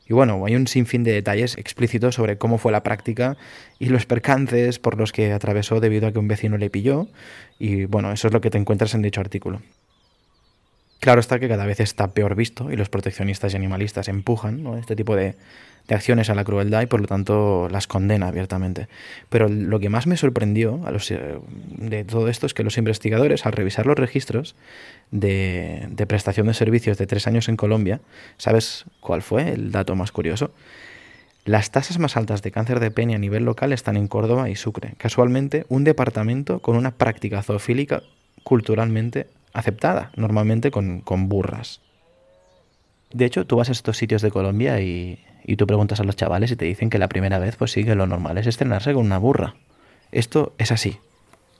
Y 0.10 0.14
bueno, 0.14 0.43
hay 0.43 0.55
un 0.55 0.66
sinfín 0.66 1.03
de 1.03 1.12
detalles 1.12 1.55
explícitos 1.57 2.16
sobre 2.16 2.39
cómo 2.39 2.57
fue 2.57 2.72
la 2.72 2.82
práctica 2.82 3.38
y 3.78 3.89
los 3.89 4.07
percances 4.07 4.80
por 4.80 4.97
los 4.97 5.12
que 5.12 5.32
atravesó 5.32 5.80
debido 5.80 6.07
a 6.07 6.12
que 6.12 6.18
un 6.18 6.28
vecino 6.28 6.57
le 6.57 6.72
pilló. 6.72 7.07
Y 7.60 7.86
bueno, 7.86 8.12
eso 8.12 8.28
es 8.28 8.34
lo 8.34 8.41
que 8.41 8.49
te 8.49 8.57
encuentras 8.57 8.95
en 8.95 9.03
dicho 9.03 9.22
artículo. 9.22 9.62
Claro 11.00 11.22
está 11.22 11.39
que 11.39 11.47
cada 11.47 11.66
vez 11.66 11.80
está 11.80 12.12
peor 12.12 12.36
visto 12.36 12.72
y 12.72 12.76
los 12.76 12.89
proteccionistas 12.89 13.54
y 13.54 13.56
animalistas 13.56 14.10
empujan 14.10 14.66
este 14.78 14.95
tipo 14.95 15.16
de, 15.16 15.36
acciones 15.95 16.30
a 16.30 16.36
la 16.36 16.43
crueldad 16.43 16.84
y 16.84 16.86
por 16.86 17.02
lo 17.02 17.08
tanto 17.08 17.68
las 17.70 17.88
condena 17.88 18.28
abiertamente. 18.28 18.88
Pero 19.30 19.47
lo 19.50 19.80
que 19.80 19.89
más 19.89 20.08
me 20.08 20.18
sorprendió 20.18 20.82
a 20.86 20.91
los, 20.91 21.10
eh, 21.10 21.39
de 21.78 22.04
todo 22.04 22.28
esto 22.28 22.45
es 22.45 22.54
que 22.54 22.64
los 22.64 22.78
investigadores, 22.78 23.45
al 23.45 23.54
revisar 23.54 23.88
los 23.88 23.97
registros 23.97 24.56
de, 25.10 25.88
de, 25.89 26.06
prestación 26.06 26.47
de 26.47 26.54
servicios 26.54 26.97
de 26.97 27.08
tres 27.08 27.26
años 27.26 27.50
en 27.50 27.56
Colombia, 27.56 28.02
¿sabes 28.38 28.86
cuál 29.00 29.22
fue 29.22 29.50
el 29.50 29.72
dato 29.72 29.95
más 29.95 30.12
curioso? 30.12 30.52
Las 31.45 31.72
tasas 31.72 31.97
más 31.97 32.18
altas 32.18 32.43
de 32.43 32.52
cáncer 32.52 32.80
de 32.80 32.91
pene 32.91 33.16
a 33.16 33.18
nivel 33.18 33.45
local 33.45 33.74
están 33.74 33.97
en 33.97 34.08
Córdoba 34.08 34.50
y 34.50 34.56
Sucre. 34.56 34.93
Casualmente, 34.97 35.66
un 35.70 35.84
departamento 35.84 36.60
con 36.60 36.76
una 36.76 36.91
práctica 36.91 37.41
zoofílica 37.41 38.04
culturalmente 38.43 39.28
aceptada, 39.54 40.12
normalmente 40.16 40.72
con, 40.72 41.02
con 41.02 41.30
burras. 41.30 41.82
De 43.12 43.26
hecho, 43.26 43.45
tú 43.45 43.56
vas 43.56 43.70
a 43.70 43.72
estos 43.72 43.97
sitios 43.97 44.22
de 44.22 44.32
Colombia 44.32 44.80
y, 44.82 45.20
y 45.43 45.56
tú 45.56 45.66
preguntas 45.66 46.00
a 46.00 46.04
los 46.04 46.16
chavales 46.16 46.52
y 46.52 46.56
te 46.56 46.66
dicen 46.66 46.89
que 46.89 47.00
la 47.00 47.10
primera 47.10 47.39
vez, 47.39 47.56
pues 47.56 47.72
sí, 47.72 47.84
que 47.84 47.95
lo 47.95 48.06
normal 48.06 48.38
es 48.38 48.47
estrenarse 48.47 48.93
con 48.93 49.06
una 49.06 49.18
burra. 49.18 49.56
Esto 50.12 50.54
es 50.58 50.72
así. 50.72 51.00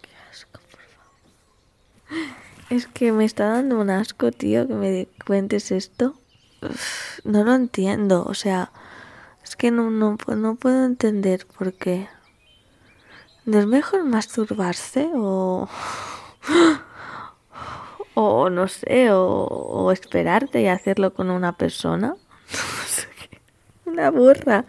Qué 0.02 0.10
asco, 0.30 0.60
por 0.72 0.82
favor. 0.82 2.36
Es 2.70 2.88
que 2.88 3.12
me 3.12 3.26
está 3.26 3.50
dando 3.50 3.80
un 3.80 3.90
asco, 3.90 4.32
tío, 4.32 4.68
que 4.68 4.74
me 4.74 5.08
cuentes 5.26 5.72
esto. 5.72 6.16
No 7.24 7.44
lo 7.44 7.56
entiendo, 7.56 8.26
o 8.26 8.34
sea, 8.34 8.72
es 9.44 9.56
que 9.56 9.72
no, 9.72 9.90
no, 9.90 10.18
no 10.28 10.56
puedo 10.56 10.86
entender 10.86 11.48
por 11.58 11.74
qué. 11.74 12.08
¿No 13.46 13.58
es 13.60 13.66
mejor 13.66 14.04
masturbarse 14.04 15.10
o... 15.16 15.68
o 18.22 18.50
no 18.50 18.68
sé, 18.68 19.12
o, 19.12 19.92
esperarte 19.94 20.62
y 20.62 20.68
hacerlo 20.68 21.14
con 21.14 21.32
una 21.32 21.54
persona? 21.54 22.16
una 23.86 24.12
burra. 24.12 24.66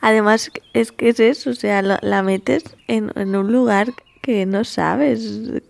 Además, 0.00 0.50
es 0.72 0.90
que 0.90 1.10
es 1.10 1.20
eso, 1.20 1.50
o 1.50 1.54
sea, 1.54 1.82
la, 1.82 1.98
la 2.00 2.22
metes 2.22 2.64
en, 2.86 3.12
en, 3.14 3.36
un 3.36 3.52
lugar 3.52 3.88
que 4.22 4.46
no 4.46 4.64
sabes, 4.64 5.20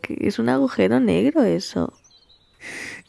que 0.00 0.16
es 0.20 0.38
un 0.38 0.48
agujero 0.48 1.00
negro 1.00 1.42
eso. 1.42 1.92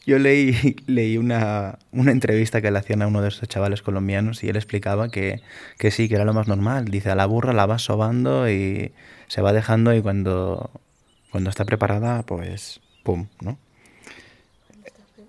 Yo 0.04 0.18
leí, 0.18 0.74
leí 0.88 1.16
una, 1.16 1.78
una, 1.92 2.10
entrevista 2.10 2.60
que 2.60 2.72
le 2.72 2.80
hacían 2.80 3.02
a 3.02 3.06
uno 3.06 3.22
de 3.22 3.28
esos 3.28 3.48
chavales 3.48 3.80
colombianos 3.80 4.42
y 4.42 4.48
él 4.48 4.56
explicaba 4.56 5.08
que, 5.08 5.40
que 5.78 5.92
sí, 5.92 6.08
que 6.08 6.16
era 6.16 6.24
lo 6.24 6.34
más 6.34 6.48
normal. 6.48 6.86
Dice, 6.86 7.10
a 7.10 7.14
la 7.14 7.26
burra 7.26 7.52
la 7.52 7.66
vas 7.66 7.82
sobando 7.82 8.50
y 8.50 8.92
se 9.28 9.40
va 9.40 9.52
dejando 9.52 9.94
y 9.94 10.02
cuando, 10.02 10.72
cuando 11.30 11.48
está 11.48 11.64
preparada, 11.64 12.24
pues, 12.24 12.80
pum, 13.04 13.28
¿no? 13.40 13.56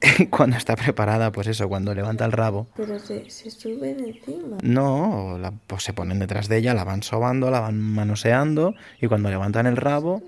cuando 0.29 0.57
está 0.57 0.75
preparada, 0.75 1.31
pues 1.31 1.47
eso, 1.47 1.69
cuando 1.69 1.93
levanta 1.93 2.25
el 2.25 2.31
rabo. 2.31 2.67
Pero 2.75 2.99
se, 2.99 3.29
se 3.29 3.51
suben 3.51 3.99
encima. 3.99 4.57
No, 4.63 5.37
la, 5.39 5.51
pues 5.67 5.83
se 5.83 5.93
ponen 5.93 6.19
detrás 6.19 6.47
de 6.47 6.57
ella, 6.57 6.73
la 6.73 6.83
van 6.83 7.03
sobando, 7.03 7.51
la 7.51 7.59
van 7.59 7.79
manoseando 7.79 8.73
y 8.99 9.07
cuando 9.07 9.29
levantan 9.29 9.67
el 9.67 9.77
rabo. 9.77 10.23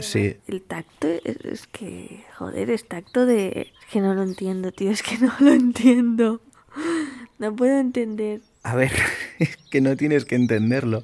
Sí. 0.00 0.36
El 0.48 0.62
tacto 0.62 1.06
es, 1.24 1.36
es, 1.44 1.66
que, 1.66 2.24
joder, 2.36 2.70
es 2.70 2.88
tacto 2.88 3.26
de. 3.26 3.72
Es 3.80 3.92
que 3.92 4.00
no 4.00 4.14
lo 4.14 4.22
entiendo, 4.22 4.72
tío, 4.72 4.90
es 4.90 5.02
que 5.02 5.18
no 5.18 5.32
lo 5.38 5.52
entiendo. 5.52 6.40
No 7.38 7.54
puedo 7.54 7.78
entender. 7.78 8.40
A 8.62 8.74
ver, 8.74 8.92
es 9.38 9.56
que 9.70 9.80
no 9.80 9.96
tienes 9.96 10.24
que 10.24 10.34
entenderlo. 10.34 11.02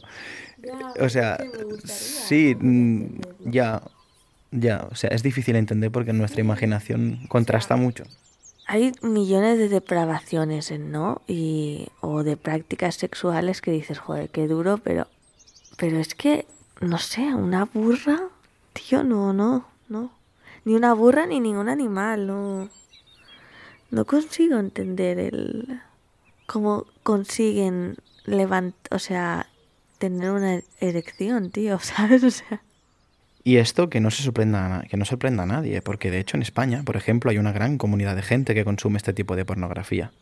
Ya, 0.59 1.05
o 1.05 1.09
sea, 1.09 1.35
es 1.35 1.51
que 1.51 1.59
me 1.59 1.65
gustaría, 1.65 1.97
sí. 1.97 2.57
¿no? 2.59 3.51
Ya, 3.51 3.83
ya, 4.53 4.87
o 4.91 4.95
sea, 4.95 5.11
es 5.11 5.23
difícil 5.23 5.57
entender 5.57 5.91
porque 5.91 6.13
nuestra 6.13 6.43
imaginación 6.43 7.27
contrasta 7.29 7.77
mucho. 7.77 8.05
Hay 8.67 8.93
millones 9.03 9.59
de 9.59 9.69
depravaciones, 9.69 10.71
¿no? 10.79 11.23
Y, 11.27 11.89
o 12.01 12.23
de 12.23 12.37
prácticas 12.37 12.95
sexuales 12.95 13.61
que 13.61 13.73
dices, 13.73 13.99
joder, 13.99 14.29
qué 14.29 14.47
duro, 14.47 14.79
pero, 14.79 15.09
pero 15.79 15.99
es 15.99 16.15
que, 16.15 16.47
no 16.81 16.99
sé, 16.99 17.35
una 17.35 17.65
burra, 17.65 18.21
tío, 18.75 19.03
no, 19.05 19.33
no, 19.33 19.67
no. 19.89 20.13
Ni 20.65 20.75
una 20.75 20.93
burra 20.93 21.27
ni 21.27 21.41
ningún 21.41 21.69
animal, 21.69 22.27
no. 22.27 22.69
No 23.91 24.05
consigo 24.05 24.59
entender 24.59 25.19
el 25.19 25.81
cómo 26.47 26.87
consiguen 27.03 27.97
levantar, 28.25 28.95
o 28.95 28.99
sea, 28.99 29.49
tener 29.99 30.31
una 30.31 30.61
erección, 30.81 31.51
tío, 31.51 31.79
¿sabes? 31.81 32.23
O 32.23 32.31
sea. 32.31 32.63
Y 33.45 33.57
esto 33.57 33.91
que 33.91 34.01
no 34.01 34.11
se 34.11 34.23
sorprenda, 34.23 34.85
que 34.89 34.97
no 34.97 35.05
sorprenda 35.05 35.43
a 35.43 35.47
nadie, 35.47 35.83
porque 35.83 36.11
de 36.11 36.21
hecho 36.21 36.37
en 36.37 36.43
España, 36.43 36.83
por 36.85 36.97
ejemplo, 36.97 37.31
hay 37.31 37.39
una 37.39 37.53
gran 37.53 37.77
comunidad 37.77 38.15
de 38.15 38.23
gente 38.23 38.55
que 38.55 38.65
consume 38.65 38.99
este 38.99 39.13
tipo 39.13 39.35
de 39.35 39.45
pornografía. 39.45 40.13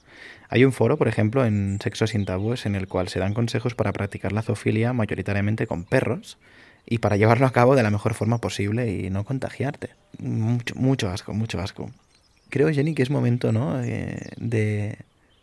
Hay 0.48 0.64
un 0.64 0.72
foro, 0.72 0.96
por 0.96 1.06
ejemplo, 1.06 1.44
en 1.44 1.78
Sexo 1.82 2.06
sin 2.06 2.24
tabúes, 2.24 2.66
en 2.66 2.74
el 2.74 2.88
cual 2.88 3.08
se 3.08 3.20
dan 3.20 3.34
consejos 3.34 3.74
para 3.74 3.92
practicar 3.92 4.32
la 4.32 4.42
zoofilia 4.42 4.92
mayoritariamente 4.92 5.66
con 5.66 5.84
perros 5.84 6.38
y 6.86 6.98
para 6.98 7.16
llevarlo 7.16 7.46
a 7.46 7.52
cabo 7.52 7.76
de 7.76 7.82
la 7.82 7.90
mejor 7.90 8.14
forma 8.14 8.38
posible 8.38 8.90
y 8.90 9.10
no 9.10 9.24
contagiarte. 9.24 9.90
Mucho, 10.18 10.74
mucho 10.74 11.10
asco, 11.10 11.34
mucho 11.34 11.60
asco. 11.60 11.90
Creo, 12.48 12.72
Jenny, 12.72 12.94
que 12.94 13.02
es 13.02 13.10
momento, 13.10 13.52
¿no? 13.52 13.80
Eh, 13.82 14.18
de, 14.38 14.96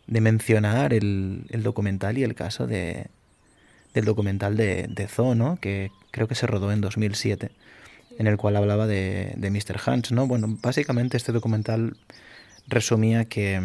de, 0.06 0.20
mencionar 0.20 0.92
el, 0.92 1.46
el, 1.48 1.62
documental 1.62 2.18
y 2.18 2.22
el 2.22 2.34
caso 2.34 2.66
de, 2.66 3.06
del 3.94 4.04
documental 4.04 4.56
de, 4.56 4.86
de 4.88 5.08
Zoo, 5.08 5.34
¿no? 5.34 5.58
Que 5.60 5.90
creo 6.10 6.28
que 6.28 6.34
se 6.34 6.46
rodó 6.46 6.72
en 6.72 6.80
2007 6.80 7.50
en 8.18 8.26
el 8.26 8.36
cual 8.36 8.56
hablaba 8.56 8.86
de, 8.86 9.32
de 9.36 9.50
Mr. 9.50 9.80
Hans, 9.86 10.10
¿no? 10.10 10.26
Bueno, 10.26 10.58
básicamente 10.60 11.16
este 11.16 11.32
documental 11.32 11.96
resumía 12.66 13.26
que... 13.26 13.62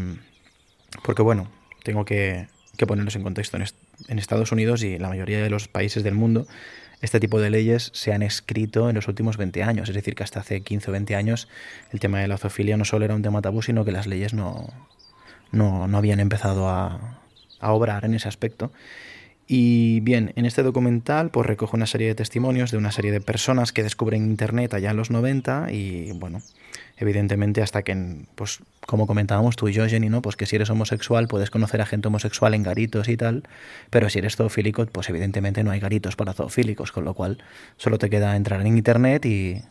Porque 1.03 1.24
bueno, 1.24 1.51
tengo 1.84 2.05
que, 2.05 2.47
que 2.78 2.86
ponerlos 2.86 3.15
en 3.15 3.24
contexto. 3.24 3.57
En, 3.57 3.65
en 4.07 4.19
Estados 4.19 4.51
Unidos 4.51 4.84
y 4.84 4.99
la 4.99 5.09
mayoría 5.09 5.41
de 5.41 5.49
los 5.49 5.67
países 5.67 6.03
del 6.03 6.13
mundo, 6.13 6.45
este 7.01 7.19
tipo 7.19 7.41
de 7.41 7.49
leyes 7.49 7.89
se 7.95 8.13
han 8.13 8.21
escrito 8.21 8.89
en 8.89 8.95
los 8.95 9.07
últimos 9.07 9.38
20 9.38 9.63
años. 9.63 9.89
Es 9.89 9.95
decir, 9.95 10.13
que 10.13 10.24
hasta 10.24 10.41
hace 10.41 10.61
15 10.61 10.91
o 10.91 10.93
20 10.93 11.15
años 11.15 11.49
el 11.91 11.99
tema 11.99 12.19
de 12.19 12.28
la 12.28 12.38
zoofilia 12.38 12.78
no 12.78 12.86
solo 12.86 13.05
era 13.05 13.15
un 13.15 13.24
tema 13.24 13.41
tabú, 13.41 13.63
sino 13.63 13.84
que 13.86 13.91
las 13.91 14.05
leyes 14.05 14.36
no, 14.36 14.71
no, 15.51 15.88
no 15.88 15.97
habían 15.97 16.19
empezado 16.19 16.69
a, 16.69 17.19
a 17.59 17.71
obrar 17.71 18.05
en 18.05 18.13
ese 18.13 18.28
aspecto. 18.28 18.71
Y 19.47 19.99
bien, 19.99 20.31
en 20.35 20.45
este 20.45 20.63
documental 20.63 21.29
pues 21.29 21.45
recoge 21.45 21.75
una 21.75 21.85
serie 21.85 22.07
de 22.07 22.15
testimonios 22.15 22.71
de 22.71 22.77
una 22.77 22.91
serie 22.91 23.11
de 23.11 23.21
personas 23.21 23.73
que 23.73 23.83
descubren 23.83 24.23
Internet 24.23 24.73
allá 24.73 24.91
en 24.91 24.97
los 24.97 25.11
90 25.11 25.71
y 25.71 26.11
bueno, 26.13 26.41
evidentemente 26.97 27.61
hasta 27.61 27.83
que, 27.83 28.25
pues 28.35 28.59
como 28.87 29.05
comentábamos 29.05 29.57
tú 29.57 29.67
y 29.67 29.73
yo, 29.73 29.85
Jenny, 29.87 30.09
¿no? 30.09 30.21
Pues 30.21 30.37
que 30.37 30.45
si 30.45 30.55
eres 30.55 30.69
homosexual 30.69 31.27
puedes 31.27 31.49
conocer 31.49 31.81
a 31.81 31.85
gente 31.85 32.07
homosexual 32.07 32.53
en 32.53 32.63
garitos 32.63 33.09
y 33.09 33.17
tal, 33.17 33.43
pero 33.89 34.09
si 34.09 34.19
eres 34.19 34.37
zoofílico, 34.37 34.85
pues 34.85 35.09
evidentemente 35.09 35.63
no 35.63 35.71
hay 35.71 35.81
garitos 35.81 36.15
para 36.15 36.33
zoofílicos, 36.33 36.93
con 36.93 37.03
lo 37.03 37.13
cual 37.13 37.43
solo 37.77 37.97
te 37.97 38.09
queda 38.09 38.37
entrar 38.37 38.61
en 38.61 38.77
Internet 38.77 39.25
y 39.25 39.61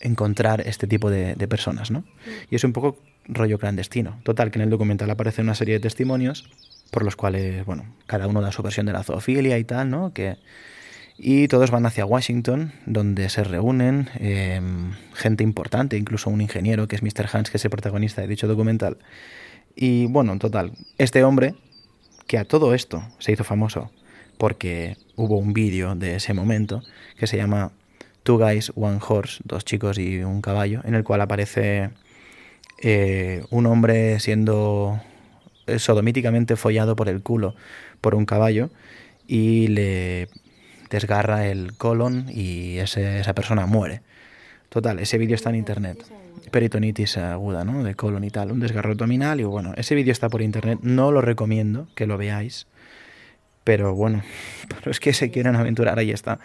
encontrar 0.00 0.60
este 0.60 0.86
tipo 0.86 1.10
de, 1.10 1.34
de 1.34 1.48
personas, 1.48 1.90
¿no? 1.90 2.04
Y 2.50 2.54
es 2.54 2.62
un 2.62 2.72
poco 2.72 2.98
rollo 3.26 3.58
clandestino. 3.58 4.20
Total, 4.22 4.52
que 4.52 4.58
en 4.58 4.62
el 4.62 4.70
documental 4.70 5.10
aparece 5.10 5.42
una 5.42 5.56
serie 5.56 5.74
de 5.74 5.80
testimonios 5.80 6.48
por 6.90 7.04
los 7.04 7.16
cuales, 7.16 7.64
bueno, 7.66 7.84
cada 8.06 8.26
uno 8.26 8.40
da 8.40 8.52
su 8.52 8.62
versión 8.62 8.86
de 8.86 8.92
la 8.92 9.02
zoofilia 9.02 9.58
y 9.58 9.64
tal, 9.64 9.90
¿no? 9.90 10.12
Que, 10.12 10.36
y 11.18 11.48
todos 11.48 11.70
van 11.70 11.84
hacia 11.84 12.06
Washington, 12.06 12.72
donde 12.86 13.28
se 13.28 13.42
reúnen 13.44 14.08
eh, 14.20 14.60
gente 15.14 15.42
importante, 15.42 15.96
incluso 15.96 16.30
un 16.30 16.40
ingeniero 16.40 16.86
que 16.86 16.96
es 16.96 17.02
Mr. 17.02 17.28
Hans, 17.32 17.50
que 17.50 17.56
es 17.56 17.64
el 17.64 17.70
protagonista 17.70 18.22
de 18.22 18.28
dicho 18.28 18.46
documental. 18.46 18.98
Y 19.74 20.06
bueno, 20.06 20.32
en 20.32 20.38
total, 20.38 20.72
este 20.96 21.24
hombre, 21.24 21.54
que 22.26 22.38
a 22.38 22.44
todo 22.44 22.74
esto 22.74 23.02
se 23.18 23.32
hizo 23.32 23.44
famoso 23.44 23.90
porque 24.38 24.96
hubo 25.16 25.36
un 25.36 25.52
vídeo 25.52 25.94
de 25.96 26.16
ese 26.16 26.32
momento 26.32 26.82
que 27.18 27.26
se 27.26 27.36
llama 27.36 27.72
Two 28.22 28.38
Guys, 28.38 28.72
One 28.76 29.00
Horse, 29.06 29.40
dos 29.44 29.64
chicos 29.64 29.98
y 29.98 30.18
un 30.22 30.40
caballo, 30.40 30.80
en 30.84 30.94
el 30.94 31.02
cual 31.02 31.20
aparece 31.20 31.90
eh, 32.80 33.44
un 33.50 33.66
hombre 33.66 34.20
siendo 34.20 35.00
sodomíticamente 35.78 36.56
follado 36.56 36.96
por 36.96 37.08
el 37.08 37.22
culo 37.22 37.54
por 38.00 38.14
un 38.14 38.26
caballo 38.26 38.70
y 39.26 39.68
le 39.68 40.28
desgarra 40.90 41.46
el 41.46 41.76
colon 41.76 42.26
y 42.30 42.78
esa 42.78 43.34
persona 43.34 43.66
muere. 43.66 44.02
Total, 44.68 44.98
ese 44.98 45.18
vídeo 45.18 45.34
está 45.34 45.50
en 45.50 45.56
internet. 45.56 46.04
Peritonitis 46.50 47.18
aguda, 47.18 47.64
¿no? 47.64 47.82
De 47.82 47.94
colon 47.94 48.24
y 48.24 48.30
tal, 48.30 48.52
un 48.52 48.60
desgarro 48.60 48.92
abdominal 48.92 49.40
y 49.40 49.44
bueno, 49.44 49.72
ese 49.76 49.94
vídeo 49.94 50.12
está 50.12 50.28
por 50.28 50.42
internet, 50.42 50.78
no 50.82 51.12
lo 51.12 51.20
recomiendo 51.20 51.88
que 51.94 52.06
lo 52.06 52.16
veáis, 52.16 52.66
pero 53.64 53.94
bueno, 53.94 54.22
pero 54.68 54.90
es 54.90 55.00
que 55.00 55.12
se 55.12 55.30
quieren 55.30 55.56
aventurar, 55.56 55.98
ahí 55.98 56.10
está. 56.10 56.38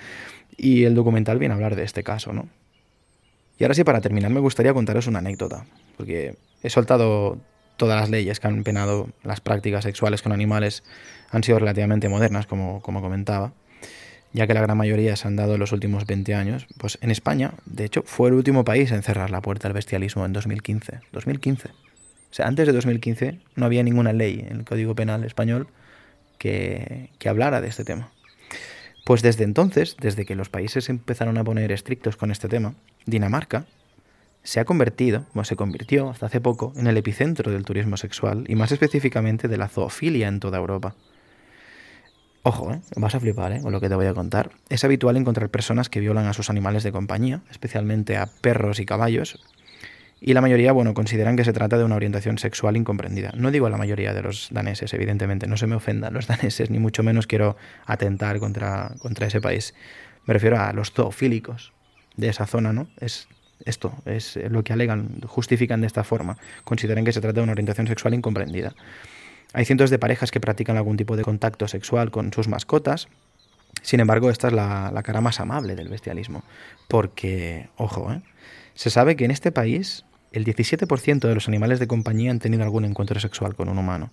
Y 0.58 0.84
el 0.84 0.94
documental 0.94 1.40
viene 1.40 1.54
a 1.54 1.56
hablar 1.56 1.76
de 1.76 1.84
este 1.84 2.04
caso, 2.04 2.34
¿no? 2.34 2.48
Y 3.58 3.64
ahora 3.64 3.76
sí, 3.76 3.84
para 3.84 4.02
terminar, 4.02 4.32
me 4.32 4.40
gustaría 4.40 4.74
contaros 4.74 5.08
una 5.08 5.20
anécdota, 5.20 5.66
porque 5.96 6.36
he 6.64 6.70
soltado 6.70 7.38
todas 7.78 8.00
las 8.00 8.10
leyes 8.10 8.40
que 8.40 8.48
han 8.48 8.64
penado 8.64 9.10
las 9.24 9.42
prácticas 9.42 9.84
sexuales 9.84 10.22
con 10.22 10.32
animales 10.32 10.84
han 11.32 11.44
sido 11.44 11.60
relativamente 11.60 12.10
modernas, 12.10 12.46
como, 12.46 12.82
como 12.82 13.02
comentaba, 13.02 13.54
ya 14.34 14.48
que 14.48 14.54
la 14.54 14.62
gran 14.62 14.78
mayoría 14.78 15.16
se 15.16 15.28
han 15.28 15.36
dado 15.36 15.56
en 15.56 15.60
los 15.60 15.72
últimos 15.72 16.06
20 16.06 16.34
años. 16.36 16.68
Pues 16.78 16.98
en 17.02 17.12
España, 17.12 17.54
de 17.66 17.86
hecho, 17.86 18.04
fue 18.06 18.30
el 18.30 18.36
último 18.36 18.64
país 18.64 18.92
en 18.92 19.04
cerrar 19.04 19.30
la 19.30 19.42
puerta 19.42 19.68
al 19.68 19.74
bestialismo 19.74 20.26
en 20.26 20.34
2015. 20.34 21.00
2015. 21.12 21.70
O 21.70 22.36
sea, 22.36 22.48
antes 22.48 22.66
de 22.66 22.74
2015 22.74 23.40
no 23.56 23.66
había 23.66 23.84
ninguna 23.84 24.12
ley 24.14 24.46
en 24.48 24.58
el 24.58 24.66
Código 24.66 24.96
Penal 24.96 25.24
español 25.24 25.68
que, 26.40 27.12
que 27.20 27.30
hablara 27.30 27.62
de 27.62 27.68
este 27.68 27.84
tema. 27.84 28.12
Pues 29.06 29.22
desde 29.22 29.44
entonces, 29.44 29.98
desde 30.00 30.26
que 30.26 30.36
los 30.36 30.50
países 30.50 30.90
empezaron 30.90 31.38
a 31.38 31.44
poner 31.44 31.72
estrictos 31.72 32.16
con 32.16 32.32
este 32.32 32.48
tema, 32.48 32.74
Dinamarca 33.06 33.66
se 34.44 34.60
ha 34.60 34.66
convertido, 34.66 35.26
o 35.34 35.44
se 35.44 35.56
convirtió 35.56 36.10
hasta 36.10 36.26
hace 36.26 36.42
poco, 36.42 36.74
en 36.76 36.88
el 36.88 36.98
epicentro 36.98 37.52
del 37.52 37.66
turismo 37.66 37.98
sexual 37.98 38.44
y 38.48 38.56
más 38.56 38.72
específicamente 38.72 39.48
de 39.48 39.58
la 39.58 39.70
zoofilia 39.70 40.28
en 40.28 40.40
toda 40.40 40.58
Europa. 40.58 40.96
Ojo, 42.44 42.74
¿eh? 42.74 42.82
vas 42.98 43.16
a 43.16 43.22
flipar 43.22 43.54
¿eh? 43.54 43.62
con 43.62 43.72
lo 43.72 43.80
que 43.80 43.88
te 43.88 43.96
voy 43.96 44.06
a 44.06 44.14
contar. 44.14 44.52
Es 44.68 44.84
habitual 44.84 45.16
encontrar 45.16 45.50
personas 45.50 45.88
que 45.88 46.02
violan 46.02 46.28
a 46.28 46.34
sus 46.34 46.50
animales 46.50 46.84
de 46.84 46.92
compañía, 46.92 47.42
especialmente 47.50 48.18
a 48.18 48.26
perros 48.26 48.80
y 48.82 48.86
caballos, 48.86 49.40
y 50.26 50.34
la 50.34 50.40
mayoría, 50.40 50.72
bueno, 50.72 50.94
consideran 50.94 51.36
que 51.36 51.44
se 51.44 51.52
trata 51.52 51.78
de 51.78 51.84
una 51.84 51.96
orientación 51.96 52.38
sexual 52.38 52.78
incomprendida. 52.78 53.34
No 53.36 53.52
digo 53.52 53.68
la 53.68 53.76
mayoría 53.76 54.14
de 54.14 54.22
los 54.22 54.48
daneses, 54.52 54.94
evidentemente, 54.94 55.48
no 55.48 55.58
se 55.58 55.68
me 55.68 55.76
ofendan 55.76 56.14
los 56.14 56.28
daneses, 56.30 56.70
ni 56.70 56.80
mucho 56.80 57.04
menos 57.04 57.28
quiero 57.28 57.58
atentar 57.86 58.40
contra, 58.40 58.94
contra 59.00 59.28
ese 59.28 59.42
país. 59.42 59.74
Me 60.26 60.34
refiero 60.34 60.58
a 60.62 60.72
los 60.72 60.92
zoofílicos 60.92 61.74
de 62.16 62.30
esa 62.30 62.46
zona, 62.46 62.72
¿no? 62.72 62.88
Es 63.02 63.28
esto 63.66 63.94
es 64.06 64.38
lo 64.50 64.64
que 64.64 64.74
alegan, 64.74 65.22
justifican 65.26 65.82
de 65.82 65.88
esta 65.88 66.04
forma. 66.04 66.38
Consideran 66.64 67.06
que 67.06 67.12
se 67.12 67.22
trata 67.22 67.40
de 67.40 67.44
una 67.44 67.54
orientación 67.54 67.88
sexual 67.88 68.14
incomprendida. 68.14 68.74
Hay 69.54 69.66
cientos 69.66 69.90
de 69.90 70.00
parejas 70.00 70.32
que 70.32 70.40
practican 70.40 70.78
algún 70.78 70.98
tipo 70.98 71.16
de 71.16 71.24
contacto 71.24 71.68
sexual 71.68 72.12
con 72.12 72.34
sus 72.34 72.48
mascotas. 72.48 73.08
Sin 73.82 74.00
embargo, 74.00 74.30
esta 74.30 74.48
es 74.48 74.54
la, 74.54 74.92
la 74.94 75.04
cara 75.04 75.22
más 75.22 75.40
amable 75.40 75.76
del 75.76 75.90
bestialismo. 75.90 76.44
Porque, 76.88 77.70
ojo, 77.78 78.12
¿eh? 78.12 78.22
se 78.74 78.90
sabe 78.90 79.16
que 79.16 79.26
en 79.26 79.32
este 79.32 79.52
país 79.52 80.06
el 80.32 80.46
17% 80.46 81.28
de 81.28 81.36
los 81.36 81.48
animales 81.48 81.80
de 81.80 81.88
compañía 81.88 82.32
han 82.32 82.40
tenido 82.40 82.64
algún 82.64 82.86
encuentro 82.86 83.20
sexual 83.20 83.56
con 83.56 83.70
un 83.70 83.78
humano. 83.78 84.12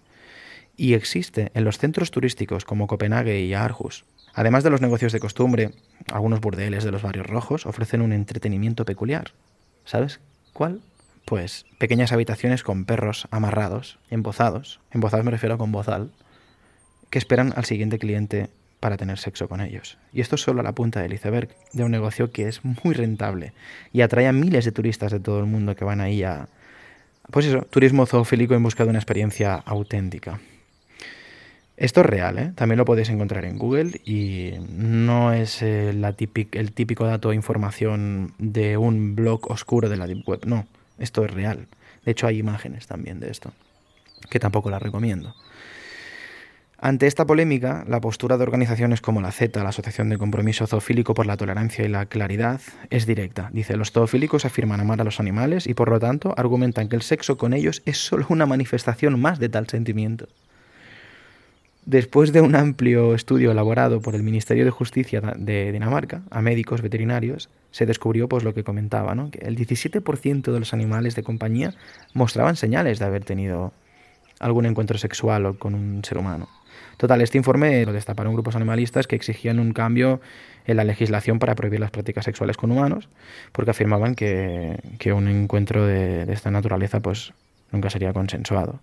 Y 0.76 0.94
existe 0.94 1.50
en 1.54 1.64
los 1.64 1.78
centros 1.78 2.10
turísticos 2.10 2.64
como 2.64 2.86
Copenhague 2.86 3.40
y 3.40 3.54
Aarhus 3.54 4.04
Además 4.40 4.64
de 4.64 4.70
los 4.70 4.80
negocios 4.80 5.12
de 5.12 5.20
costumbre, 5.20 5.72
algunos 6.10 6.40
burdeles 6.40 6.82
de 6.82 6.90
los 6.90 7.02
barrios 7.02 7.26
rojos 7.26 7.66
ofrecen 7.66 8.00
un 8.00 8.14
entretenimiento 8.14 8.86
peculiar. 8.86 9.32
¿Sabes 9.84 10.18
cuál? 10.54 10.80
Pues 11.26 11.66
pequeñas 11.76 12.10
habitaciones 12.12 12.62
con 12.62 12.86
perros 12.86 13.28
amarrados, 13.30 13.98
embozados, 14.08 14.80
embozados 14.92 15.26
me 15.26 15.30
refiero 15.30 15.56
a 15.56 15.58
con 15.58 15.72
bozal, 15.72 16.10
que 17.10 17.18
esperan 17.18 17.52
al 17.54 17.66
siguiente 17.66 17.98
cliente 17.98 18.48
para 18.80 18.96
tener 18.96 19.18
sexo 19.18 19.46
con 19.46 19.60
ellos. 19.60 19.98
Y 20.10 20.22
esto 20.22 20.36
es 20.36 20.40
solo 20.40 20.62
la 20.62 20.72
punta 20.72 21.02
del 21.02 21.12
iceberg 21.12 21.50
de 21.74 21.84
un 21.84 21.90
negocio 21.90 22.30
que 22.30 22.48
es 22.48 22.64
muy 22.64 22.94
rentable 22.94 23.52
y 23.92 24.00
atrae 24.00 24.26
a 24.26 24.32
miles 24.32 24.64
de 24.64 24.72
turistas 24.72 25.12
de 25.12 25.20
todo 25.20 25.40
el 25.40 25.46
mundo 25.46 25.76
que 25.76 25.84
van 25.84 26.00
ahí 26.00 26.22
a, 26.22 26.48
pues 27.30 27.44
eso, 27.44 27.60
turismo 27.68 28.06
zoofílico 28.06 28.54
en 28.54 28.62
busca 28.62 28.84
de 28.84 28.88
una 28.88 29.00
experiencia 29.00 29.56
auténtica. 29.56 30.40
Esto 31.80 32.02
es 32.02 32.06
real, 32.06 32.38
¿eh? 32.38 32.52
también 32.56 32.76
lo 32.76 32.84
podéis 32.84 33.08
encontrar 33.08 33.46
en 33.46 33.56
Google 33.56 34.02
y 34.04 34.52
no 34.68 35.32
es 35.32 35.62
eh, 35.62 35.88
el 35.88 36.72
típico 36.72 37.06
dato 37.06 37.30
o 37.30 37.32
información 37.32 38.34
de 38.36 38.76
un 38.76 39.16
blog 39.16 39.50
oscuro 39.50 39.88
de 39.88 39.96
la 39.96 40.06
Deep 40.06 40.28
Web, 40.28 40.40
no, 40.44 40.66
esto 40.98 41.24
es 41.24 41.30
real. 41.30 41.68
De 42.04 42.12
hecho 42.12 42.26
hay 42.26 42.36
imágenes 42.36 42.86
también 42.86 43.18
de 43.18 43.30
esto, 43.30 43.54
que 44.28 44.38
tampoco 44.38 44.68
las 44.68 44.82
recomiendo. 44.82 45.34
Ante 46.76 47.06
esta 47.06 47.24
polémica, 47.24 47.86
la 47.88 48.02
postura 48.02 48.36
de 48.36 48.42
organizaciones 48.42 49.00
como 49.00 49.22
la 49.22 49.32
Z, 49.32 49.62
la 49.62 49.70
Asociación 49.70 50.10
de 50.10 50.18
Compromiso 50.18 50.66
Zoofílico 50.66 51.14
por 51.14 51.24
la 51.24 51.38
Tolerancia 51.38 51.86
y 51.86 51.88
la 51.88 52.04
Claridad, 52.04 52.60
es 52.90 53.06
directa. 53.06 53.48
Dice, 53.54 53.78
los 53.78 53.90
zoofílicos 53.90 54.44
afirman 54.44 54.80
amar 54.80 55.00
a 55.00 55.04
los 55.04 55.18
animales 55.18 55.66
y 55.66 55.72
por 55.72 55.88
lo 55.88 55.98
tanto 55.98 56.34
argumentan 56.36 56.90
que 56.90 56.96
el 56.96 57.02
sexo 57.02 57.38
con 57.38 57.54
ellos 57.54 57.80
es 57.86 57.96
solo 57.96 58.26
una 58.28 58.44
manifestación 58.44 59.18
más 59.18 59.38
de 59.38 59.48
tal 59.48 59.66
sentimiento. 59.66 60.28
Después 61.90 62.32
de 62.32 62.40
un 62.40 62.54
amplio 62.54 63.16
estudio 63.16 63.50
elaborado 63.50 64.00
por 64.00 64.14
el 64.14 64.22
Ministerio 64.22 64.64
de 64.64 64.70
Justicia 64.70 65.20
de 65.36 65.72
Dinamarca 65.72 66.22
a 66.30 66.40
médicos 66.40 66.82
veterinarios, 66.82 67.48
se 67.72 67.84
descubrió 67.84 68.28
pues 68.28 68.44
lo 68.44 68.54
que 68.54 68.62
comentaba, 68.62 69.16
¿no? 69.16 69.32
que 69.32 69.40
el 69.40 69.56
17% 69.56 70.52
de 70.52 70.60
los 70.60 70.72
animales 70.72 71.16
de 71.16 71.24
compañía 71.24 71.74
mostraban 72.14 72.54
señales 72.54 73.00
de 73.00 73.06
haber 73.06 73.24
tenido 73.24 73.72
algún 74.38 74.66
encuentro 74.66 74.98
sexual 74.98 75.58
con 75.58 75.74
un 75.74 76.04
ser 76.04 76.18
humano. 76.18 76.48
Total, 76.96 77.22
este 77.22 77.38
informe 77.38 77.84
lo 77.84 77.92
destaparon 77.92 78.34
grupos 78.34 78.54
animalistas 78.54 79.08
que 79.08 79.16
exigían 79.16 79.58
un 79.58 79.72
cambio 79.72 80.20
en 80.66 80.76
la 80.76 80.84
legislación 80.84 81.40
para 81.40 81.56
prohibir 81.56 81.80
las 81.80 81.90
prácticas 81.90 82.24
sexuales 82.24 82.56
con 82.56 82.70
humanos, 82.70 83.08
porque 83.50 83.72
afirmaban 83.72 84.14
que, 84.14 84.78
un 85.12 85.26
encuentro 85.26 85.84
de, 85.84 86.32
esta 86.32 86.52
naturaleza 86.52 87.00
pues 87.00 87.32
nunca 87.72 87.90
sería 87.90 88.12
consensuado. 88.12 88.78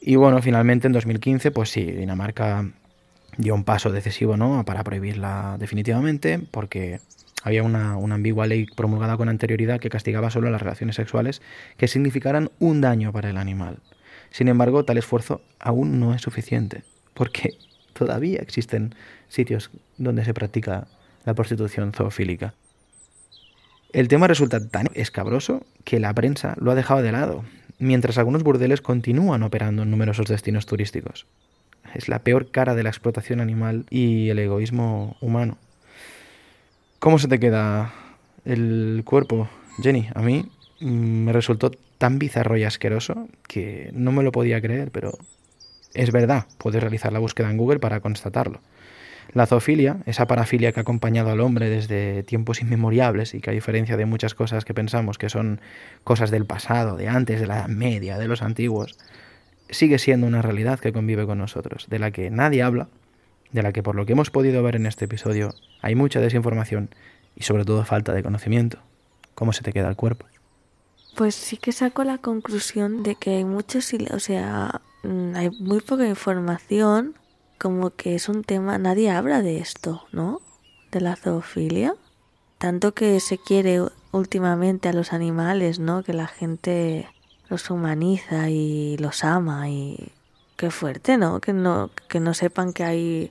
Y 0.00 0.16
bueno, 0.16 0.40
finalmente 0.40 0.86
en 0.86 0.92
2015, 0.92 1.50
pues 1.50 1.70
sí, 1.70 1.84
Dinamarca 1.84 2.70
dio 3.36 3.54
un 3.54 3.64
paso 3.64 3.90
decisivo 3.90 4.36
¿no? 4.36 4.64
para 4.64 4.82
prohibirla 4.82 5.56
definitivamente, 5.58 6.40
porque 6.50 7.00
había 7.42 7.62
una, 7.62 7.96
una, 7.96 8.16
ambigua 8.16 8.46
ley 8.46 8.66
promulgada 8.66 9.16
con 9.16 9.28
anterioridad 9.28 9.78
que 9.78 9.90
castigaba 9.90 10.30
solo 10.30 10.50
las 10.50 10.62
relaciones 10.62 10.96
sexuales 10.96 11.42
que 11.76 11.88
significaran 11.88 12.50
un 12.58 12.80
daño 12.80 13.12
para 13.12 13.30
el 13.30 13.36
animal. 13.36 13.78
Sin 14.30 14.48
embargo, 14.48 14.84
tal 14.84 14.98
esfuerzo 14.98 15.42
aún 15.58 16.00
no 16.00 16.14
es 16.14 16.22
suficiente 16.22 16.82
porque 17.14 17.54
todavía 17.92 18.40
existen 18.40 18.94
sitios 19.28 19.70
donde 19.98 20.24
se 20.24 20.34
practica 20.34 20.86
la 21.24 21.34
prostitución 21.34 21.92
zoofílica. 21.92 22.54
El 23.92 24.08
tema 24.08 24.28
resulta 24.28 24.66
tan 24.66 24.88
escabroso 24.94 25.66
que 25.84 26.00
la 26.00 26.14
prensa 26.14 26.54
lo 26.60 26.70
ha 26.70 26.74
dejado 26.74 27.02
de 27.02 27.12
lado, 27.12 27.44
mientras 27.80 28.18
algunos 28.18 28.44
burdeles 28.44 28.80
continúan 28.80 29.42
operando 29.42 29.82
en 29.82 29.90
numerosos 29.90 30.26
destinos 30.28 30.66
turísticos. 30.66 31.26
Es 31.94 32.08
la 32.08 32.20
peor 32.20 32.50
cara 32.50 32.74
de 32.76 32.84
la 32.84 32.90
explotación 32.90 33.40
animal 33.40 33.86
y 33.90 34.28
el 34.28 34.38
egoísmo 34.38 35.16
humano. 35.20 35.58
¿Cómo 37.00 37.18
se 37.18 37.26
te 37.26 37.40
queda 37.40 37.92
el 38.44 39.02
cuerpo, 39.04 39.48
Jenny? 39.82 40.08
A 40.14 40.20
mí 40.20 40.46
mm, 40.80 41.24
me 41.24 41.32
resultó 41.32 41.72
tan 41.98 42.18
bizarro 42.18 42.56
y 42.56 42.64
asqueroso 42.64 43.28
que 43.48 43.90
no 43.92 44.12
me 44.12 44.22
lo 44.22 44.30
podía 44.30 44.60
creer, 44.60 44.90
pero 44.90 45.18
es 45.94 46.12
verdad, 46.12 46.46
puedes 46.58 46.80
realizar 46.80 47.12
la 47.12 47.18
búsqueda 47.18 47.50
en 47.50 47.56
Google 47.56 47.80
para 47.80 48.00
constatarlo. 48.00 48.60
La 49.32 49.46
zoofilia, 49.46 49.98
esa 50.06 50.26
parafilia 50.26 50.72
que 50.72 50.80
ha 50.80 50.82
acompañado 50.82 51.30
al 51.30 51.40
hombre 51.40 51.68
desde 51.68 52.22
tiempos 52.24 52.60
inmemoriales 52.60 53.34
y 53.34 53.40
que 53.40 53.50
a 53.50 53.52
diferencia 53.52 53.96
de 53.96 54.04
muchas 54.04 54.34
cosas 54.34 54.64
que 54.64 54.74
pensamos 54.74 55.18
que 55.18 55.28
son 55.28 55.60
cosas 56.02 56.30
del 56.30 56.46
pasado, 56.46 56.96
de 56.96 57.08
antes, 57.08 57.40
de 57.40 57.46
la 57.46 57.58
Edad 57.58 57.68
Media, 57.68 58.18
de 58.18 58.26
los 58.26 58.42
antiguos, 58.42 58.98
sigue 59.68 59.98
siendo 59.98 60.26
una 60.26 60.42
realidad 60.42 60.80
que 60.80 60.92
convive 60.92 61.26
con 61.26 61.38
nosotros, 61.38 61.86
de 61.88 61.98
la 62.00 62.10
que 62.10 62.30
nadie 62.30 62.62
habla, 62.62 62.88
de 63.52 63.62
la 63.62 63.72
que 63.72 63.82
por 63.82 63.94
lo 63.94 64.04
que 64.04 64.12
hemos 64.12 64.30
podido 64.30 64.62
ver 64.62 64.76
en 64.76 64.86
este 64.86 65.04
episodio 65.04 65.54
hay 65.80 65.94
mucha 65.94 66.20
desinformación 66.20 66.90
y 67.36 67.44
sobre 67.44 67.64
todo 67.64 67.84
falta 67.84 68.12
de 68.12 68.22
conocimiento. 68.22 68.78
¿Cómo 69.34 69.52
se 69.52 69.62
te 69.62 69.72
queda 69.72 69.88
el 69.88 69.96
cuerpo? 69.96 70.26
Pues 71.16 71.34
sí 71.34 71.56
que 71.56 71.72
saco 71.72 72.02
la 72.04 72.18
conclusión 72.18 73.02
de 73.02 73.14
que 73.14 73.36
hay 73.36 73.44
muchos, 73.44 73.92
o 74.12 74.18
sea, 74.18 74.80
Mm, 75.02 75.34
hay 75.34 75.50
muy 75.50 75.80
poca 75.80 76.06
información, 76.06 77.14
como 77.60 77.90
que 77.90 78.14
es 78.14 78.28
un 78.28 78.42
tema, 78.42 78.78
nadie 78.78 79.10
habla 79.10 79.42
de 79.42 79.58
esto, 79.58 80.06
¿no? 80.12 80.40
De 80.90 81.00
la 81.00 81.14
zoofilia. 81.14 81.94
Tanto 82.58 82.94
que 82.94 83.20
se 83.20 83.36
quiere 83.36 83.82
últimamente 84.12 84.88
a 84.88 84.94
los 84.94 85.12
animales, 85.12 85.78
¿no? 85.78 86.02
Que 86.02 86.14
la 86.14 86.26
gente 86.26 87.08
los 87.48 87.68
humaniza 87.70 88.48
y 88.48 88.96
los 88.96 89.24
ama 89.24 89.68
y 89.68 90.12
qué 90.56 90.70
fuerte, 90.70 91.18
¿no? 91.18 91.40
Que 91.40 91.52
no 91.52 91.90
que 92.08 92.18
no 92.18 92.32
sepan 92.32 92.72
que 92.72 92.84
hay 92.84 93.30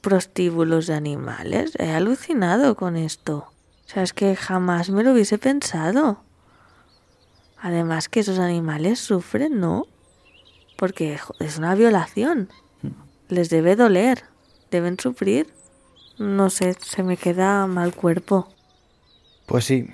prostíbulos 0.00 0.86
de 0.86 0.94
animales. 0.94 1.72
He 1.78 1.90
alucinado 1.90 2.76
con 2.76 2.96
esto. 2.96 3.48
O 3.86 3.88
sea, 3.88 4.04
es 4.04 4.12
que 4.12 4.36
jamás 4.36 4.90
me 4.90 5.02
lo 5.02 5.12
hubiese 5.12 5.38
pensado. 5.38 6.22
Además 7.60 8.08
que 8.08 8.20
esos 8.20 8.38
animales 8.38 9.00
sufren, 9.00 9.60
¿no? 9.60 9.86
porque 10.82 11.16
es 11.38 11.58
una 11.58 11.76
violación. 11.76 12.48
Les 13.32 13.48
debe 13.48 13.76
doler, 13.76 14.24
deben 14.70 14.98
sufrir. 14.98 15.46
No 16.18 16.50
sé, 16.50 16.74
se 16.78 17.02
me 17.02 17.16
queda 17.16 17.66
mal 17.66 17.94
cuerpo. 17.94 18.46
Pues 19.46 19.64
sí, 19.64 19.88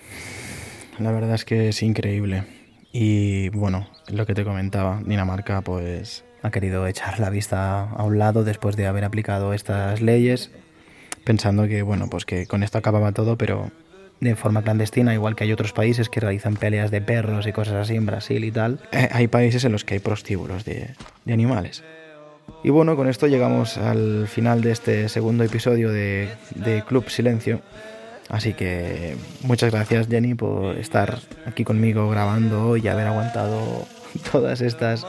la 0.98 1.12
verdad 1.12 1.36
es 1.36 1.44
que 1.44 1.68
es 1.68 1.84
increíble. 1.84 2.42
Y 2.90 3.50
bueno, 3.50 3.86
lo 4.08 4.26
que 4.26 4.34
te 4.34 4.42
comentaba, 4.42 5.00
Dinamarca 5.06 5.60
pues 5.60 6.24
ha 6.42 6.50
querido 6.50 6.84
echar 6.88 7.20
la 7.20 7.30
vista 7.30 7.88
a 7.88 8.02
un 8.02 8.18
lado 8.18 8.42
después 8.42 8.74
de 8.74 8.88
haber 8.88 9.04
aplicado 9.04 9.54
estas 9.54 10.00
leyes, 10.00 10.50
pensando 11.22 11.68
que 11.68 11.82
bueno, 11.82 12.10
pues 12.10 12.24
que 12.24 12.48
con 12.48 12.64
esto 12.64 12.78
acababa 12.78 13.12
todo, 13.12 13.38
pero 13.38 13.70
de 14.18 14.34
forma 14.34 14.62
clandestina, 14.62 15.14
igual 15.14 15.36
que 15.36 15.44
hay 15.44 15.52
otros 15.52 15.72
países 15.72 16.08
que 16.08 16.18
realizan 16.18 16.56
peleas 16.56 16.90
de 16.90 17.02
perros 17.02 17.46
y 17.46 17.52
cosas 17.52 17.74
así 17.74 17.94
en 17.94 18.04
Brasil 18.04 18.42
y 18.42 18.50
tal, 18.50 18.80
eh, 18.90 19.08
hay 19.12 19.28
países 19.28 19.64
en 19.64 19.70
los 19.70 19.84
que 19.84 19.94
hay 19.94 20.00
prostíbulos 20.00 20.64
de, 20.64 20.90
de, 21.24 21.32
animales. 21.32 21.84
Y 22.62 22.70
bueno, 22.70 22.96
con 22.96 23.08
esto 23.08 23.28
llegamos 23.28 23.78
al 23.78 24.26
final 24.26 24.62
de 24.62 24.72
este 24.72 25.08
segundo 25.08 25.44
episodio 25.44 25.90
de, 25.92 26.28
Club 26.86 27.08
Silencio. 27.08 27.60
Así 28.28 28.52
que 28.52 29.16
muchas 29.42 29.72
gracias 29.72 30.08
Jenny 30.08 30.34
por 30.34 30.76
estar 30.76 31.18
aquí 31.46 31.64
conmigo 31.64 32.10
grabando 32.10 32.76
y 32.76 32.86
haber 32.88 33.06
aguantado 33.06 33.86
todas 34.32 34.60
estas, 34.60 35.06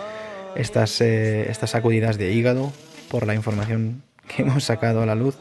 estas, 0.56 1.02
eh, 1.02 1.50
estas 1.50 1.72
sacudidas 1.72 2.18
de 2.18 2.32
hígado 2.32 2.72
por 3.10 3.26
la 3.28 3.34
información 3.34 4.04
que 4.28 4.44
hemos 4.44 4.64
sacado 4.64 5.02
a 5.02 5.06
la 5.06 5.16
luz 5.16 5.36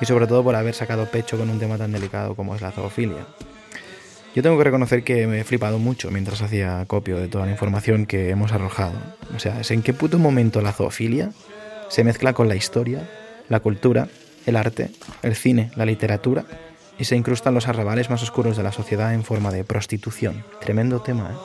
y 0.00 0.04
sobre 0.04 0.26
todo 0.26 0.44
por 0.44 0.54
haber 0.54 0.74
sacado 0.74 1.06
pecho 1.06 1.38
con 1.38 1.48
un 1.50 1.58
tema 1.58 1.78
tan 1.78 1.90
delicado 1.90 2.36
como 2.36 2.54
es 2.54 2.60
la 2.60 2.70
zoofilia. 2.70 3.26
Yo 4.36 4.42
tengo 4.42 4.58
que 4.58 4.64
reconocer 4.64 5.02
que 5.02 5.26
me 5.26 5.40
he 5.40 5.44
flipado 5.44 5.78
mucho 5.78 6.10
mientras 6.10 6.42
hacía 6.42 6.84
copio 6.86 7.18
de 7.18 7.26
toda 7.26 7.46
la 7.46 7.52
información 7.52 8.04
que 8.04 8.28
hemos 8.28 8.52
arrojado. 8.52 8.92
O 9.34 9.38
sea, 9.38 9.62
es 9.62 9.70
en 9.70 9.82
qué 9.82 9.94
puto 9.94 10.18
momento 10.18 10.60
la 10.60 10.74
zoofilia 10.74 11.30
se 11.88 12.04
mezcla 12.04 12.34
con 12.34 12.46
la 12.46 12.54
historia, 12.54 13.08
la 13.48 13.60
cultura, 13.60 14.08
el 14.44 14.56
arte, 14.56 14.90
el 15.22 15.34
cine, 15.36 15.70
la 15.74 15.86
literatura 15.86 16.44
y 16.98 17.06
se 17.06 17.16
incrustan 17.16 17.54
los 17.54 17.66
arrabales 17.66 18.10
más 18.10 18.22
oscuros 18.22 18.58
de 18.58 18.62
la 18.62 18.72
sociedad 18.72 19.14
en 19.14 19.24
forma 19.24 19.50
de 19.50 19.64
prostitución. 19.64 20.44
Tremendo 20.60 21.00
tema, 21.00 21.30
¿eh? 21.32 21.36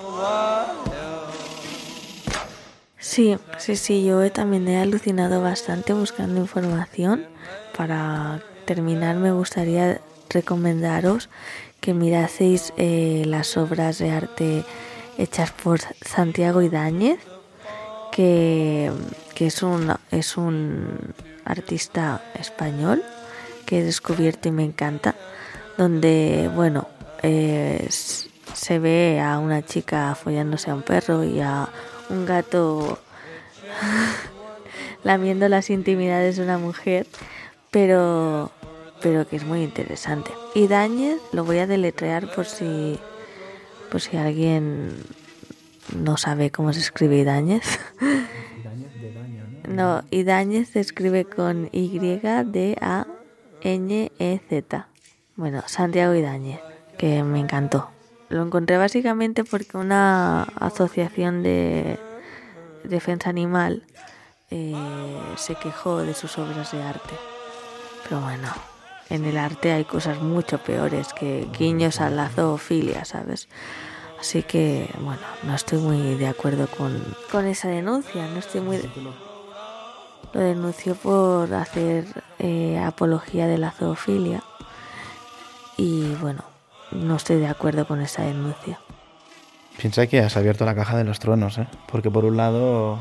Sí, 2.99 3.37
sí, 3.57 3.77
sí, 3.77 4.03
yo 4.03 4.29
también 4.33 4.67
he 4.67 4.81
alucinado 4.81 5.41
bastante 5.41 5.93
buscando 5.93 6.41
información 6.41 7.23
para 7.77 8.41
terminar 8.65 9.15
me 9.15 9.31
gustaría 9.31 10.01
recomendaros 10.29 11.29
que 11.81 11.93
miraseis 11.93 12.73
eh, 12.77 13.23
las 13.25 13.57
obras 13.57 13.97
de 13.97 14.11
arte 14.11 14.63
hechas 15.17 15.51
por 15.51 15.79
Santiago 16.01 16.61
Idáñez, 16.61 17.19
que, 18.11 18.91
es, 19.35 19.63
un, 19.63 19.93
es 20.11 20.37
un 20.37 21.13
artista 21.43 22.21
español 22.39 23.03
que 23.65 23.79
he 23.79 23.83
descubierto 23.83 24.47
y 24.47 24.51
me 24.51 24.63
encanta, 24.63 25.15
donde, 25.77 26.49
bueno, 26.55 26.87
eh, 27.23 27.87
se 27.89 28.79
ve 28.79 29.19
a 29.19 29.39
una 29.39 29.65
chica 29.65 30.15
follándose 30.15 30.71
a 30.71 30.75
un 30.75 30.83
perro 30.83 31.23
y 31.23 31.41
a 31.41 31.67
un 32.09 32.25
gato 32.25 32.99
lamiendo 35.03 35.49
las 35.49 35.69
intimidades 35.69 36.37
de 36.37 36.43
una 36.43 36.57
mujer 36.57 37.07
pero, 37.71 38.51
pero 39.01 39.27
que 39.27 39.35
es 39.35 39.43
muy 39.45 39.63
interesante. 39.63 40.31
Y 40.53 40.67
Dañez 40.67 41.19
lo 41.31 41.43
voy 41.43 41.57
a 41.59 41.67
deletrear 41.67 42.33
por 42.33 42.45
si, 42.45 42.99
por 43.91 44.01
si 44.01 44.17
alguien 44.17 44.95
no 45.95 46.17
sabe 46.17 46.51
cómo 46.51 46.73
se 46.73 46.79
escribe 46.79 47.17
Idáñez. 47.17 47.79
No, 49.67 50.03
Idáñez 50.11 50.69
se 50.69 50.79
escribe 50.81 51.23
con 51.23 51.69
Y-D-A-N-E-Z. 51.71 52.17
Bueno, 55.37 55.63
Santiago 55.65 56.13
Idáñez, 56.13 56.59
que 56.97 57.23
me 57.23 57.39
encantó. 57.39 57.89
Lo 58.27 58.43
encontré 58.43 58.75
básicamente 58.77 59.45
porque 59.45 59.77
una 59.77 60.43
asociación 60.43 61.41
de 61.41 61.97
defensa 62.83 63.29
animal 63.29 63.85
eh, 64.49 64.75
se 65.37 65.55
quejó 65.55 65.99
de 65.99 66.15
sus 66.15 66.37
obras 66.37 66.73
de 66.73 66.81
arte. 66.81 67.15
Pero 68.03 68.19
bueno, 68.19 68.49
en 69.11 69.25
el 69.25 69.37
arte 69.37 69.73
hay 69.73 69.83
cosas 69.83 70.21
mucho 70.21 70.57
peores 70.59 71.13
que 71.13 71.47
guiños 71.57 71.99
a 71.99 72.09
la 72.09 72.29
zoofilia, 72.29 73.03
¿sabes? 73.05 73.49
Así 74.19 74.43
que, 74.43 74.87
bueno, 75.01 75.21
no 75.43 75.53
estoy 75.53 75.79
muy 75.79 76.15
de 76.15 76.27
acuerdo 76.27 76.67
con, 76.67 77.03
con 77.31 77.45
esa 77.45 77.67
denuncia, 77.67 78.25
no 78.27 78.39
estoy 78.39 78.61
muy... 78.61 78.77
lo 80.33 80.39
denunció 80.39 80.95
por 80.95 81.53
hacer 81.53 82.05
eh, 82.39 82.79
apología 82.79 83.47
de 83.47 83.57
la 83.57 83.71
zoofilia 83.71 84.43
y 85.75 86.13
bueno, 86.21 86.43
no 86.91 87.15
estoy 87.17 87.37
de 87.37 87.47
acuerdo 87.47 87.85
con 87.85 88.01
esa 88.01 88.23
denuncia. 88.23 88.79
Piensa 89.77 90.07
que 90.07 90.19
has 90.19 90.37
abierto 90.37 90.63
la 90.63 90.75
caja 90.75 90.95
de 90.97 91.03
los 91.03 91.19
truenos, 91.19 91.57
¿eh? 91.57 91.67
porque 91.91 92.09
por 92.09 92.23
un 92.23 92.37
lado 92.37 92.99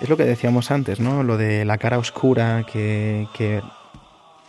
es 0.00 0.08
lo 0.08 0.16
que 0.16 0.24
decíamos 0.24 0.70
antes, 0.70 0.98
¿no? 0.98 1.22
Lo 1.22 1.36
de 1.36 1.64
la 1.64 1.78
cara 1.78 1.98
oscura 1.98 2.64
que, 2.64 3.28
que 3.34 3.62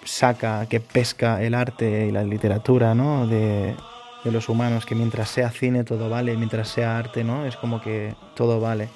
saca, 0.06 0.66
que 0.68 0.80
pesca 0.80 1.42
el 1.44 1.54
arte 1.54 2.06
y 2.08 2.12
la 2.12 2.24
literatura, 2.24 2.96
¿no? 2.96 3.28
De, 3.28 3.76
de 4.24 4.32
los 4.32 4.48
humanos, 4.48 4.86
que 4.86 4.96
mientras 4.96 5.30
sea 5.30 5.50
cine 5.52 5.84
todo 5.84 6.10
vale, 6.10 6.38
mientras 6.38 6.70
sea 6.70 6.98
arte, 6.98 7.24
¿no? 7.24 7.46
Es 7.46 7.58
como 7.58 7.82
que 7.82 8.16
todo 8.36 8.60
vale. 8.62 8.88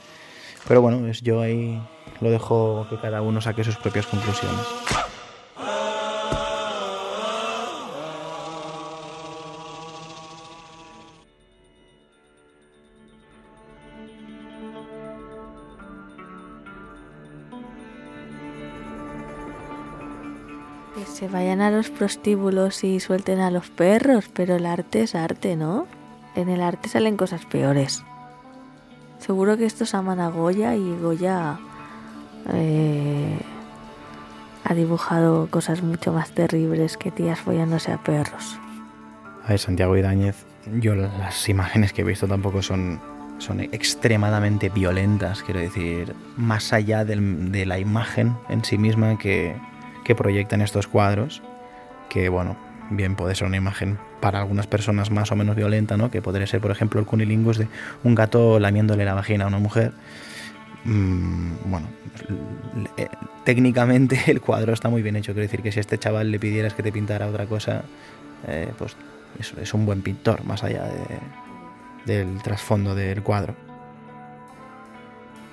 Pero 0.68 0.82
bueno, 0.82 1.07
es 1.07 1.22
yo 1.22 1.41
ahí 1.41 1.82
lo 2.22 2.30
dejo 2.32 2.88
que 2.89 2.97
cada 2.97 3.22
uno 3.22 3.41
saque 3.41 3.64
sus 3.64 3.78
propias 3.78 4.07
conclusiones. 4.07 4.66
Se 21.20 21.28
vayan 21.28 21.60
a 21.60 21.70
los 21.70 21.90
prostíbulos 21.90 22.84
y 22.86 23.02
suelten 23.02 23.40
a 23.42 23.52
los 23.52 23.70
perros, 23.70 24.30
pero 24.34 24.56
el 24.56 24.66
arte 24.66 25.02
es 25.04 25.16
arte, 25.16 25.58
¿no? 25.58 25.86
En 26.36 26.48
el 26.48 26.62
arte 26.62 26.88
salen 26.88 27.18
cosas 27.18 27.46
peores. 27.46 28.04
Seguro 29.20 29.58
que 29.58 29.66
estos 29.66 29.94
aman 29.96 30.22
a 30.22 30.30
Goya 30.30 30.76
y 30.76 30.96
Goya 31.02 31.60
eh, 32.54 33.38
ha 34.64 34.74
dibujado 34.74 35.48
cosas 35.50 35.84
mucho 35.84 36.14
más 36.14 36.32
terribles 36.32 36.96
que 36.96 37.12
tías 37.12 37.40
follándose 37.40 37.92
a 37.92 37.98
perros. 37.98 38.58
A 39.44 39.50
ver, 39.50 39.60
Santiago 39.60 39.98
Idáñez, 39.98 40.46
yo 40.80 40.96
las 40.96 41.50
imágenes 41.50 41.92
que 41.92 42.02
he 42.02 42.06
visto 42.06 42.28
tampoco 42.28 42.62
son, 42.62 43.02
son 43.40 43.60
extremadamente 43.60 44.70
violentas, 44.70 45.44
quiero 45.44 45.60
decir, 45.60 46.16
más 46.38 46.72
allá 46.72 47.04
del- 47.04 47.52
de 47.52 47.66
la 47.66 47.78
imagen 47.80 48.38
en 48.48 48.64
sí 48.64 48.78
misma 48.78 49.18
que, 49.18 49.56
que 50.10 50.16
proyectan 50.16 50.62
estos 50.64 50.88
cuadros, 50.88 51.43
que 52.10 52.30
bueno, 52.30 52.57
bien 52.89 53.16
puede 53.16 53.36
ser 53.36 53.45
una 53.45 53.57
imagen 53.57 53.99
para 54.22 54.39
algunas 54.39 54.66
personas 54.66 55.12
más 55.12 55.32
o 55.32 55.36
menos 55.36 55.55
violenta, 55.55 55.97
¿no? 55.97 56.10
Que 56.10 56.20
podría 56.20 56.47
ser, 56.47 56.62
por 56.62 56.72
ejemplo, 56.72 56.99
el 56.99 57.05
cunilingus 57.05 57.60
de 57.60 57.68
un 58.03 58.16
gato 58.16 58.57
lamiéndole 58.60 59.05
la 59.05 59.14
vagina 59.14 59.43
a 59.45 59.47
una 59.49 59.60
mujer. 59.60 59.91
Mm, 60.84 61.51
bueno, 61.66 61.86
técnicamente 63.43 64.20
el 64.32 64.41
cuadro 64.41 64.74
está 64.74 64.89
muy 64.89 65.03
bien 65.03 65.16
hecho. 65.16 65.34
Quiero 65.34 65.43
decir 65.43 65.62
que 65.62 65.72
si 65.72 65.80
este 65.80 65.99
chaval 65.99 66.32
le 66.32 66.39
pidieras 66.39 66.74
que 66.74 66.82
te 66.82 66.91
pintara 66.91 67.28
otra 67.28 67.45
cosa, 67.45 67.84
eh, 68.47 68.72
pues 68.80 68.95
es, 69.39 69.53
es 69.62 69.74
un 69.76 69.86
buen 69.86 70.01
pintor, 70.01 70.43
más 70.43 70.64
allá 70.64 70.86
de- 70.86 71.20
del 72.12 72.41
trasfondo 72.41 72.95
del 72.95 73.22
cuadro. 73.22 73.53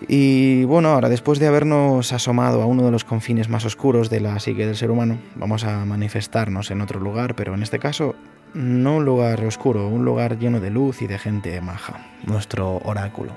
Y 0.09 0.65
bueno, 0.65 0.91
ahora 0.91 1.09
después 1.09 1.39
de 1.39 1.47
habernos 1.47 2.13
asomado 2.13 2.61
a 2.63 2.67
uno 2.67 2.85
de 2.85 2.91
los 2.91 3.05
confines 3.05 3.49
más 3.49 3.65
oscuros 3.65 4.11
de 4.11 4.21
la 4.21 4.39
psique 4.39 4.67
del 4.67 4.77
ser 4.77 4.91
humano, 4.91 5.19
vamos 5.37 5.65
a 5.65 5.85
manifestarnos 5.85 6.71
en 6.71 6.83
otro 6.83 7.01
lugar, 7.01 7.35
pero 7.35 7.55
en 7.55 7.63
este 7.63 7.79
caso 7.79 8.15
no 8.53 8.97
un 8.97 9.05
lugar 9.05 9.43
oscuro, 9.45 9.89
un 9.89 10.05
lugar 10.05 10.39
lleno 10.39 10.61
de 10.61 10.71
luz 10.71 11.03
y 11.03 11.07
de 11.07 11.19
gente 11.19 11.61
maja, 11.61 12.07
nuestro 12.27 12.79
oráculo. 12.85 13.33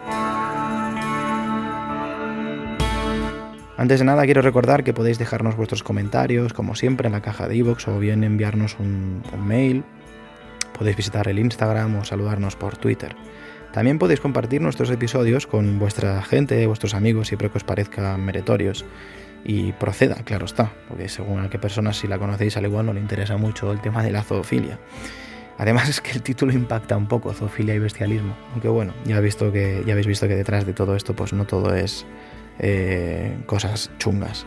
Antes 3.78 4.00
de 4.00 4.06
nada 4.06 4.26
quiero 4.26 4.42
recordar 4.42 4.84
que 4.84 4.94
podéis 4.94 5.20
dejarnos 5.20 5.56
vuestros 5.56 5.84
comentarios, 5.84 6.52
como 6.52 6.76
siempre, 6.76 7.08
en 7.08 7.14
la 7.14 7.22
caja 7.22 7.48
de 7.48 7.56
iVoox 7.56 7.88
o 7.88 7.98
bien 7.98 8.26
enviarnos 8.26 8.78
un, 8.78 9.24
un 9.34 9.48
mail. 9.48 9.86
Podéis 10.78 10.98
visitar 10.98 11.30
el 11.30 11.40
Instagram 11.40 11.96
o 11.96 12.04
saludarnos 12.04 12.58
por 12.58 12.76
Twitter. 12.76 13.16
También 13.74 14.00
podéis 14.00 14.20
compartir 14.20 14.62
nuestros 14.62 14.90
episodios 14.90 15.46
con 15.46 15.78
vuestra 15.78 16.22
gente, 16.24 16.66
vuestros 16.66 16.94
amigos, 16.94 17.28
siempre 17.28 17.50
que 17.50 17.58
os 17.58 17.64
parezca 17.64 18.18
meritorios. 18.18 18.86
Y 19.46 19.72
proceda, 19.74 20.16
claro 20.26 20.46
está, 20.46 20.74
porque 20.90 21.08
según 21.08 21.40
a 21.40 21.50
qué 21.50 21.58
personas 21.60 21.98
si 21.98 22.08
la 22.08 22.20
conocéis 22.20 22.58
al 22.58 22.66
igual 22.66 22.86
no 22.86 22.94
le 22.94 23.00
interesa 23.00 23.38
mucho 23.38 23.72
el 23.72 23.80
tema 23.80 24.04
de 24.04 24.12
la 24.12 24.22
zoofilia. 24.22 24.80
Además 25.58 25.88
es 25.90 26.02
que 26.02 26.12
el 26.12 26.22
título 26.22 26.52
impacta 26.52 26.98
un 26.98 27.08
poco, 27.08 27.34
zoofilia 27.34 27.76
y 27.76 27.80
bestialismo. 27.80 28.36
Aunque 28.54 28.68
bueno, 28.68 28.94
ya, 29.06 29.20
visto 29.20 29.52
que, 29.52 29.84
ya 29.86 29.94
habéis 29.94 30.08
visto 30.08 30.28
que 30.28 30.36
detrás 30.36 30.66
de 30.66 30.74
todo 30.74 30.96
esto 30.96 31.16
pues 31.16 31.32
no 31.32 31.46
todo 31.46 31.74
es 31.74 32.06
eh, 32.60 33.38
cosas 33.46 33.92
chungas. 33.98 34.46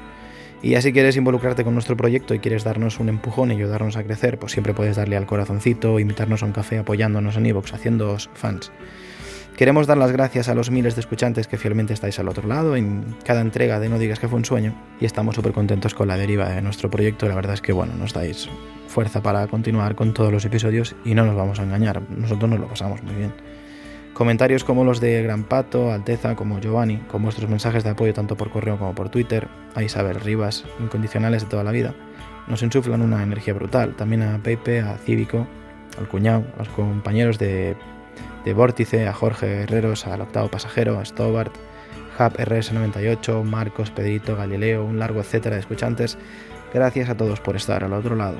Y 0.62 0.70
ya 0.70 0.82
si 0.82 0.92
quieres 0.92 1.16
involucrarte 1.16 1.64
con 1.64 1.74
nuestro 1.74 1.96
proyecto 1.96 2.34
y 2.34 2.38
quieres 2.38 2.64
darnos 2.64 3.00
un 3.00 3.08
empujón 3.08 3.50
y 3.50 3.56
ayudarnos 3.56 3.96
a 3.96 4.04
crecer, 4.04 4.38
pues 4.38 4.52
siempre 4.52 4.74
puedes 4.74 4.96
darle 4.96 5.16
al 5.16 5.26
corazoncito, 5.26 5.98
invitarnos 5.98 6.42
a 6.42 6.46
un 6.46 6.52
café 6.52 6.78
apoyándonos 6.78 7.36
en 7.36 7.46
iVoox, 7.46 7.74
haciéndoos 7.74 8.30
fans. 8.34 8.70
Queremos 9.56 9.86
dar 9.86 9.98
las 9.98 10.12
gracias 10.12 10.48
a 10.48 10.54
los 10.54 10.70
miles 10.70 10.94
de 10.94 11.02
escuchantes 11.02 11.46
que 11.46 11.58
fielmente 11.58 11.92
estáis 11.92 12.18
al 12.18 12.28
otro 12.28 12.48
lado 12.48 12.74
en 12.74 13.04
cada 13.24 13.42
entrega 13.42 13.78
de 13.80 13.90
No 13.90 13.98
digas 13.98 14.18
que 14.18 14.26
fue 14.26 14.38
un 14.38 14.46
sueño 14.46 14.74
y 14.98 15.04
estamos 15.04 15.34
súper 15.34 15.52
contentos 15.52 15.94
con 15.94 16.08
la 16.08 16.16
deriva 16.16 16.48
de 16.48 16.62
nuestro 16.62 16.90
proyecto. 16.90 17.28
La 17.28 17.34
verdad 17.34 17.54
es 17.54 17.60
que 17.60 17.72
bueno, 17.72 17.92
nos 17.94 18.14
dais 18.14 18.48
fuerza 18.88 19.22
para 19.22 19.46
continuar 19.46 19.94
con 19.94 20.14
todos 20.14 20.32
los 20.32 20.44
episodios 20.46 20.96
y 21.04 21.14
no 21.14 21.26
nos 21.26 21.36
vamos 21.36 21.60
a 21.60 21.64
engañar, 21.64 22.02
nosotros 22.10 22.50
nos 22.50 22.60
lo 22.60 22.68
pasamos 22.68 23.02
muy 23.02 23.14
bien. 23.14 23.32
Comentarios 24.14 24.64
como 24.64 24.84
los 24.84 25.00
de 25.00 25.22
Gran 25.22 25.44
Pato, 25.44 25.92
Alteza, 25.92 26.34
como 26.34 26.60
Giovanni, 26.60 26.98
con 27.10 27.22
vuestros 27.22 27.48
mensajes 27.48 27.84
de 27.84 27.90
apoyo 27.90 28.12
tanto 28.12 28.36
por 28.36 28.50
correo 28.50 28.78
como 28.78 28.94
por 28.94 29.08
Twitter, 29.08 29.48
a 29.74 29.82
Isabel 29.82 30.20
Rivas, 30.20 30.64
incondicionales 30.80 31.42
de 31.42 31.48
toda 31.48 31.64
la 31.64 31.72
vida, 31.72 31.94
nos 32.46 32.62
insuflan 32.62 33.00
una 33.00 33.22
energía 33.22 33.54
brutal. 33.54 33.94
También 33.96 34.22
a 34.22 34.38
Pepe, 34.42 34.80
a 34.80 34.98
Cívico, 34.98 35.46
al 35.98 36.08
cuñado, 36.08 36.44
a 36.56 36.58
los 36.58 36.68
compañeros 36.68 37.38
de, 37.38 37.74
de 38.44 38.54
Vórtice, 38.54 39.06
a 39.06 39.12
Jorge 39.12 39.62
Herreros, 39.62 40.06
al 40.06 40.20
octavo 40.20 40.48
pasajero, 40.48 40.98
a 40.98 41.04
Stobart, 41.04 41.54
Hub 42.18 42.32
RS98, 42.36 43.42
Marcos, 43.42 43.90
Pedrito, 43.90 44.36
Galileo, 44.36 44.84
un 44.84 44.98
largo 44.98 45.20
etcétera 45.20 45.56
de 45.56 45.60
escuchantes. 45.60 46.18
Gracias 46.72 47.08
a 47.08 47.16
todos 47.16 47.40
por 47.40 47.56
estar 47.56 47.84
al 47.84 47.92
otro 47.92 48.16
lado. 48.16 48.38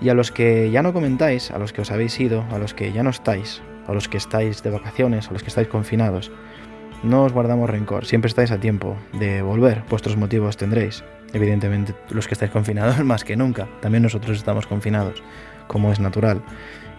Y 0.00 0.08
a 0.08 0.14
los 0.14 0.30
que 0.30 0.70
ya 0.70 0.82
no 0.82 0.92
comentáis, 0.92 1.50
a 1.50 1.58
los 1.58 1.72
que 1.72 1.82
os 1.82 1.90
habéis 1.90 2.18
ido, 2.18 2.44
a 2.50 2.58
los 2.58 2.74
que 2.74 2.92
ya 2.92 3.02
no 3.02 3.10
estáis, 3.10 3.62
a 3.86 3.92
los 3.92 4.08
que 4.08 4.16
estáis 4.16 4.62
de 4.62 4.70
vacaciones, 4.70 5.28
a 5.28 5.32
los 5.32 5.42
que 5.42 5.48
estáis 5.48 5.68
confinados, 5.68 6.30
no 7.02 7.24
os 7.24 7.32
guardamos 7.32 7.70
rencor, 7.70 8.04
siempre 8.04 8.28
estáis 8.28 8.50
a 8.50 8.58
tiempo 8.58 8.96
de 9.14 9.42
volver, 9.42 9.82
vuestros 9.88 10.16
motivos 10.16 10.56
tendréis. 10.56 11.02
Evidentemente, 11.32 11.94
los 12.10 12.26
que 12.26 12.34
estáis 12.34 12.50
confinados 12.50 12.98
más 13.04 13.24
que 13.24 13.36
nunca, 13.36 13.68
también 13.80 14.02
nosotros 14.02 14.36
estamos 14.36 14.66
confinados, 14.66 15.22
como 15.70 15.92
es 15.92 16.00
natural. 16.00 16.42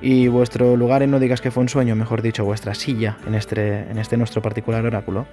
Y 0.01 0.29
vuestro 0.29 0.77
lugar 0.77 1.03
en 1.03 1.11
No 1.11 1.19
digas 1.19 1.41
que 1.41 1.51
fue 1.51 1.61
un 1.61 1.67
sueño, 1.67 1.93
mejor 1.95 2.21
dicho, 2.21 2.45
vuestra 2.45 2.73
silla 2.73 3.17
en 3.27 3.35
este, 3.35 3.79
en 3.91 3.97
este 3.97 4.15
nuestro 4.15 4.41
particular 4.41 4.85
oráculo, 4.85 5.27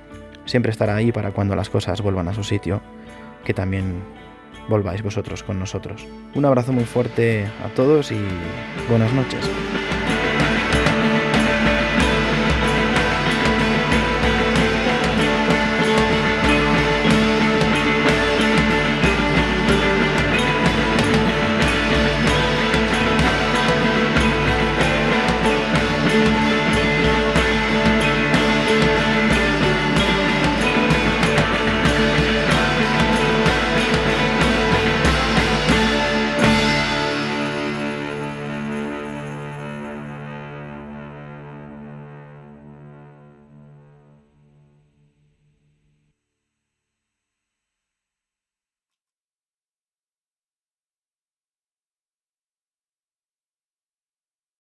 siempre 0.45 0.72
estará 0.72 0.97
ahí 0.97 1.12
para 1.12 1.30
cuando 1.30 1.55
las 1.55 1.70
cosas 1.70 2.03
vuelvan 2.03 2.26
a 2.26 2.34
su 2.34 2.43
sitio, 2.43 2.82
que 3.45 3.55
también 3.55 4.03
volváis 4.68 5.03
vosotros 5.03 5.45
con 5.45 5.59
nosotros. 5.61 6.05
Un 6.34 6.45
abrazo 6.45 6.72
muy 6.72 6.84
fuerte 6.84 7.47
a 7.64 7.68
todos 7.74 8.11
y 8.11 8.18
buenas 8.91 9.12
noches. 9.12 9.49